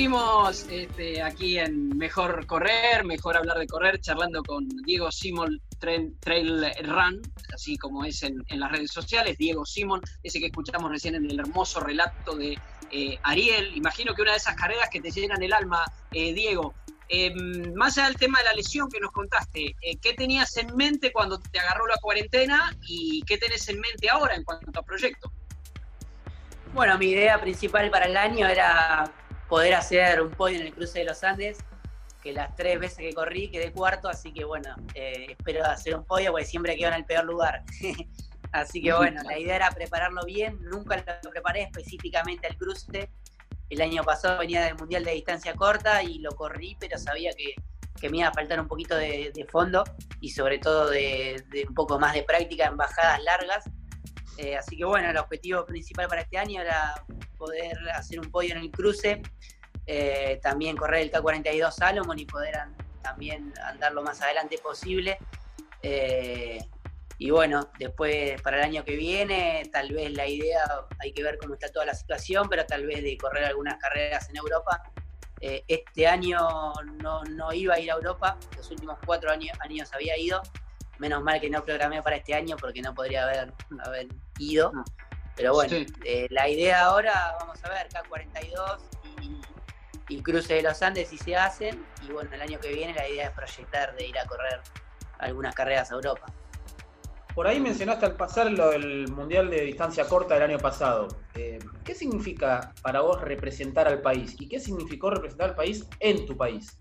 Seguimos 0.00 0.66
este, 0.70 1.20
aquí 1.20 1.58
en 1.58 1.94
Mejor 1.98 2.46
Correr, 2.46 3.04
Mejor 3.04 3.36
Hablar 3.36 3.58
de 3.58 3.66
Correr, 3.66 4.00
charlando 4.00 4.42
con 4.42 4.66
Diego 4.66 5.12
Simón 5.12 5.60
Trail, 5.78 6.72
Run, 6.84 7.20
así 7.52 7.76
como 7.76 8.02
es 8.06 8.22
en, 8.22 8.42
las 8.48 8.72
redes 8.72 8.92
sociales. 8.92 9.36
Diego 9.36 9.66
Simón, 9.66 10.00
ese 10.22 10.40
que 10.40 10.46
escuchamos 10.46 10.90
recién 10.90 11.16
en 11.16 11.30
el 11.30 11.38
hermoso 11.38 11.80
relato 11.80 12.34
de 12.34 12.58
eh, 12.90 13.18
Ariel. 13.24 13.76
Imagino 13.76 14.14
que 14.14 14.22
una 14.22 14.30
de 14.30 14.38
esas 14.38 14.56
carreras 14.56 14.88
que 14.90 15.02
te 15.02 15.10
llenan 15.10 15.42
el 15.42 15.52
alma, 15.52 15.84
eh, 16.12 16.32
Diego. 16.32 16.72
Em, 17.10 17.74
más 17.74 17.98
allá 17.98 18.06
del 18.08 18.16
tema 18.16 18.38
de 18.38 18.44
la 18.44 18.52
lesión 18.54 18.88
que 18.88 19.00
nos 19.00 19.12
contaste, 19.12 19.76
eh, 19.82 19.98
¿qué 20.00 20.14
tenías 20.14 20.56
en 20.56 20.74
mente 20.76 21.12
cuando 21.12 21.38
te 21.38 21.58
agarró 21.58 21.86
la 21.86 21.98
cuarentena 22.00 22.74
y 22.88 23.20
qué 23.26 23.36
tenés 23.36 23.68
en 23.68 23.78
mente 23.78 24.08
ahora 24.08 24.34
en 24.34 24.44
cuanto 24.44 24.80
a 24.80 24.82
proyecto? 24.82 25.30
Bueno, 26.72 26.96
mi 26.96 27.10
idea 27.10 27.38
principal 27.38 27.90
para 27.90 28.06
el 28.06 28.16
año 28.16 28.46
era 28.46 29.12
poder 29.50 29.74
hacer 29.74 30.22
un 30.22 30.30
podio 30.30 30.60
en 30.60 30.66
el 30.68 30.72
cruce 30.72 31.00
de 31.00 31.04
los 31.04 31.24
Andes, 31.24 31.58
que 32.22 32.32
las 32.32 32.54
tres 32.54 32.78
veces 32.78 32.98
que 32.98 33.12
corrí 33.12 33.50
quedé 33.50 33.72
cuarto, 33.72 34.08
así 34.08 34.32
que 34.32 34.44
bueno, 34.44 34.76
eh, 34.94 35.26
espero 35.36 35.66
hacer 35.66 35.96
un 35.96 36.04
podio 36.04 36.30
porque 36.30 36.46
siempre 36.46 36.76
quedo 36.76 36.88
en 36.90 36.94
el 36.94 37.04
peor 37.04 37.24
lugar. 37.24 37.64
así 38.52 38.80
que 38.80 38.92
bueno, 38.92 39.20
la 39.24 39.38
idea 39.38 39.56
era 39.56 39.70
prepararlo 39.72 40.24
bien, 40.24 40.56
nunca 40.62 41.04
lo 41.24 41.30
preparé 41.30 41.62
específicamente 41.62 42.46
al 42.46 42.56
cruce. 42.56 43.10
El 43.68 43.80
año 43.80 44.04
pasado 44.04 44.38
venía 44.38 44.64
del 44.64 44.76
Mundial 44.76 45.04
de 45.04 45.12
Distancia 45.12 45.54
Corta 45.54 46.02
y 46.02 46.20
lo 46.20 46.30
corrí, 46.30 46.76
pero 46.78 46.96
sabía 46.96 47.32
que, 47.32 47.56
me 48.08 48.18
iba 48.18 48.28
a 48.28 48.32
faltar 48.32 48.60
un 48.60 48.68
poquito 48.68 48.96
de, 48.96 49.46
fondo 49.50 49.84
y 50.20 50.30
sobre 50.30 50.58
todo 50.58 50.88
de, 50.88 51.44
un 51.68 51.74
poco 51.74 51.98
más 51.98 52.14
de 52.14 52.22
práctica 52.22 52.66
en 52.66 52.76
bajadas 52.76 53.20
largas. 53.24 53.64
Eh, 54.38 54.56
así 54.56 54.76
que 54.76 54.84
bueno, 54.84 55.10
el 55.10 55.16
objetivo 55.16 55.66
principal 55.66 56.06
para 56.08 56.22
este 56.22 56.38
año 56.38 56.62
era 56.62 56.94
poder 57.40 57.78
hacer 57.94 58.20
un 58.20 58.30
podio 58.30 58.54
en 58.54 58.60
el 58.60 58.70
cruce, 58.70 59.22
eh, 59.86 60.38
también 60.42 60.76
correr 60.76 61.00
el 61.00 61.10
K42 61.10 61.72
Salomon 61.72 62.18
y 62.18 62.26
poder 62.26 62.54
también 63.02 63.52
andar 63.64 63.92
lo 63.92 64.02
más 64.02 64.20
adelante 64.20 64.58
posible. 64.58 65.18
Eh, 65.82 66.62
y 67.16 67.30
bueno, 67.30 67.70
después 67.78 68.40
para 68.42 68.58
el 68.58 68.62
año 68.64 68.84
que 68.84 68.96
viene, 68.96 69.68
tal 69.72 69.92
vez 69.92 70.12
la 70.12 70.26
idea, 70.26 70.62
hay 71.00 71.12
que 71.12 71.22
ver 71.22 71.38
cómo 71.38 71.54
está 71.54 71.68
toda 71.72 71.86
la 71.86 71.94
situación, 71.94 72.48
pero 72.48 72.64
tal 72.66 72.86
vez 72.86 73.02
de 73.02 73.16
correr 73.16 73.44
algunas 73.44 73.78
carreras 73.78 74.28
en 74.28 74.36
Europa. 74.36 74.82
Eh, 75.40 75.64
este 75.66 76.06
año 76.06 76.38
no, 77.02 77.24
no, 77.24 77.52
iba 77.52 77.74
a 77.74 77.80
ir 77.80 77.90
a 77.90 77.94
Europa, 77.94 78.36
los 78.56 78.70
últimos 78.70 78.98
cuatro 79.04 79.30
años, 79.30 79.56
años 79.60 79.90
había 79.94 80.16
ido. 80.18 80.42
Menos 80.98 81.22
mal 81.22 81.40
que 81.40 81.48
no 81.48 81.64
programé 81.64 82.02
para 82.02 82.16
este 82.16 82.34
año 82.34 82.56
porque 82.58 82.82
no 82.82 82.94
podría 82.94 83.24
haber 83.24 84.08
ido. 84.38 84.72
Pero 85.36 85.54
bueno, 85.54 85.76
eh, 86.04 86.26
la 86.30 86.48
idea 86.48 86.84
ahora, 86.84 87.36
vamos 87.40 87.64
a 87.64 87.68
ver, 87.70 87.88
K42 87.88 88.78
y, 90.08 90.22
Cruce 90.22 90.54
de 90.54 90.62
los 90.62 90.82
Andes 90.82 91.08
si 91.08 91.18
se 91.18 91.36
hacen. 91.36 91.84
Y 92.06 92.12
bueno, 92.12 92.30
el 92.34 92.42
año 92.42 92.58
que 92.60 92.72
viene 92.72 92.94
la 92.94 93.08
idea 93.08 93.28
es 93.28 93.30
proyectar 93.30 93.94
de 93.96 94.06
ir 94.06 94.18
a 94.18 94.26
correr 94.26 94.60
algunas 95.18 95.54
carreras 95.54 95.90
a 95.92 95.94
Europa. 95.94 96.26
Por 97.34 97.46
ahí 97.46 97.60
mencionaste 97.60 98.06
al 98.06 98.16
pasar 98.16 98.50
lo 98.50 98.70
del 98.70 99.08
Mundial 99.08 99.50
de 99.50 99.62
Distancia 99.62 100.06
Corta 100.06 100.34
del 100.34 100.42
año 100.42 100.58
pasado. 100.58 101.08
Eh, 101.34 101.60
¿Qué 101.84 101.94
significa 101.94 102.72
para 102.82 103.02
vos 103.02 103.20
representar 103.20 103.86
al 103.86 104.02
país? 104.02 104.34
¿Y 104.40 104.48
qué 104.48 104.58
significó 104.58 105.10
representar 105.10 105.50
al 105.50 105.54
país 105.54 105.86
en 106.00 106.26
tu 106.26 106.36
país? 106.36 106.76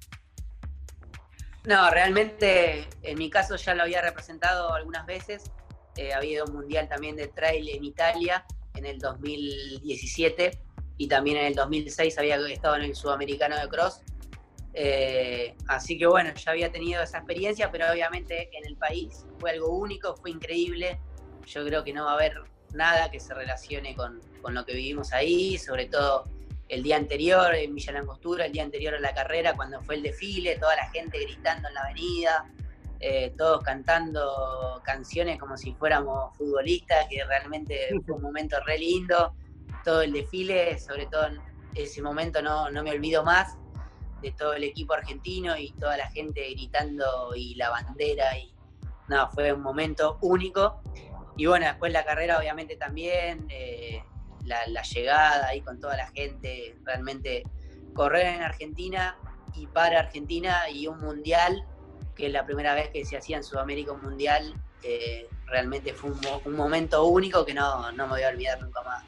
No, 1.65 1.89
realmente 1.91 2.87
en 3.03 3.17
mi 3.17 3.29
caso 3.29 3.55
ya 3.55 3.75
lo 3.75 3.83
había 3.83 4.01
representado 4.01 4.73
algunas 4.73 5.05
veces 5.05 5.51
eh, 5.99 6.13
había 6.13 6.45
un 6.45 6.53
mundial 6.53 6.87
también 6.87 7.17
de 7.17 7.27
trail 7.27 7.67
en 7.67 7.83
Italia 7.83 8.45
en 8.73 8.85
el 8.85 8.99
2017 8.99 10.57
y 10.95 11.09
también 11.09 11.35
en 11.35 11.47
el 11.47 11.55
2006 11.55 12.17
había 12.17 12.37
estado 12.47 12.77
en 12.77 12.83
el 12.83 12.95
sudamericano 12.95 13.57
de 13.57 13.67
cross. 13.67 13.99
Eh, 14.73 15.57
así 15.67 15.97
que 15.97 16.07
bueno, 16.07 16.33
ya 16.33 16.51
había 16.51 16.71
tenido 16.71 17.03
esa 17.03 17.17
experiencia, 17.17 17.69
pero 17.69 17.91
obviamente 17.91 18.49
en 18.57 18.65
el 18.65 18.77
país 18.77 19.25
fue 19.39 19.51
algo 19.51 19.75
único, 19.75 20.15
fue 20.15 20.31
increíble. 20.31 21.01
Yo 21.45 21.65
creo 21.65 21.83
que 21.83 21.91
no 21.91 22.05
va 22.05 22.11
a 22.11 22.13
haber 22.13 22.43
nada 22.73 23.11
que 23.11 23.19
se 23.19 23.33
relacione 23.33 23.93
con, 23.93 24.21
con 24.41 24.53
lo 24.53 24.63
que 24.65 24.75
vivimos 24.75 25.11
ahí, 25.11 25.57
sobre 25.57 25.87
todo 25.87 26.23
el 26.69 26.81
día 26.81 26.95
anterior 26.95 27.53
en 27.55 27.75
Villa 27.75 27.91
Langostura, 27.91 28.45
el 28.45 28.53
día 28.53 28.63
anterior 28.63 28.95
a 28.95 29.01
la 29.01 29.13
carrera, 29.13 29.53
cuando 29.53 29.81
fue 29.81 29.95
el 29.95 30.03
desfile, 30.03 30.55
toda 30.55 30.77
la 30.77 30.89
gente 30.91 31.19
gritando 31.19 31.67
en 31.67 31.73
la 31.73 31.81
avenida, 31.81 32.49
eh, 32.99 33.33
todos 33.37 33.63
cantando 33.63 34.81
canciones 34.83 35.39
como 35.39 35.55
si 35.55 35.73
fuéramos 35.73 36.35
futbolistas, 36.37 37.07
que 37.09 37.23
realmente 37.23 37.89
fue 38.05 38.15
un 38.15 38.21
momento 38.21 38.57
re 38.65 38.77
lindo. 38.77 39.33
Todo 39.83 40.01
el 40.01 40.11
desfile, 40.11 40.77
sobre 40.79 41.05
todo 41.05 41.27
en 41.27 41.39
ese 41.75 42.01
momento 42.01 42.41
no, 42.41 42.69
no 42.69 42.83
me 42.83 42.91
olvido 42.91 43.23
más 43.23 43.57
de 44.21 44.31
todo 44.33 44.53
el 44.53 44.65
equipo 44.65 44.93
argentino 44.93 45.57
y 45.57 45.71
toda 45.71 45.95
la 45.95 46.09
gente 46.11 46.49
gritando 46.51 47.33
y 47.35 47.55
la 47.55 47.69
bandera 47.69 48.37
y 48.37 48.53
no, 49.07 49.29
fue 49.29 49.53
un 49.53 49.61
momento 49.61 50.17
único. 50.21 50.81
Y 51.37 51.45
bueno, 51.45 51.65
después 51.65 51.93
la 51.93 52.03
carrera 52.03 52.37
obviamente 52.37 52.75
también, 52.75 53.47
eh, 53.49 54.03
la, 54.43 54.67
la, 54.67 54.81
llegada 54.81 55.47
ahí 55.47 55.61
con 55.61 55.79
toda 55.79 55.95
la 55.95 56.07
gente, 56.11 56.77
realmente 56.83 57.43
correr 57.93 58.35
en 58.35 58.43
Argentina 58.43 59.17
y 59.55 59.67
para 59.67 59.99
Argentina 59.99 60.69
y 60.69 60.87
un 60.87 60.99
mundial 60.99 61.65
que 62.19 62.29
la 62.29 62.45
primera 62.45 62.75
vez 62.75 62.89
que 62.89 63.05
se 63.05 63.15
hacía 63.15 63.37
en 63.37 63.43
Sudamérica 63.43 63.93
un 63.93 64.01
mundial, 64.01 64.53
eh, 64.83 65.27
realmente 65.45 65.93
fue 65.93 66.11
un, 66.11 66.55
momento 66.55 67.05
único 67.05 67.45
que 67.45 67.53
no, 67.53 67.91
me 67.93 68.03
voy 68.05 68.23
a 68.23 68.29
olvidar 68.29 68.61
nunca 68.61 68.83
más. 68.83 69.03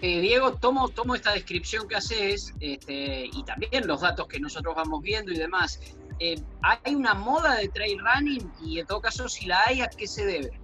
Eh, 0.00 0.20
Diego, 0.20 0.54
tomo, 0.54 0.88
tomo 0.88 1.14
esta 1.14 1.32
descripción 1.32 1.86
que 1.86 1.96
haces 1.96 2.54
este, 2.60 3.26
y 3.26 3.42
también 3.44 3.86
los 3.86 4.00
datos 4.00 4.26
que 4.26 4.40
nosotros 4.40 4.74
vamos 4.74 5.02
viendo 5.02 5.32
y 5.32 5.36
demás. 5.36 5.80
Eh, 6.20 6.40
¿Hay 6.62 6.94
una 6.94 7.14
moda 7.14 7.56
de 7.56 7.68
trail 7.68 8.00
running? 8.00 8.50
Y 8.64 8.80
en 8.80 8.86
todo 8.86 9.00
caso, 9.00 9.28
si 9.28 9.46
la 9.46 9.62
hay, 9.66 9.82
¿a 9.82 9.88
qué 9.88 10.06
se 10.06 10.24
debe? 10.24 10.58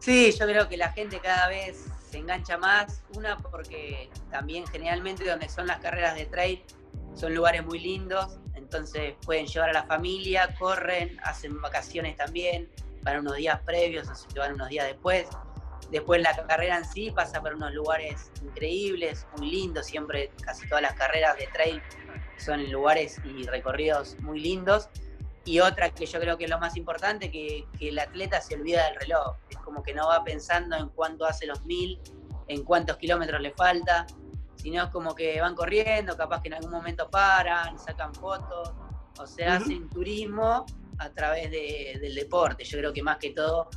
Sí, 0.00 0.32
yo 0.38 0.46
creo 0.46 0.68
que 0.68 0.76
la 0.76 0.92
gente 0.92 1.18
cada 1.20 1.48
vez 1.48 1.86
se 2.10 2.18
engancha 2.18 2.58
más. 2.58 3.02
Una, 3.16 3.38
porque 3.38 4.10
también 4.30 4.66
generalmente 4.66 5.24
donde 5.24 5.48
son 5.48 5.66
las 5.66 5.78
carreras 5.80 6.16
de 6.16 6.26
trail 6.26 6.62
son 7.14 7.34
lugares 7.34 7.64
muy 7.64 7.78
lindos, 7.78 8.38
entonces 8.72 9.14
pueden 9.24 9.46
llevar 9.46 9.70
a 9.70 9.72
la 9.74 9.84
familia, 9.84 10.54
corren, 10.58 11.18
hacen 11.22 11.60
vacaciones 11.60 12.16
también, 12.16 12.70
van 13.02 13.18
unos 13.18 13.36
días 13.36 13.60
previos 13.66 14.08
o 14.08 14.14
se 14.14 14.38
van 14.38 14.54
unos 14.54 14.68
días 14.70 14.86
después. 14.86 15.28
Después 15.90 16.22
la 16.22 16.34
carrera 16.46 16.78
en 16.78 16.84
sí 16.86 17.10
pasa 17.10 17.42
por 17.42 17.54
unos 17.54 17.74
lugares 17.74 18.30
increíbles, 18.42 19.26
muy 19.36 19.50
lindos, 19.50 19.86
siempre 19.86 20.30
casi 20.42 20.66
todas 20.66 20.80
las 20.80 20.94
carreras 20.94 21.36
de 21.36 21.48
trail 21.48 21.82
son 22.38 22.70
lugares 22.72 23.20
y 23.24 23.44
recorridos 23.44 24.16
muy 24.20 24.40
lindos. 24.40 24.88
Y 25.44 25.60
otra 25.60 25.90
que 25.90 26.06
yo 26.06 26.18
creo 26.18 26.38
que 26.38 26.44
es 26.44 26.50
lo 26.50 26.58
más 26.58 26.76
importante, 26.76 27.30
que, 27.30 27.66
que 27.78 27.90
el 27.90 27.98
atleta 27.98 28.40
se 28.40 28.54
olvida 28.54 28.86
del 28.86 28.94
reloj. 29.00 29.36
Es 29.50 29.58
como 29.58 29.82
que 29.82 29.92
no 29.92 30.06
va 30.06 30.24
pensando 30.24 30.76
en 30.76 30.88
cuánto 30.88 31.26
hace 31.26 31.46
los 31.46 31.64
mil, 31.66 32.00
en 32.48 32.64
cuántos 32.64 32.96
kilómetros 32.96 33.40
le 33.40 33.50
falta, 33.50 34.06
sino 34.62 34.84
es 34.84 34.90
como 34.90 35.12
que 35.12 35.40
van 35.40 35.56
corriendo, 35.56 36.16
capaz 36.16 36.40
que 36.40 36.46
en 36.46 36.54
algún 36.54 36.70
momento 36.70 37.10
paran, 37.10 37.76
sacan 37.80 38.14
fotos, 38.14 38.72
o 39.18 39.26
sea, 39.26 39.56
hacen 39.56 39.88
turismo 39.88 40.64
a 40.98 41.10
través 41.10 41.50
del 41.50 42.14
deporte. 42.14 42.62
Yo 42.62 42.78
creo 42.78 42.92
que 42.92 43.02
más 43.02 43.16
que 43.16 43.30
todo 43.30 43.68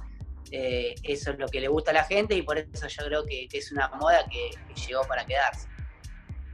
eh, 0.52 0.94
eso 1.02 1.32
es 1.32 1.40
lo 1.40 1.48
que 1.48 1.60
le 1.60 1.68
gusta 1.70 1.90
a 1.90 1.96
la 1.96 2.04
gente 2.04 2.36
y 2.36 2.44
por 2.44 2.60
eso 2.60 2.88
yo 2.88 3.04
creo 3.04 3.26
que, 3.26 3.48
es 3.52 3.72
una 3.72 3.88
moda 3.90 4.28
que, 4.30 4.52
llegó 4.88 5.02
para 5.08 5.26
quedarse. 5.26 5.68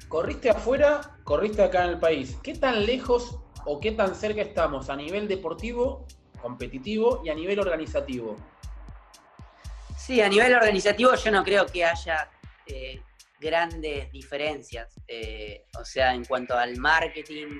Corriste 0.07 0.49
afuera, 0.49 1.17
corriste 1.25 1.61
acá 1.61 1.83
en 1.83 1.89
el 1.89 1.99
país. 1.99 2.37
¿Qué 2.41 2.55
tan 2.55 2.85
lejos 2.85 3.37
o 3.65 3.81
qué 3.81 3.91
tan 3.91 4.15
cerca 4.15 4.41
estamos 4.41 4.89
a 4.89 4.95
nivel 4.95 5.27
deportivo, 5.27 6.07
competitivo 6.41 7.21
y 7.25 7.29
a 7.29 7.35
nivel 7.35 7.59
organizativo? 7.59 8.37
Sí, 9.97 10.21
a 10.21 10.29
nivel 10.29 10.55
organizativo 10.55 11.15
yo 11.15 11.31
no 11.31 11.43
creo 11.43 11.65
que 11.65 11.83
haya 11.83 12.29
eh, 12.65 13.01
grandes 13.41 14.11
diferencias, 14.11 14.93
eh, 15.07 15.65
o 15.77 15.83
sea, 15.83 16.13
en 16.13 16.23
cuanto 16.23 16.55
al 16.55 16.77
marketing 16.77 17.59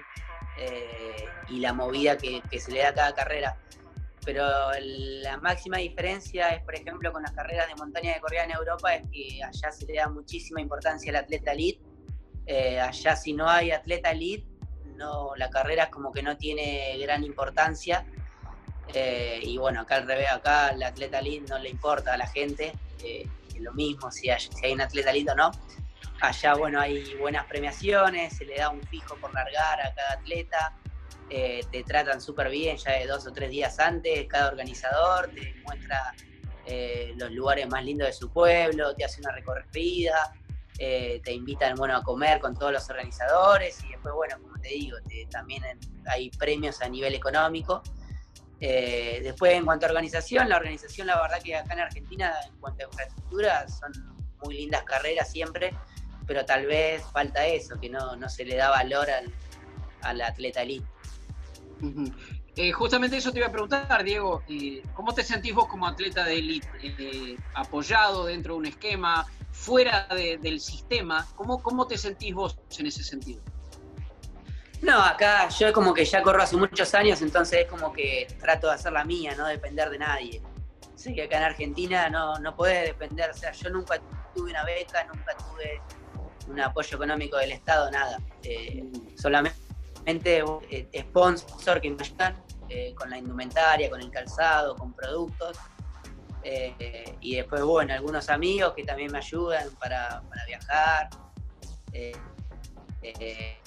eh, 0.59 1.25
y 1.49 1.59
la 1.59 1.73
movida 1.73 2.17
que, 2.17 2.41
se 2.59 2.71
le 2.71 2.81
da 2.81 2.89
a 2.89 2.93
cada 2.93 3.15
carrera. 3.15 3.57
Pero 4.23 4.45
la 4.79 5.37
máxima 5.37 5.77
diferencia 5.77 6.49
es, 6.49 6.63
por 6.63 6.75
ejemplo, 6.75 7.11
con 7.11 7.23
las 7.23 7.31
carreras 7.31 7.67
de 7.67 7.75
montaña 7.75 8.13
de 8.13 8.19
corrida 8.19 8.43
en 8.43 8.51
Europa, 8.51 8.93
es 8.93 9.09
que 9.11 9.43
allá 9.43 9.71
se 9.71 9.87
le 9.87 9.95
da 9.95 10.07
muchísima 10.07 10.61
importancia 10.61 11.09
al 11.09 11.15
atleta 11.15 11.53
elite. 11.53 11.81
Eh, 12.45 12.79
allá 12.79 13.15
si 13.15 13.33
no 13.33 13.49
hay 13.49 13.71
atleta 13.71 14.11
elite, 14.11 14.47
no, 14.95 15.35
la 15.35 15.49
carrera 15.49 15.85
es 15.85 15.89
como 15.89 16.11
que 16.11 16.21
no 16.21 16.37
tiene 16.37 16.95
gran 16.99 17.23
importancia. 17.23 18.05
y 18.93 19.57
bueno, 19.57 19.81
acá 19.81 19.95
al 19.95 20.07
revés, 20.07 20.29
acá 20.29 20.69
el 20.69 20.83
atleta 20.83 21.19
elite 21.19 21.45
no 21.49 21.57
le 21.57 21.69
importa 21.69 22.13
a 22.13 22.17
la 22.17 22.27
gente 22.27 22.73
lo 23.61 23.73
mismo 23.73 24.11
si 24.11 24.29
hay, 24.29 24.73
un 24.73 24.81
atleta 24.81 25.11
lindo 25.11 25.33
o 25.33 25.35
no. 25.35 25.51
Allá, 26.21 26.53
bueno, 26.53 26.79
hay 26.79 27.15
buenas 27.15 27.45
premiaciones, 27.45 28.37
se 28.37 28.45
le 28.45 28.57
da 28.57 28.69
un 28.69 28.81
fijo 28.83 29.15
por 29.17 29.33
largar 29.33 29.81
a 29.81 29.93
cada 29.93 30.13
atleta, 30.13 30.77
eh, 31.29 31.65
te 31.71 31.83
tratan 31.83 32.21
súper 32.21 32.49
bien 32.49 32.77
ya 32.77 32.91
de 32.91 33.07
dos 33.07 33.25
o 33.25 33.33
tres 33.33 33.49
días 33.49 33.79
antes, 33.79 34.27
cada 34.27 34.49
organizador 34.49 35.31
te 35.33 35.55
muestra 35.63 36.13
eh, 36.65 37.13
los 37.17 37.31
lugares 37.31 37.67
más 37.69 37.83
lindos 37.83 38.07
de 38.07 38.13
su 38.13 38.31
pueblo, 38.31 38.95
te 38.95 39.05
hace 39.05 39.21
una 39.21 39.31
recorrida. 39.31 40.33
eh, 40.79 41.21
te 41.23 41.31
invitan 41.31 41.75
bueno, 41.75 41.95
a 41.95 42.01
comer 42.01 42.39
con 42.39 42.55
todos 42.55 42.71
los 42.71 42.89
organizadores 42.89 43.83
y 43.83 43.89
después, 43.89 44.13
bueno, 44.15 44.37
como 44.41 44.59
te 44.59 44.69
digo, 44.69 44.97
también 45.29 45.63
hay 46.07 46.29
premios 46.31 46.81
a 46.81 46.89
nivel 46.89 47.13
económico. 47.13 47.83
Eh, 48.63 49.21
después, 49.23 49.53
en 49.53 49.65
cuanto 49.65 49.87
a 49.87 49.89
organización, 49.89 50.47
la 50.47 50.57
organización, 50.57 51.07
la 51.07 51.19
verdad 51.19 51.41
que 51.43 51.55
acá 51.55 51.73
en 51.73 51.79
Argentina, 51.79 52.31
en 52.47 52.55
cuanto 52.59 52.85
a 52.85 52.87
infraestructura, 52.87 53.67
son 53.67 53.91
muy 54.43 54.55
lindas 54.55 54.83
carreras 54.83 55.31
siempre, 55.31 55.73
pero 56.27 56.45
tal 56.45 56.67
vez 56.67 57.03
falta 57.11 57.45
eso, 57.45 57.79
que 57.79 57.89
no, 57.89 58.15
no 58.15 58.29
se 58.29 58.45
le 58.45 58.55
da 58.55 58.69
valor 58.69 59.09
al, 59.09 59.33
al 60.03 60.21
atleta 60.21 60.61
elite. 60.61 60.85
Eh, 62.55 62.71
justamente 62.71 63.17
eso 63.17 63.31
te 63.31 63.39
iba 63.39 63.47
a 63.47 63.51
preguntar, 63.51 64.03
Diego. 64.03 64.43
Eh, 64.47 64.83
¿Cómo 64.93 65.13
te 65.13 65.23
sentís 65.23 65.55
vos 65.55 65.67
como 65.67 65.87
atleta 65.87 66.23
de 66.25 66.37
élite? 66.37 66.69
Eh, 66.83 67.37
¿Apoyado 67.55 68.25
dentro 68.25 68.53
de 68.53 68.59
un 68.59 68.65
esquema? 68.67 69.25
¿Fuera 69.51 70.07
del 70.09 70.59
sistema? 70.59 71.27
¿Cómo, 71.35 71.61
¿Cómo 71.61 71.87
te 71.87 71.97
sentís 71.97 72.33
vos 72.33 72.57
en 72.77 72.85
ese 72.85 73.03
sentido? 73.03 73.41
No, 74.81 74.99
acá 74.99 75.47
yo 75.49 75.71
como 75.71 75.93
que 75.93 76.05
ya 76.05 76.23
corro 76.23 76.41
hace 76.41 76.57
muchos 76.57 76.93
años, 76.95 77.21
entonces 77.21 77.59
es 77.61 77.67
como 77.67 77.93
que 77.93 78.27
trato 78.39 78.67
de 78.67 78.73
hacer 78.73 78.91
la 78.91 79.05
mía, 79.05 79.35
no 79.37 79.45
depender 79.47 79.89
de 79.89 79.99
nadie. 79.99 80.41
Sé 80.95 81.13
que 81.13 81.23
acá 81.23 81.37
en 81.37 81.43
Argentina 81.43 82.09
no, 82.09 82.39
no 82.39 82.55
podés 82.55 82.87
depender, 82.87 83.29
o 83.29 83.33
sea, 83.33 83.51
yo 83.51 83.69
nunca 83.69 83.99
tuve 84.33 84.49
una 84.51 84.63
beca, 84.63 85.03
nunca 85.03 85.35
tuve 85.37 85.81
un 86.47 86.59
apoyo 86.59 86.95
económico 86.95 87.37
del 87.37 87.51
Estado, 87.51 87.91
nada. 87.91 88.17
solamente 89.15 90.43
eh, 90.69 90.89
sponsor 90.99 91.79
que 91.79 91.91
me 91.91 92.01
ayudan 92.01 92.43
eh, 92.69 92.93
con 92.95 93.09
la 93.09 93.17
indumentaria, 93.17 93.89
con 93.89 94.01
el 94.01 94.09
calzado, 94.09 94.75
con 94.75 94.93
productos. 94.93 95.57
Eh, 96.43 97.17
y 97.21 97.35
después, 97.35 97.61
bueno, 97.61 97.93
algunos 97.93 98.29
amigos 98.29 98.73
que 98.75 98.83
también 98.83 99.11
me 99.11 99.19
ayudan 99.19 99.69
para, 99.79 100.23
viajar. 100.47 101.09
así 103.03 103.60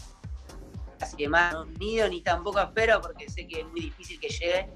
que 1.12 1.28
más 1.28 1.52
no 1.52 1.64
nido 1.64 2.08
ni 2.08 2.22
tampoco 2.22 2.60
espero 2.60 3.00
porque 3.00 3.28
sé 3.28 3.46
que 3.46 3.60
es 3.60 3.66
muy 3.66 3.80
difícil 3.80 4.20
que 4.20 4.28
llegue. 4.28 4.70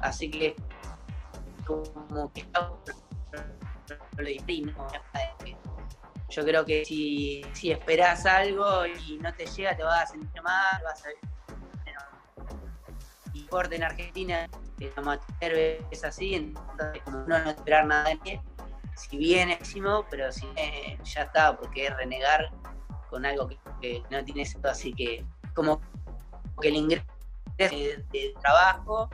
Así 0.00 0.30
que 0.30 0.56
como 1.66 2.32
que 2.32 2.46
yo 6.28 6.44
creo 6.44 6.64
que 6.64 6.84
si, 6.84 7.44
si 7.52 7.70
esperás 7.70 8.26
algo 8.26 8.86
y 8.86 9.18
no 9.18 9.32
te 9.34 9.46
llega, 9.46 9.76
te 9.76 9.82
vas 9.82 10.04
a 10.04 10.06
sentir 10.06 10.42
mal, 10.42 10.82
vas 10.84 11.04
a 11.04 11.08
y 13.32 13.74
en 13.74 13.82
Argentina, 13.82 14.48
el 14.78 14.92
amateur 14.96 15.52
es 15.90 16.04
así, 16.04 16.54
no 17.26 17.36
esperar 17.36 17.86
nada 17.86 18.04
de 18.04 18.32
él, 18.32 18.40
si 18.96 19.18
bien 19.18 19.50
es 19.50 19.74
pero 20.10 20.32
si 20.32 20.46
ya 21.04 21.22
está, 21.22 21.56
porque 21.56 21.86
es 21.86 21.96
renegar 21.96 22.50
con 23.08 23.24
algo 23.24 23.48
que, 23.80 24.02
no 24.10 24.24
tiene 24.24 24.44
sentido, 24.44 24.70
así 24.70 24.92
que 24.92 25.24
como 25.54 25.80
que 26.60 26.68
el 26.68 26.76
ingreso 26.76 27.04
de 27.58 28.34
trabajo 28.40 29.10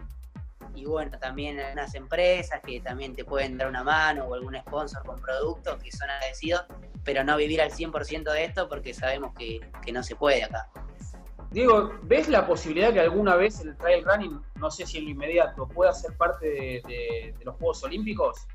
y 0.77 0.85
bueno, 0.85 1.19
también 1.19 1.59
algunas 1.59 1.95
empresas 1.95 2.61
que 2.65 2.81
también 2.81 3.15
te 3.15 3.25
pueden 3.25 3.57
dar 3.57 3.69
una 3.69 3.83
mano 3.83 4.27
o 4.27 4.35
algún 4.35 4.57
sponsor 4.57 5.05
con 5.05 5.19
productos 5.19 5.83
que 5.83 5.91
son 5.91 6.11
agradecidos, 6.11 6.65
pero 7.03 7.25
no 7.25 7.37
vivir 7.37 7.63
al 7.63 7.71
100% 7.71 8.31
de 8.31 8.45
esto 8.45 8.69
porque 8.69 8.93
sabemos 8.93 9.33
que, 9.35 9.61
no 9.93 10.03
se 10.03 10.15
puede 10.17 10.45
acá. 10.45 10.69
Diego, 11.51 11.93
¿ves 12.03 12.29
la 12.29 12.47
posibilidad 12.47 12.93
que 12.93 13.01
alguna 13.01 13.37
vez 13.37 13.61
el 13.61 13.75
trail 13.79 14.05
running, 14.05 14.43
no 14.57 14.71
sé 14.71 14.85
si 14.85 14.99
en 14.99 15.05
lo 15.05 15.11
inmediato, 15.11 15.67
pueda 15.67 15.93
ser 15.95 16.15
parte 16.17 16.47
de, 16.47 17.35
los 17.43 17.57
Juegos 17.57 17.83
Olímpicos? 17.83 18.47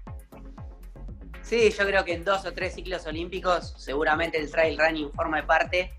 Sí, 1.41 1.71
yo 1.71 1.86
creo 1.86 2.05
que 2.05 2.13
en 2.13 2.23
dos 2.23 2.45
o 2.45 2.53
tres 2.53 2.75
ciclos 2.75 3.05
olímpicos 3.07 3.73
seguramente 3.77 4.38
el 4.38 4.51
trail 4.51 4.77
running 4.77 5.11
forma 5.11 5.45
parte, 5.47 5.91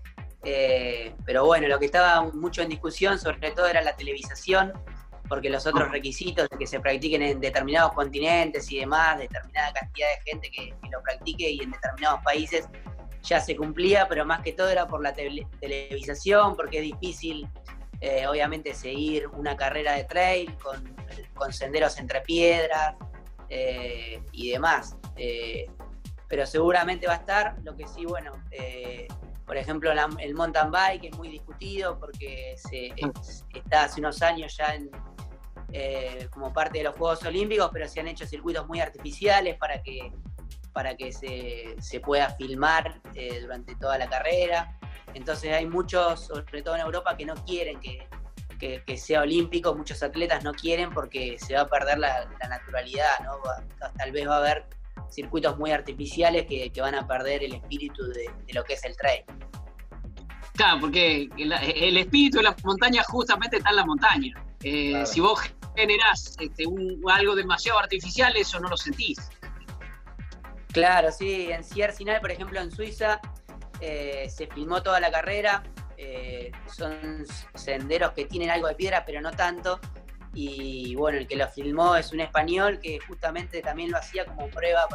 eh, 0.43 1.15
pero 1.25 1.45
bueno, 1.45 1.67
lo 1.67 1.79
que 1.79 1.85
estaba 1.85 2.21
mucho 2.33 2.61
en 2.61 2.69
discusión 2.69 3.17
sobre 3.17 3.51
todo 3.51 3.67
era 3.67 3.81
la 3.81 3.95
televisación, 3.95 4.73
porque 5.29 5.49
los 5.49 5.65
otros 5.65 5.89
requisitos 5.89 6.49
que 6.59 6.67
se 6.67 6.79
practiquen 6.79 7.21
en 7.21 7.39
determinados 7.39 7.93
continentes 7.93 8.69
y 8.71 8.79
demás, 8.79 9.19
determinada 9.19 9.71
cantidad 9.73 10.07
de 10.09 10.31
gente 10.31 10.51
que, 10.51 10.73
lo 10.91 11.01
practique 11.01 11.49
y 11.49 11.61
en 11.61 11.71
determinados 11.71 12.21
países 12.23 12.67
ya 13.21 13.39
se 13.39 13.55
cumplía, 13.55 14.05
pero 14.09 14.25
más 14.25 14.41
que 14.41 14.51
todo 14.51 14.69
era 14.69 14.85
por 14.85 15.01
la 15.01 15.13
televisación, 15.13 16.57
porque 16.57 16.79
es 16.79 16.83
difícil, 16.83 17.47
eh, 18.01 18.27
obviamente, 18.27 18.73
seguir 18.73 19.27
una 19.29 19.55
carrera 19.55 19.93
de 19.93 20.03
trail 20.03 20.53
con, 20.57 20.83
senderos 21.53 21.97
entre 21.99 22.21
piedras 22.21 22.95
eh, 23.49 24.21
y 24.33 24.51
demás. 24.51 24.97
Pero 26.27 26.45
seguramente 26.45 27.07
va 27.07 27.13
a 27.13 27.17
estar, 27.17 27.55
lo 27.63 27.75
que 27.77 27.87
sí, 27.87 28.05
bueno, 28.05 28.33
por 29.45 29.57
ejemplo, 29.57 29.91
el 30.19 30.35
mountain 30.35 30.71
bike 30.71 31.05
es 31.05 31.17
muy 31.17 31.29
discutido 31.29 31.99
porque 31.99 32.55
se, 32.57 32.93
está 33.53 33.83
hace 33.83 33.99
unos 33.99 34.21
años 34.21 34.55
ya 34.57 34.75
en, 34.75 34.89
eh, 35.73 36.27
como 36.31 36.53
parte 36.53 36.77
de 36.77 36.85
los 36.85 36.95
Juegos 36.95 37.23
Olímpicos, 37.23 37.69
pero 37.73 37.87
se 37.87 37.99
han 37.99 38.07
hecho 38.07 38.25
circuitos 38.25 38.67
muy 38.67 38.79
artificiales 38.79 39.57
para 39.57 39.81
que, 39.81 40.13
para 40.71 40.95
que 40.95 41.11
se, 41.11 41.99
pueda 41.99 42.29
filmar 42.31 43.01
eh, 43.15 43.39
durante 43.41 43.75
toda 43.75 43.97
la 43.97 44.07
carrera. 44.07 44.77
Entonces 45.13 45.51
hay 45.51 45.65
muchos, 45.65 46.27
sobre 46.27 46.61
todo 46.61 46.75
en 46.75 46.81
Europa, 46.81 47.17
que 47.17 47.25
no 47.25 47.35
quieren 47.45 47.79
que, 47.79 48.07
sea 48.97 49.21
olímpico, 49.21 49.75
muchos 49.75 50.01
atletas 50.03 50.43
no 50.43 50.53
quieren 50.53 50.89
porque 50.91 51.37
se 51.37 51.55
va 51.55 51.61
a 51.61 51.67
perder 51.67 51.99
la, 51.99 52.29
naturalidad, 52.47 53.19
¿no? 53.23 53.41
tal 53.97 54.11
vez 54.13 54.25
va 54.25 54.35
a 54.35 54.37
haber 54.37 54.65
circuitos 55.13 55.57
muy 55.57 55.71
artificiales 55.71 56.45
que, 56.45 56.71
van 56.81 56.95
a 56.95 57.07
perder 57.07 57.43
el 57.43 57.53
espíritu 57.53 58.03
de, 58.07 58.29
lo 58.53 58.63
que 58.63 58.73
es 58.73 58.83
el 58.83 58.95
trail. 58.97 59.23
Claro, 60.53 60.81
porque 60.81 61.29
el, 61.37 61.97
espíritu 61.97 62.37
de 62.37 62.43
la 62.43 62.55
montaña 62.63 63.03
justamente 63.03 63.57
está 63.57 63.69
en 63.69 63.75
la 63.77 63.85
montaña. 63.85 64.45
Eh, 64.63 65.03
si 65.05 65.19
vos 65.19 65.39
generás 65.75 66.35
este, 66.39 66.65
algo 67.09 67.35
demasiado 67.35 67.79
artificial, 67.79 68.35
eso 68.35 68.59
no 68.59 68.69
lo 68.69 68.77
sentís. 68.77 69.17
Claro, 70.71 71.11
sí, 71.11 71.51
en 71.51 71.63
Sierre 71.63 71.93
por 72.19 72.31
ejemplo, 72.31 72.59
en 72.59 72.71
Suiza, 72.71 73.21
eh, 73.79 74.27
se 74.29 74.47
filmó 74.47 74.81
toda 74.81 74.99
la 74.99 75.11
carrera. 75.11 75.63
Eh, 75.97 76.51
son 76.75 77.25
senderos 77.53 78.11
que 78.11 78.25
tienen 78.25 78.49
algo 78.49 78.67
de 78.67 78.75
piedra, 78.75 79.05
pero 79.05 79.21
no 79.21 79.31
tanto. 79.31 79.79
Y 80.33 80.95
bueno, 80.95 81.19
el 81.19 81.27
que 81.27 81.35
lo 81.35 81.47
filmó 81.47 81.95
es 81.95 82.11
un 82.11 82.19
español 82.19 82.79
que 82.79 82.99
justamente 82.99 83.61
también 83.61 83.91
lo 83.91 83.97
hacía 83.97 84.25
como 84.25 84.47
prueba 84.47 84.87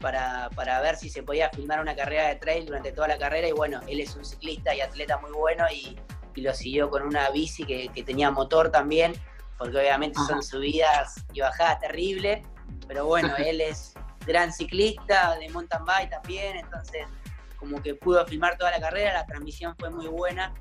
para, 0.00 0.48
para, 0.50 0.80
ver 0.80 0.96
si 0.96 1.08
se 1.08 1.22
podía 1.22 1.48
filmar 1.50 1.80
una 1.80 1.94
carrera 1.94 2.26
de 2.28 2.36
trail 2.36 2.66
durante 2.66 2.92
toda 2.92 3.08
la 3.08 3.18
carrera. 3.18 3.48
Y 3.48 3.52
bueno, 3.52 3.80
él 3.86 4.00
es 4.00 4.16
un 4.16 4.24
ciclista 4.24 4.74
y 4.74 4.80
atleta 4.80 5.18
muy 5.18 5.32
bueno 5.32 5.64
y, 5.72 5.96
lo 6.34 6.54
siguió 6.54 6.88
con 6.88 7.02
una 7.02 7.28
bici 7.28 7.62
que, 7.62 7.88
que 7.88 8.02
tenía 8.02 8.30
motor 8.30 8.70
también 8.70 9.12
porque 9.62 9.78
obviamente 9.78 10.18
son 10.26 10.42
subidas 10.42 11.24
y 11.32 11.40
bajadas 11.40 11.78
terribles, 11.78 12.44
pero 12.88 13.06
bueno, 13.06 13.32
él 13.38 13.60
es 13.60 13.94
gran 14.26 14.52
ciclista 14.52 15.36
de 15.38 15.48
mountain 15.50 15.84
bike 15.84 16.10
también, 16.10 16.56
entonces 16.56 17.06
como 17.56 17.80
que 17.80 17.94
pudo 17.94 18.26
filmar 18.26 18.58
toda 18.58 18.72
la 18.72 18.80
carrera, 18.80 19.12
la 19.12 19.26
transmisión 19.26 19.76
fue 19.78 19.88
muy 19.90 20.08
buena 20.08 20.52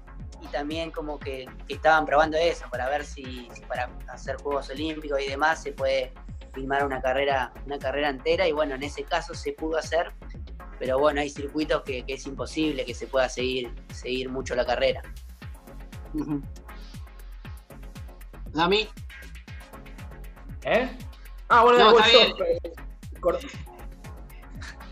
y 0.42 0.48
también 0.48 0.92
como 0.92 1.20
que, 1.20 1.48
estaban 1.68 2.06
probando 2.06 2.38
eso 2.38 2.66
para 2.70 2.90
ver 2.90 3.06
si, 3.06 3.48
para 3.68 3.90
hacer 4.10 4.38
Juegos 4.38 4.70
Olímpicos 4.70 5.20
y 5.22 5.28
demás 5.28 5.62
se 5.62 5.72
puede 5.72 6.14
filmar 6.54 6.86
una 6.86 7.02
carrera, 7.02 7.54
una 7.66 7.80
carrera 7.80 8.10
entera 8.10 8.48
y 8.48 8.52
bueno, 8.52 8.76
en 8.76 8.84
ese 8.84 9.04
caso 9.04 9.34
se 9.34 9.54
pudo 9.54 9.78
hacer, 9.78 10.12
pero 10.80 11.00
bueno, 11.00 11.22
hay 11.22 11.30
circuitos 11.30 11.84
que, 11.84 12.04
es 12.08 12.26
imposible 12.26 12.84
que 12.86 12.94
se 12.94 13.08
pueda 13.08 13.30
seguir, 13.30 13.74
seguir 13.94 14.30
mucho 14.30 14.56
la 14.56 14.66
carrera. 14.66 15.02
Dami. 18.54 18.90
¿Eh? 20.64 20.90
Ah, 21.48 21.64
bueno, 21.64 21.92
no, 21.92 21.98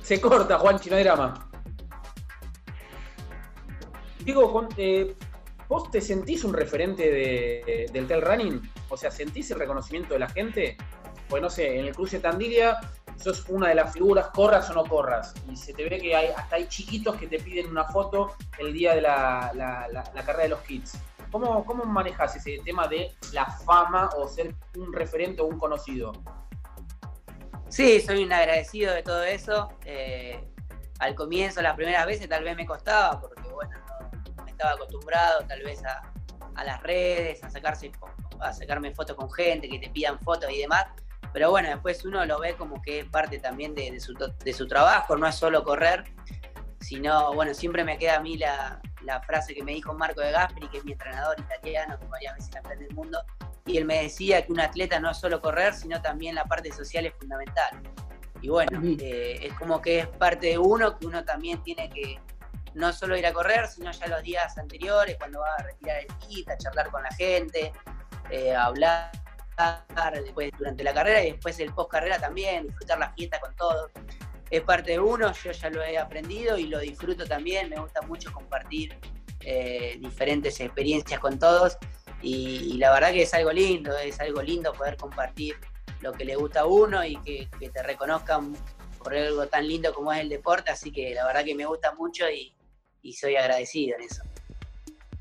Se 0.01 0.21
corta, 0.21 0.57
Juan 0.59 0.79
no 0.89 0.95
hay 0.95 1.03
drama. 1.03 1.49
Digo, 4.19 4.67
eh, 4.77 5.15
¿vos 5.69 5.89
te 5.89 6.01
sentís 6.01 6.43
un 6.43 6.53
referente 6.53 7.87
del 7.93 8.07
trail 8.07 8.21
running? 8.21 8.71
O 8.89 8.97
sea, 8.97 9.09
¿sentís 9.09 9.49
el 9.51 9.59
reconocimiento 9.59 10.15
de 10.15 10.19
la 10.19 10.27
gente? 10.27 10.75
Pues 11.29 11.41
no 11.41 11.49
sé, 11.49 11.79
en 11.79 11.85
el 11.85 11.95
cruce 11.95 12.19
Tandilia 12.19 12.77
sos 13.15 13.47
una 13.47 13.69
de 13.69 13.75
las 13.75 13.93
figuras, 13.93 14.27
corras 14.27 14.69
o 14.71 14.73
no 14.73 14.83
corras. 14.83 15.33
Y 15.49 15.55
se 15.55 15.73
te 15.73 15.87
ve 15.87 15.99
que 15.99 16.15
hay, 16.15 16.27
hasta 16.35 16.57
hay 16.57 16.67
chiquitos 16.67 17.15
que 17.15 17.27
te 17.27 17.39
piden 17.39 17.67
una 17.67 17.85
foto 17.85 18.35
el 18.57 18.73
día 18.73 18.95
de 18.95 19.01
la, 19.01 19.51
la 19.53 20.23
carrera 20.25 20.43
de 20.43 20.49
los 20.49 20.59
kids. 20.61 20.97
¿Cómo, 21.31 21.63
¿Cómo 21.63 21.85
manejas 21.85 22.35
ese 22.35 22.57
tema 22.65 22.87
de 22.87 23.13
la 23.33 23.45
fama 23.45 24.09
o 24.17 24.27
ser 24.27 24.55
un 24.75 24.91
referente 24.91 25.41
o 25.41 25.45
un 25.45 25.59
conocido? 25.59 26.13
Sí, 27.67 28.01
soy 28.01 28.23
un 28.23 28.33
agradecido 28.33 28.93
de 28.93 29.03
todo 29.03 29.23
eso. 29.23 29.69
Eh, 29.85 30.43
al 30.97 31.13
comienzo, 31.13 31.61
las 31.61 31.75
primeras 31.75 32.07
veces, 32.07 32.27
tal 32.27 32.43
vez 32.43 32.55
me 32.55 32.65
costaba, 32.65 33.21
porque 33.21 33.47
bueno, 33.49 33.71
no, 33.87 33.88
estaba 34.59 34.73
acostumbrado 34.73 35.45
tal 35.47 35.63
vez 35.63 35.81
a, 35.85 36.63
las 36.65 36.83
redes, 36.83 37.41
a, 37.45 37.49
sacarse, 37.49 37.93
a 38.41 38.51
sacarme 38.51 38.93
fotos 38.93 39.15
con 39.15 39.31
gente, 39.31 39.69
que 39.69 39.79
te 39.79 39.89
pidan 39.89 40.19
fotos 40.19 40.51
y 40.51 40.59
demás. 40.59 40.85
Pero 41.31 41.51
bueno, 41.51 41.69
después 41.69 42.03
uno 42.03 42.25
lo 42.25 42.39
ve 42.39 42.55
como 42.57 42.81
que 42.81 42.99
es 42.99 43.05
parte 43.05 43.39
también 43.39 43.73
de, 43.73 43.97
su, 44.01 44.13
de 44.13 44.53
su 44.53 44.67
trabajo, 44.67 45.15
no 45.15 45.25
es 45.27 45.35
solo 45.35 45.63
correr. 45.63 46.03
sino, 46.81 47.33
bueno, 47.33 47.53
siempre 47.53 47.85
me 47.85 47.97
queda 47.97 48.17
a 48.17 48.19
mí 48.19 48.37
la, 48.37 48.81
la 49.03 49.21
frase 49.21 49.53
que 49.53 49.63
me 49.63 49.73
dijo 49.73 49.93
Marco 49.93 50.19
de 50.19 50.31
Gasperi, 50.31 50.67
que 50.67 50.79
es 50.79 50.85
mi 50.85 50.91
entrenador 50.91 51.39
italiano, 51.39 51.97
que 51.97 52.05
varias 52.07 52.35
veces 52.35 52.51
campeón 52.51 52.79
del 52.79 52.93
mundo, 52.93 53.21
y 53.65 53.77
él 53.77 53.85
me 53.85 54.01
decía 54.03 54.45
que 54.45 54.51
un 54.51 54.59
atleta 54.59 54.99
no 54.99 55.11
es 55.11 55.17
solo 55.17 55.39
correr, 55.39 55.73
sino 55.73 56.01
también 56.01 56.35
la 56.35 56.43
parte 56.43 56.71
social 56.73 57.05
es 57.05 57.13
fundamental. 57.13 57.81
Y 58.41 58.49
bueno, 58.49 58.81
eh, 58.83 59.39
es 59.41 59.53
como 59.53 59.81
que 59.81 59.99
es 59.99 60.07
parte 60.07 60.47
de 60.47 60.57
uno, 60.57 60.97
que 60.97 61.05
uno 61.05 61.23
también 61.23 61.61
tiene 61.63 61.89
que 61.89 62.19
no 62.73 62.93
solo 62.93 63.17
ir 63.17 63.25
a 63.25 63.33
correr, 63.33 63.67
sino 63.67 63.91
ya 63.91 64.07
los 64.07 64.23
días 64.23 64.57
anteriores, 64.57 65.17
cuando 65.17 65.39
va 65.39 65.53
a 65.57 65.63
retirar 65.63 65.97
el 65.99 66.07
kit, 66.27 66.49
a 66.49 66.57
charlar 66.57 66.89
con 66.91 67.03
la 67.03 67.11
gente, 67.11 67.71
eh, 68.29 68.53
a 68.55 68.65
hablar 68.65 69.11
después 70.23 70.51
durante 70.57 70.83
la 70.83 70.93
carrera 70.93 71.23
y 71.23 71.31
después 71.31 71.59
el 71.59 71.73
post 71.73 71.91
carrera 71.91 72.17
también, 72.19 72.67
disfrutar 72.67 72.99
la 72.99 73.11
fiesta 73.13 73.39
con 73.39 73.55
todos. 73.55 73.91
Es 74.49 74.61
parte 74.61 74.91
de 74.91 74.99
uno, 74.99 75.31
yo 75.33 75.51
ya 75.51 75.69
lo 75.69 75.83
he 75.83 75.97
aprendido 75.97 76.57
y 76.57 76.67
lo 76.67 76.79
disfruto 76.79 77.25
también, 77.25 77.69
me 77.69 77.79
gusta 77.79 78.01
mucho 78.01 78.31
compartir 78.31 78.97
eh, 79.41 79.97
diferentes 79.99 80.59
experiencias 80.59 81.19
con 81.19 81.37
todos 81.37 81.77
y, 82.21 82.77
la 82.77 82.91
verdad 82.91 83.11
que 83.11 83.23
es 83.23 83.33
algo 83.33 83.51
lindo, 83.51 83.97
es 83.97 84.19
algo 84.19 84.41
lindo 84.41 84.73
poder 84.73 84.97
compartir 84.97 85.55
lo 86.01 86.11
que 86.13 86.25
le 86.25 86.35
gusta 86.35 86.61
a 86.61 86.65
uno 86.65 87.05
y 87.05 87.17
que, 87.17 87.49
te 87.59 87.83
reconozcan 87.83 88.55
por 88.97 89.15
algo 89.15 89.47
tan 89.47 89.67
lindo 89.67 89.93
como 89.93 90.11
es 90.11 90.19
el 90.19 90.29
deporte, 90.29 90.71
así 90.71 90.91
que 90.91 91.13
la 91.13 91.25
verdad 91.25 91.45
que 91.45 91.55
me 91.55 91.65
gusta 91.65 91.93
mucho 91.93 92.29
y, 92.29 92.53
soy 93.13 93.35
agradecido 93.35 93.97
en 93.97 94.03
eso. 94.03 94.23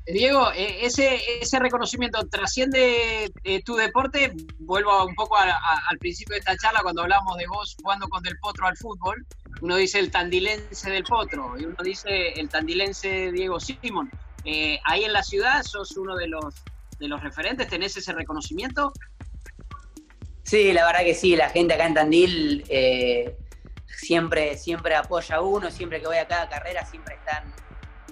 Diego, 0.05 0.51
eh, 0.53 0.85
ese, 0.85 1.19
ese 1.39 1.59
reconocimiento 1.59 2.27
trasciende 2.29 3.31
eh, 3.43 3.61
tu 3.63 3.75
deporte. 3.75 4.33
Vuelvo 4.57 5.05
un 5.05 5.13
poco 5.13 5.37
al 5.37 5.97
principio 5.99 6.33
de 6.33 6.39
esta 6.39 6.57
charla 6.57 6.81
cuando 6.81 7.03
hablamos 7.03 7.37
de 7.37 7.45
vos 7.45 7.75
jugando 7.79 8.07
con 8.09 8.23
Del 8.23 8.37
Potro 8.39 8.65
al 8.65 8.75
fútbol. 8.75 9.25
Uno 9.61 9.75
dice 9.75 9.99
el 9.99 10.09
tandilense 10.09 10.89
del 10.89 11.03
Potro 11.03 11.53
y 11.59 11.65
uno 11.65 11.75
dice 11.83 12.29
el 12.39 12.49
tandilense 12.49 13.31
Diego 13.31 13.59
Simón. 13.59 14.09
Eh, 14.45 14.79
ahí 14.85 15.03
en 15.03 15.13
la 15.13 15.21
ciudad 15.21 15.61
sos 15.63 15.95
uno 15.97 16.15
de 16.15 16.27
los 16.27 16.55
de 16.99 17.07
los 17.07 17.21
referentes? 17.23 17.67
¿Tenés 17.67 17.95
ese 17.97 18.13
reconocimiento? 18.13 18.93
Sí, 20.43 20.73
la 20.73 20.85
verdad 20.85 21.01
que 21.01 21.15
sí, 21.15 21.35
la 21.35 21.49
gente 21.49 21.73
acá 21.73 21.85
en 21.85 21.93
Tandil 21.93 22.65
eh, 22.69 23.37
siempre, 23.87 24.57
siempre 24.57 24.95
apoya 24.95 25.35
a 25.35 25.41
uno, 25.41 25.71
siempre 25.71 26.01
que 26.01 26.07
voy 26.07 26.17
a 26.17 26.27
cada 26.27 26.49
carrera 26.49 26.85
siempre 26.85 27.15
están 27.15 27.53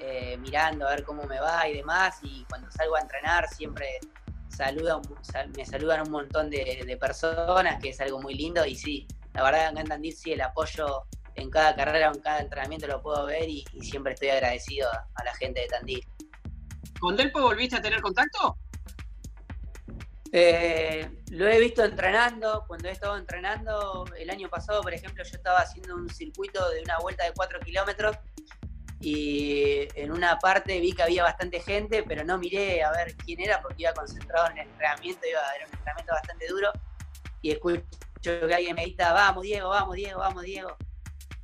eh, 0.02 0.38
mirando 0.38 0.88
a 0.88 0.92
ver 0.92 1.04
cómo 1.04 1.24
me 1.24 1.40
va 1.40 1.68
y 1.68 1.76
demás, 1.76 2.18
y 2.22 2.46
cuando 2.50 2.70
salgo 2.72 2.96
a 2.96 3.02
entrenar 3.02 3.48
siempre 3.48 4.00
saluda, 4.50 5.02
me 5.56 5.66
saludan 5.66 6.02
un 6.02 6.12
montón 6.12 6.50
de, 6.50 6.98
personas, 7.00 7.82
que 7.82 7.90
es 7.90 8.02
algo 8.02 8.22
muy 8.22 8.34
lindo, 8.34 8.66
y 8.66 8.76
sí, 8.76 9.08
la 9.34 9.44
verdad 9.44 9.68
acá 9.68 9.82
en 9.82 9.88
Tandil 9.88 10.16
sí, 10.16 10.34
el 10.34 10.42
apoyo 10.42 11.04
en 11.36 11.50
cada 11.52 11.76
carrera 11.76 12.12
o 12.12 12.16
en 12.16 12.22
cada 12.22 12.40
entrenamiento 12.40 12.88
lo 12.88 13.02
puedo 13.02 13.26
ver 13.26 13.48
y, 13.48 13.64
siempre 13.82 14.14
estoy 14.14 14.30
agradecido 14.30 14.90
a, 14.92 15.08
a, 15.16 15.24
la 15.24 15.36
gente 15.36 15.62
de 15.62 15.68
Tandil. 15.68 16.08
¿Con 17.00 17.16
Delpo 17.16 17.42
volviste 17.42 17.76
a 17.76 17.82
tener 17.82 18.02
contacto? 18.02 18.58
Eh, 20.32 21.10
lo 21.32 21.48
he 21.48 21.60
visto 21.60 21.84
entrenando, 21.84 22.66
cuando 22.68 22.90
he 22.90 22.92
estado 22.92 23.18
entrenando, 23.18 24.06
el 24.18 24.30
año 24.30 24.50
pasado, 24.50 24.82
por 24.82 24.94
ejemplo, 24.94 25.24
yo 25.24 25.36
estaba 25.36 25.60
haciendo 25.60 25.96
un 25.96 26.10
circuito 26.10 26.70
de 26.70 26.82
una 26.82 27.00
vuelta 27.00 27.24
de 27.26 27.32
4 27.34 27.60
kilómetros 27.62 28.18
y 29.00 29.88
en 29.94 30.12
una 30.12 30.40
parte 30.40 30.80
vi 30.80 30.94
que 30.94 31.04
había 31.04 31.24
bastante 31.24 31.60
gente, 31.60 32.04
pero 32.04 32.24
no 32.24 32.38
miré 32.38 32.84
a 32.84 32.92
ver 32.92 33.16
quién 33.16 33.40
era 33.42 33.62
porque 33.62 33.84
iba 33.84 33.94
concentrado 33.94 34.50
en 34.50 34.58
el 34.58 34.68
entrenamiento, 34.68 35.28
iba, 35.28 35.40
era 35.56 35.68
un 35.68 35.74
entrenamiento 35.74 36.14
bastante 36.14 36.48
duro 36.48 36.72
y 37.42 37.52
escucho 37.52 37.84
que 38.22 38.54
alguien 38.54 38.76
me 38.76 38.82
grita, 38.84 39.14
vamos 39.14 39.44
Diego, 39.44 39.70
vamos 39.70 39.96
Diego, 39.96 40.20
vamos 40.20 40.44
Diego. 40.44 40.76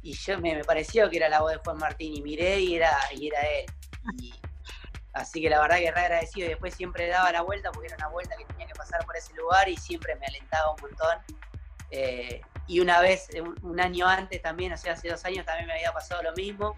Y 0.01 0.14
yo 0.14 0.39
me, 0.39 0.64
pareció 0.66 1.10
que 1.10 1.18
era 1.18 1.30
la 1.30 1.41
voz 1.41 1.54
de 1.54 1.58
Juan 1.60 1.78
Martín 1.78 2.14
y 2.14 2.22
miré 2.22 2.60
y 2.60 2.76
era, 2.76 2.91
y 3.16 3.28
era 3.28 3.39
él. 3.41 3.66
Así 5.14 5.41
que 5.41 5.49
la 5.49 5.62
verdad 5.62 5.78
que 5.78 5.91
re 5.91 6.01
agradecido. 6.01 6.47
Y 6.47 6.49
después 6.49 6.74
siempre 6.74 7.08
daba 7.08 7.32
la 7.32 7.41
vuelta 7.41 7.72
porque 7.72 7.88
era 7.88 7.95
una 7.97 8.08
vuelta 8.10 8.36
que 8.36 8.45
tenía 8.45 8.68
que 8.68 8.74
pasar 8.74 9.06
por 9.06 9.16
ese 9.16 9.34
lugar 9.36 9.70
y 9.70 9.78
siempre 9.78 10.16
me 10.16 10.26
alentaba 10.26 10.72
un 10.72 10.82
montón. 10.82 11.20
Eh, 11.91 12.41
y 12.68 12.80
una 12.80 12.99
vez, 12.99 13.30
un, 13.62 13.80
año 13.80 14.08
antes 14.08 14.41
también, 14.41 14.74
o 14.74 14.78
sea, 14.78 14.93
hace 14.93 15.10
dos 15.10 15.24
años 15.26 15.45
también 15.45 15.68
me 15.68 15.74
había 15.74 15.93
pasado 15.93 16.24
lo 16.24 16.34
mismo, 16.34 16.76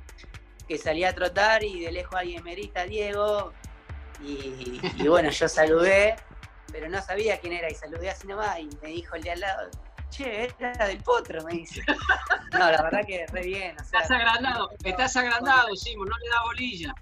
que 0.67 0.77
salía 0.77 1.09
a 1.09 1.13
trotar 1.13 1.63
y 1.63 1.81
de 1.81 1.91
lejos 1.91 2.15
alguien 2.15 2.43
me 2.43 2.51
grita, 2.51 2.83
Diego. 2.83 3.53
Y, 4.21 5.07
bueno, 5.07 5.29
yo 5.29 5.47
saludé, 5.47 6.15
pero 6.71 6.89
no 6.89 7.01
sabía 7.01 7.39
quién 7.39 7.53
era 7.53 7.69
y 7.69 7.75
saludé 7.75 8.09
así 8.09 8.27
nomás 8.27 8.59
y 8.59 8.69
me 8.81 8.89
dijo 8.89 9.15
el 9.15 9.23
de 9.23 9.31
al 9.31 9.39
lado, 9.41 9.69
che, 10.09 10.49
era 10.59 10.87
del 10.87 11.03
potro, 11.03 11.43
me 11.43 11.53
dice. 11.53 11.81
No, 12.53 12.71
la 12.71 12.81
verdad 12.83 13.05
que 13.05 13.25
re 13.27 13.41
bien. 13.41 13.75
estás 13.75 14.09
agrandado, 14.09 14.69
estás 14.81 15.17
agrandado, 15.17 15.75
Simón, 15.75 16.07
no 16.07 16.17
le 16.17 16.29
da 16.29 16.43
bolilla. 16.45 16.95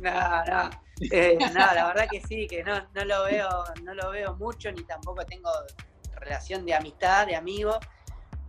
No, 0.00 0.44
no. 0.44 0.70
Eh, 1.12 1.38
no, 1.38 1.74
la 1.74 1.86
verdad 1.86 2.08
que 2.10 2.20
sí, 2.20 2.48
que 2.48 2.64
no, 2.64 2.80
no, 2.94 3.04
lo 3.04 3.24
veo, 3.24 3.48
no 3.82 3.94
lo 3.94 4.10
veo 4.10 4.34
mucho, 4.34 4.72
ni 4.72 4.82
tampoco 4.82 5.24
tengo 5.24 5.50
relación 6.16 6.64
de 6.64 6.74
amistad, 6.74 7.26
de 7.26 7.36
amigo. 7.36 7.78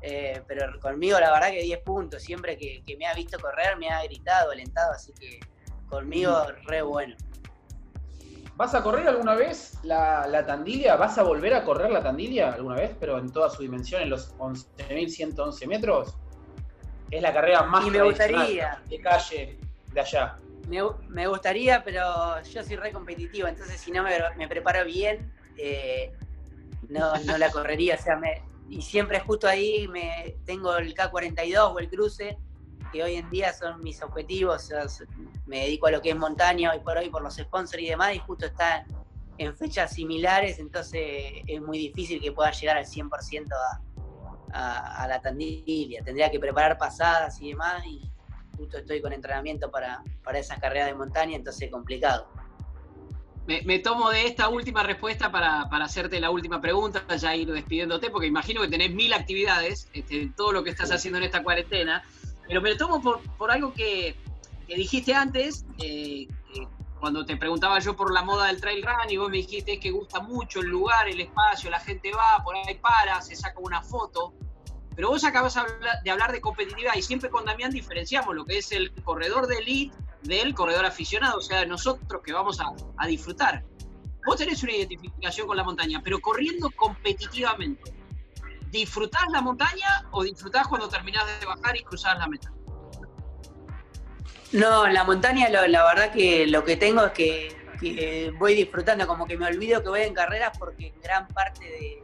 Eh, 0.01 0.41
pero 0.47 0.79
conmigo 0.79 1.19
la 1.19 1.31
verdad 1.31 1.49
que 1.49 1.61
10 1.63 1.81
puntos. 1.81 2.21
Siempre 2.21 2.57
que, 2.57 2.83
me 2.97 3.05
ha 3.05 3.13
visto 3.13 3.39
correr 3.39 3.77
me 3.77 3.89
ha 3.89 4.03
gritado, 4.03 4.51
alentado, 4.51 4.91
así 4.91 5.13
que 5.13 5.39
conmigo 5.87 6.35
re 6.65 6.81
bueno. 6.81 7.15
¿Vas 8.55 8.73
a 8.73 8.81
correr 8.81 9.07
alguna 9.07 9.35
vez 9.35 9.77
la, 9.83 10.25
la, 10.25 10.43
Tandilia? 10.43 10.95
¿Vas 10.95 11.19
a 11.19 11.23
volver 11.23 11.53
a 11.53 11.63
correr 11.63 11.91
la 11.91 12.01
Tandilia 12.01 12.53
alguna 12.53 12.75
vez, 12.75 12.95
pero 12.99 13.19
en 13.19 13.31
toda 13.31 13.51
su 13.51 13.61
dimensión, 13.61 14.01
en 14.01 14.09
los 14.09 14.35
11.111 14.39 15.67
metros? 15.67 16.17
Es 17.11 17.21
la 17.21 17.31
carrera 17.31 17.63
más 17.63 17.85
y 17.85 17.91
me 17.91 18.01
gustaría. 18.01 18.81
de 18.89 18.99
calle 18.99 19.59
de 19.93 20.01
allá. 20.01 20.37
Me, 20.67 21.27
gustaría, 21.27 21.83
pero 21.83 22.41
yo 22.41 22.63
soy 22.63 22.75
re 22.75 22.91
competitivo, 22.91 23.47
entonces 23.47 23.79
si 23.79 23.91
no 23.91 24.03
me, 24.03 24.47
preparo 24.49 24.83
bien, 24.83 25.31
eh, 25.57 26.11
no, 26.89 27.13
la 27.37 27.49
correría. 27.51 27.95
O 27.95 28.03
sea, 28.03 28.17
me, 28.17 28.41
y 28.69 28.81
siempre 28.81 29.19
justo 29.19 29.47
ahí 29.47 29.87
me 29.87 30.37
tengo 30.45 30.75
el 30.77 30.93
K42 30.93 31.73
o 31.73 31.79
el 31.79 31.89
cruce, 31.89 32.37
que 32.91 33.03
hoy 33.03 33.15
en 33.15 33.29
día 33.29 33.53
son 33.53 33.81
mis 33.81 34.01
objetivos. 34.01 34.69
me 35.45 35.61
dedico 35.61 35.87
a 35.87 35.91
lo 35.91 36.01
que 36.01 36.11
es 36.11 36.15
montaña 36.15 36.71
hoy 36.71 36.79
por 36.79 36.97
hoy 36.97 37.09
por 37.09 37.21
los 37.21 37.35
sponsors 37.35 37.83
y 37.83 37.89
demás, 37.89 38.15
y 38.15 38.19
justo 38.19 38.45
están 38.45 38.85
en 39.37 39.55
fechas 39.55 39.93
similares, 39.93 40.59
entonces 40.59 41.43
es 41.45 41.61
muy 41.61 41.77
difícil 41.77 42.19
que 42.21 42.31
pueda 42.31 42.51
llegar 42.51 42.77
al 42.77 42.85
100% 42.85 43.47
a, 44.51 45.03
a, 45.03 45.07
la 45.07 45.21
Tandilia. 45.21 46.03
Tendría 46.03 46.31
que 46.31 46.39
preparar 46.39 46.77
pasadas 46.77 47.39
y 47.41 47.49
demás, 47.49 47.85
y, 47.85 48.11
justo 48.57 48.79
estoy 48.79 49.01
con 49.01 49.13
entrenamiento 49.13 49.69
para, 49.69 50.03
para 50.23 50.39
esas 50.39 50.59
carreras 50.59 50.87
de 50.87 50.95
montaña, 50.95 51.35
entonces 51.35 51.69
complicado. 51.69 52.27
Me, 53.47 53.79
tomo 53.79 54.09
de 54.09 54.27
esta 54.27 54.49
última 54.49 54.83
respuesta 54.83 55.31
para, 55.31 55.61
hacerte 55.61 56.19
la 56.19 56.31
última 56.31 56.59
pregunta, 56.59 57.05
ya 57.15 57.33
ir 57.33 57.49
despidiéndote, 57.49 58.09
porque 58.09 58.27
imagino 58.27 58.61
que 58.61 58.67
tenés 58.67 58.91
mil 58.91 59.13
actividades, 59.13 59.89
este, 59.93 60.29
todo 60.35 60.51
lo 60.51 60.65
que 60.65 60.69
estás 60.69 60.91
haciendo 60.91 61.17
en 61.17 61.23
esta 61.23 61.41
cuarentena, 61.41 62.03
pero 62.45 62.61
me 62.61 62.75
tomo 62.75 63.01
por, 63.01 63.49
algo 63.49 63.71
que, 63.73 64.17
dijiste 64.67 65.13
antes, 65.13 65.65
eh, 65.81 66.27
cuando 66.99 67.25
te 67.25 67.37
preguntaba 67.37 67.79
yo 67.79 67.95
por 67.95 68.13
la 68.13 68.21
moda 68.21 68.47
del 68.47 68.59
trail 68.59 68.83
run 68.83 69.09
y 69.09 69.15
vos 69.15 69.29
me 69.29 69.37
dijiste 69.37 69.79
que 69.79 69.91
gusta 69.91 70.19
mucho 70.19 70.59
el 70.59 70.67
lugar, 70.67 71.07
el 71.07 71.21
espacio, 71.21 71.69
la 71.69 71.79
gente 71.79 72.11
va, 72.11 72.43
por 72.43 72.53
ahí 72.53 72.75
para, 72.75 73.21
se 73.21 73.33
saca 73.37 73.59
una 73.61 73.81
foto. 73.81 74.33
Pero 74.93 75.09
vos 75.09 75.23
acabas 75.23 75.55
de 76.03 76.09
hablar 76.09 76.33
de 76.33 76.41
competitividad 76.41 76.95
y 76.95 77.01
siempre 77.01 77.29
con 77.29 77.45
Damián 77.45 77.71
diferenciamos 77.71 78.35
lo 78.35 78.45
que 78.45 78.57
es 78.57 78.71
el 78.73 78.91
corredor 79.03 79.47
de 79.47 79.59
elite 79.59 79.95
del 80.27 80.53
corredor 80.53 80.85
aficionado, 80.85 81.37
o 81.37 81.41
sea, 81.41 81.65
nosotros 81.65 82.21
que 82.23 82.33
vamos 82.33 82.59
a, 82.59 83.07
disfrutar. 83.07 83.63
Vos 84.25 84.35
tenés 84.35 84.61
una 84.63 84.73
identificación 84.73 85.47
con 85.47 85.55
la 85.55 85.63
montaña, 85.63 86.01
pero 86.03 86.19
corriendo 86.19 86.69
competitivamente. 86.71 87.93
¿Disfrutás 88.69 89.23
la 89.31 89.41
montaña 89.41 90.05
o 90.11 90.23
disfrutás 90.23 90.67
cuando 90.67 90.89
terminás 90.89 91.23
de 91.39 91.45
bajar 91.45 91.77
y 91.77 91.83
cruzás 91.83 92.17
la 92.17 92.27
meta? 92.27 92.51
No, 94.51 94.87
la 94.87 95.03
montaña 95.03 95.49
la 95.49 95.83
verdad 95.83 96.11
que 96.11 96.45
lo 96.47 96.63
que 96.63 96.75
tengo 96.75 97.05
es 97.05 97.11
que, 97.13 98.33
voy 98.37 98.55
disfrutando, 98.55 99.07
como 99.07 99.25
que 99.25 99.37
me 99.37 99.45
olvido 99.45 99.81
que 99.81 99.89
voy 99.89 100.01
en 100.01 100.13
carreras 100.13 100.57
porque 100.57 100.93
gran 101.01 101.27
parte 101.29 101.65
de, 101.65 102.03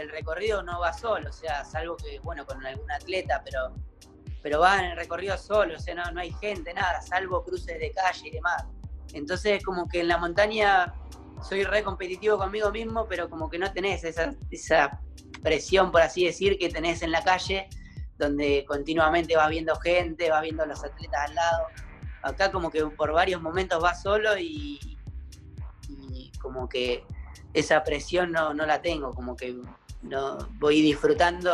el 0.00 0.10
recorrido 0.10 0.62
no 0.62 0.78
va 0.80 0.92
solo, 0.92 1.30
o 1.30 1.32
sea, 1.32 1.64
salvo 1.64 1.96
que, 1.96 2.20
bueno, 2.20 2.44
con 2.44 2.64
algún 2.64 2.90
atleta, 2.90 3.42
pero, 3.44 3.74
pero 4.46 4.60
va 4.60 4.78
en 4.78 4.92
el 4.92 4.96
recorrido 4.96 5.36
solo, 5.36 5.74
o 5.74 5.78
sea, 5.80 5.96
no, 5.96 6.08
no 6.12 6.20
hay 6.20 6.32
gente, 6.34 6.72
nada, 6.72 7.02
salvo 7.02 7.42
cruces 7.42 7.80
de 7.80 7.90
calle 7.90 8.28
y 8.28 8.30
demás. 8.30 8.64
Entonces, 9.12 9.60
como 9.64 9.88
que 9.88 9.98
en 9.98 10.06
la 10.06 10.18
montaña 10.18 10.94
soy 11.42 11.64
re 11.64 11.82
competitivo 11.82 12.38
conmigo 12.38 12.70
mismo, 12.70 13.08
pero 13.08 13.28
como 13.28 13.50
que 13.50 13.58
no 13.58 13.72
tenés 13.72 14.04
esa, 14.04 14.36
esa 14.52 15.00
presión, 15.42 15.90
por 15.90 16.00
así 16.02 16.26
decir, 16.26 16.58
que 16.58 16.68
tenés 16.68 17.02
en 17.02 17.10
la 17.10 17.24
calle, 17.24 17.68
donde 18.18 18.64
continuamente 18.68 19.34
vas 19.34 19.50
viendo 19.50 19.74
gente, 19.80 20.30
vas 20.30 20.42
viendo 20.42 20.64
los 20.64 20.84
atletas 20.84 21.28
al 21.28 21.34
lado. 21.34 21.66
Acá 22.22 22.52
como 22.52 22.70
que 22.70 22.86
por 22.86 23.12
varios 23.12 23.42
momentos 23.42 23.82
vas 23.82 24.00
solo 24.00 24.38
y, 24.38 24.96
y 25.88 26.30
como 26.40 26.68
que 26.68 27.04
esa 27.52 27.82
presión 27.82 28.30
no, 28.30 28.54
no 28.54 28.64
la 28.64 28.80
tengo, 28.80 29.12
como 29.12 29.34
que 29.34 29.56
no, 30.02 30.38
voy 30.60 30.82
disfrutando 30.82 31.52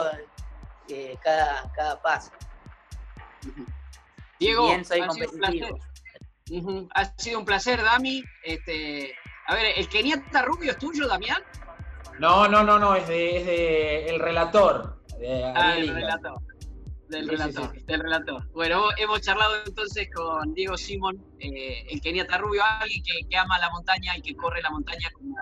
eh, 0.88 1.16
cada, 1.22 1.72
cada 1.72 2.03
paso. 2.03 2.32
Diego, 4.38 4.66
bien 4.66 4.84
soy 4.84 5.01
ha 5.01 5.11
sido 5.11 5.30
un 5.30 5.38
placer. 5.38 5.61
competitivo. 5.70 5.78
Ujú, 6.51 6.88
Ha 6.95 7.05
sido 7.18 7.38
un 7.38 7.45
placer, 7.45 7.82
Dami. 7.82 8.22
Este, 8.43 9.14
a 9.47 9.55
ver, 9.55 9.66
¿el 9.76 9.88
Keniata 9.88 10.43
Rubio 10.43 10.72
es 10.72 10.78
tuyo, 10.78 11.07
Damián? 11.07 11.43
No, 12.18 12.47
no, 12.49 12.62
no, 12.62 12.78
no, 12.78 12.95
es 12.95 13.07
de, 13.09 13.36
es 13.38 13.47
de 13.47 14.07
el 14.09 14.20
relator. 14.20 15.01
de 15.18 15.45
Ah, 15.57 15.76
el 15.78 15.88
relator. 15.95 16.40
Del 17.09 17.24
Sí, 17.24 17.30
relator, 17.30 17.70
sí, 17.72 17.78
sí. 17.80 17.84
del 17.86 18.01
relator. 18.01 18.51
Bueno, 18.53 18.84
hemos 18.97 19.20
charlado 19.20 19.55
entonces 19.66 20.09
con 20.14 20.55
Diego 20.55 20.76
Simón, 20.78 21.22
eh, 21.38 21.84
el 21.90 22.01
Keniata 22.01 22.38
Rubio, 22.38 22.62
alguien 22.64 23.03
que, 23.03 23.28
que 23.28 23.36
ama 23.36 23.59
la 23.59 23.70
montaña 23.70 24.16
y 24.16 24.22
que 24.22 24.34
corre 24.34 24.62
la 24.62 24.70
montaña 24.70 25.11
como, 25.12 25.36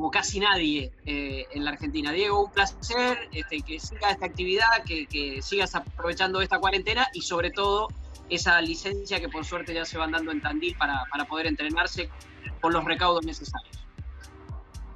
como 0.00 0.10
casi 0.10 0.40
nadie 0.40 0.90
eh, 1.04 1.44
en 1.52 1.62
la 1.62 1.72
Argentina. 1.72 2.10
Diego, 2.10 2.44
un 2.46 2.50
placer 2.50 3.28
este, 3.32 3.60
que 3.60 3.78
siga 3.78 4.10
esta 4.10 4.24
actividad, 4.24 4.82
que, 4.86 5.06
que 5.06 5.42
sigas 5.42 5.74
aprovechando 5.74 6.40
esta 6.40 6.58
cuarentena 6.58 7.06
y 7.12 7.20
sobre 7.20 7.50
todo 7.50 7.88
esa 8.30 8.58
licencia 8.62 9.20
que 9.20 9.28
por 9.28 9.44
suerte 9.44 9.74
ya 9.74 9.84
se 9.84 9.98
van 9.98 10.12
dando 10.12 10.32
en 10.32 10.40
Tandil 10.40 10.74
para, 10.78 11.04
para 11.12 11.26
poder 11.26 11.48
entrenarse 11.48 12.08
con 12.62 12.72
los 12.72 12.82
recaudos 12.82 13.26
necesarios. 13.26 13.84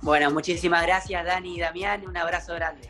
Bueno, 0.01 0.31
muchísimas 0.31 0.83
gracias, 0.83 1.23
Dani 1.23 1.57
y 1.57 1.61
Damián. 1.61 2.09
Un 2.09 2.17
abrazo 2.17 2.55
grande. 2.55 2.89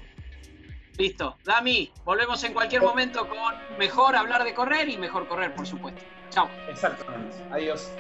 Listo. 0.97 1.37
Dami, 1.43 1.91
volvemos 2.05 2.45
en 2.45 2.53
cualquier 2.53 2.83
momento 2.83 3.29
con 3.29 3.77
mejor 3.77 4.15
hablar 4.15 4.45
de 4.45 4.55
correr 4.55 4.89
y 4.89 4.99
mejor 4.99 5.27
correr, 5.27 5.53
por 5.53 5.67
supuesto. 5.67 6.01
Chao. 6.31 6.49
Exactamente. 6.69 7.37
Adiós. 7.51 7.91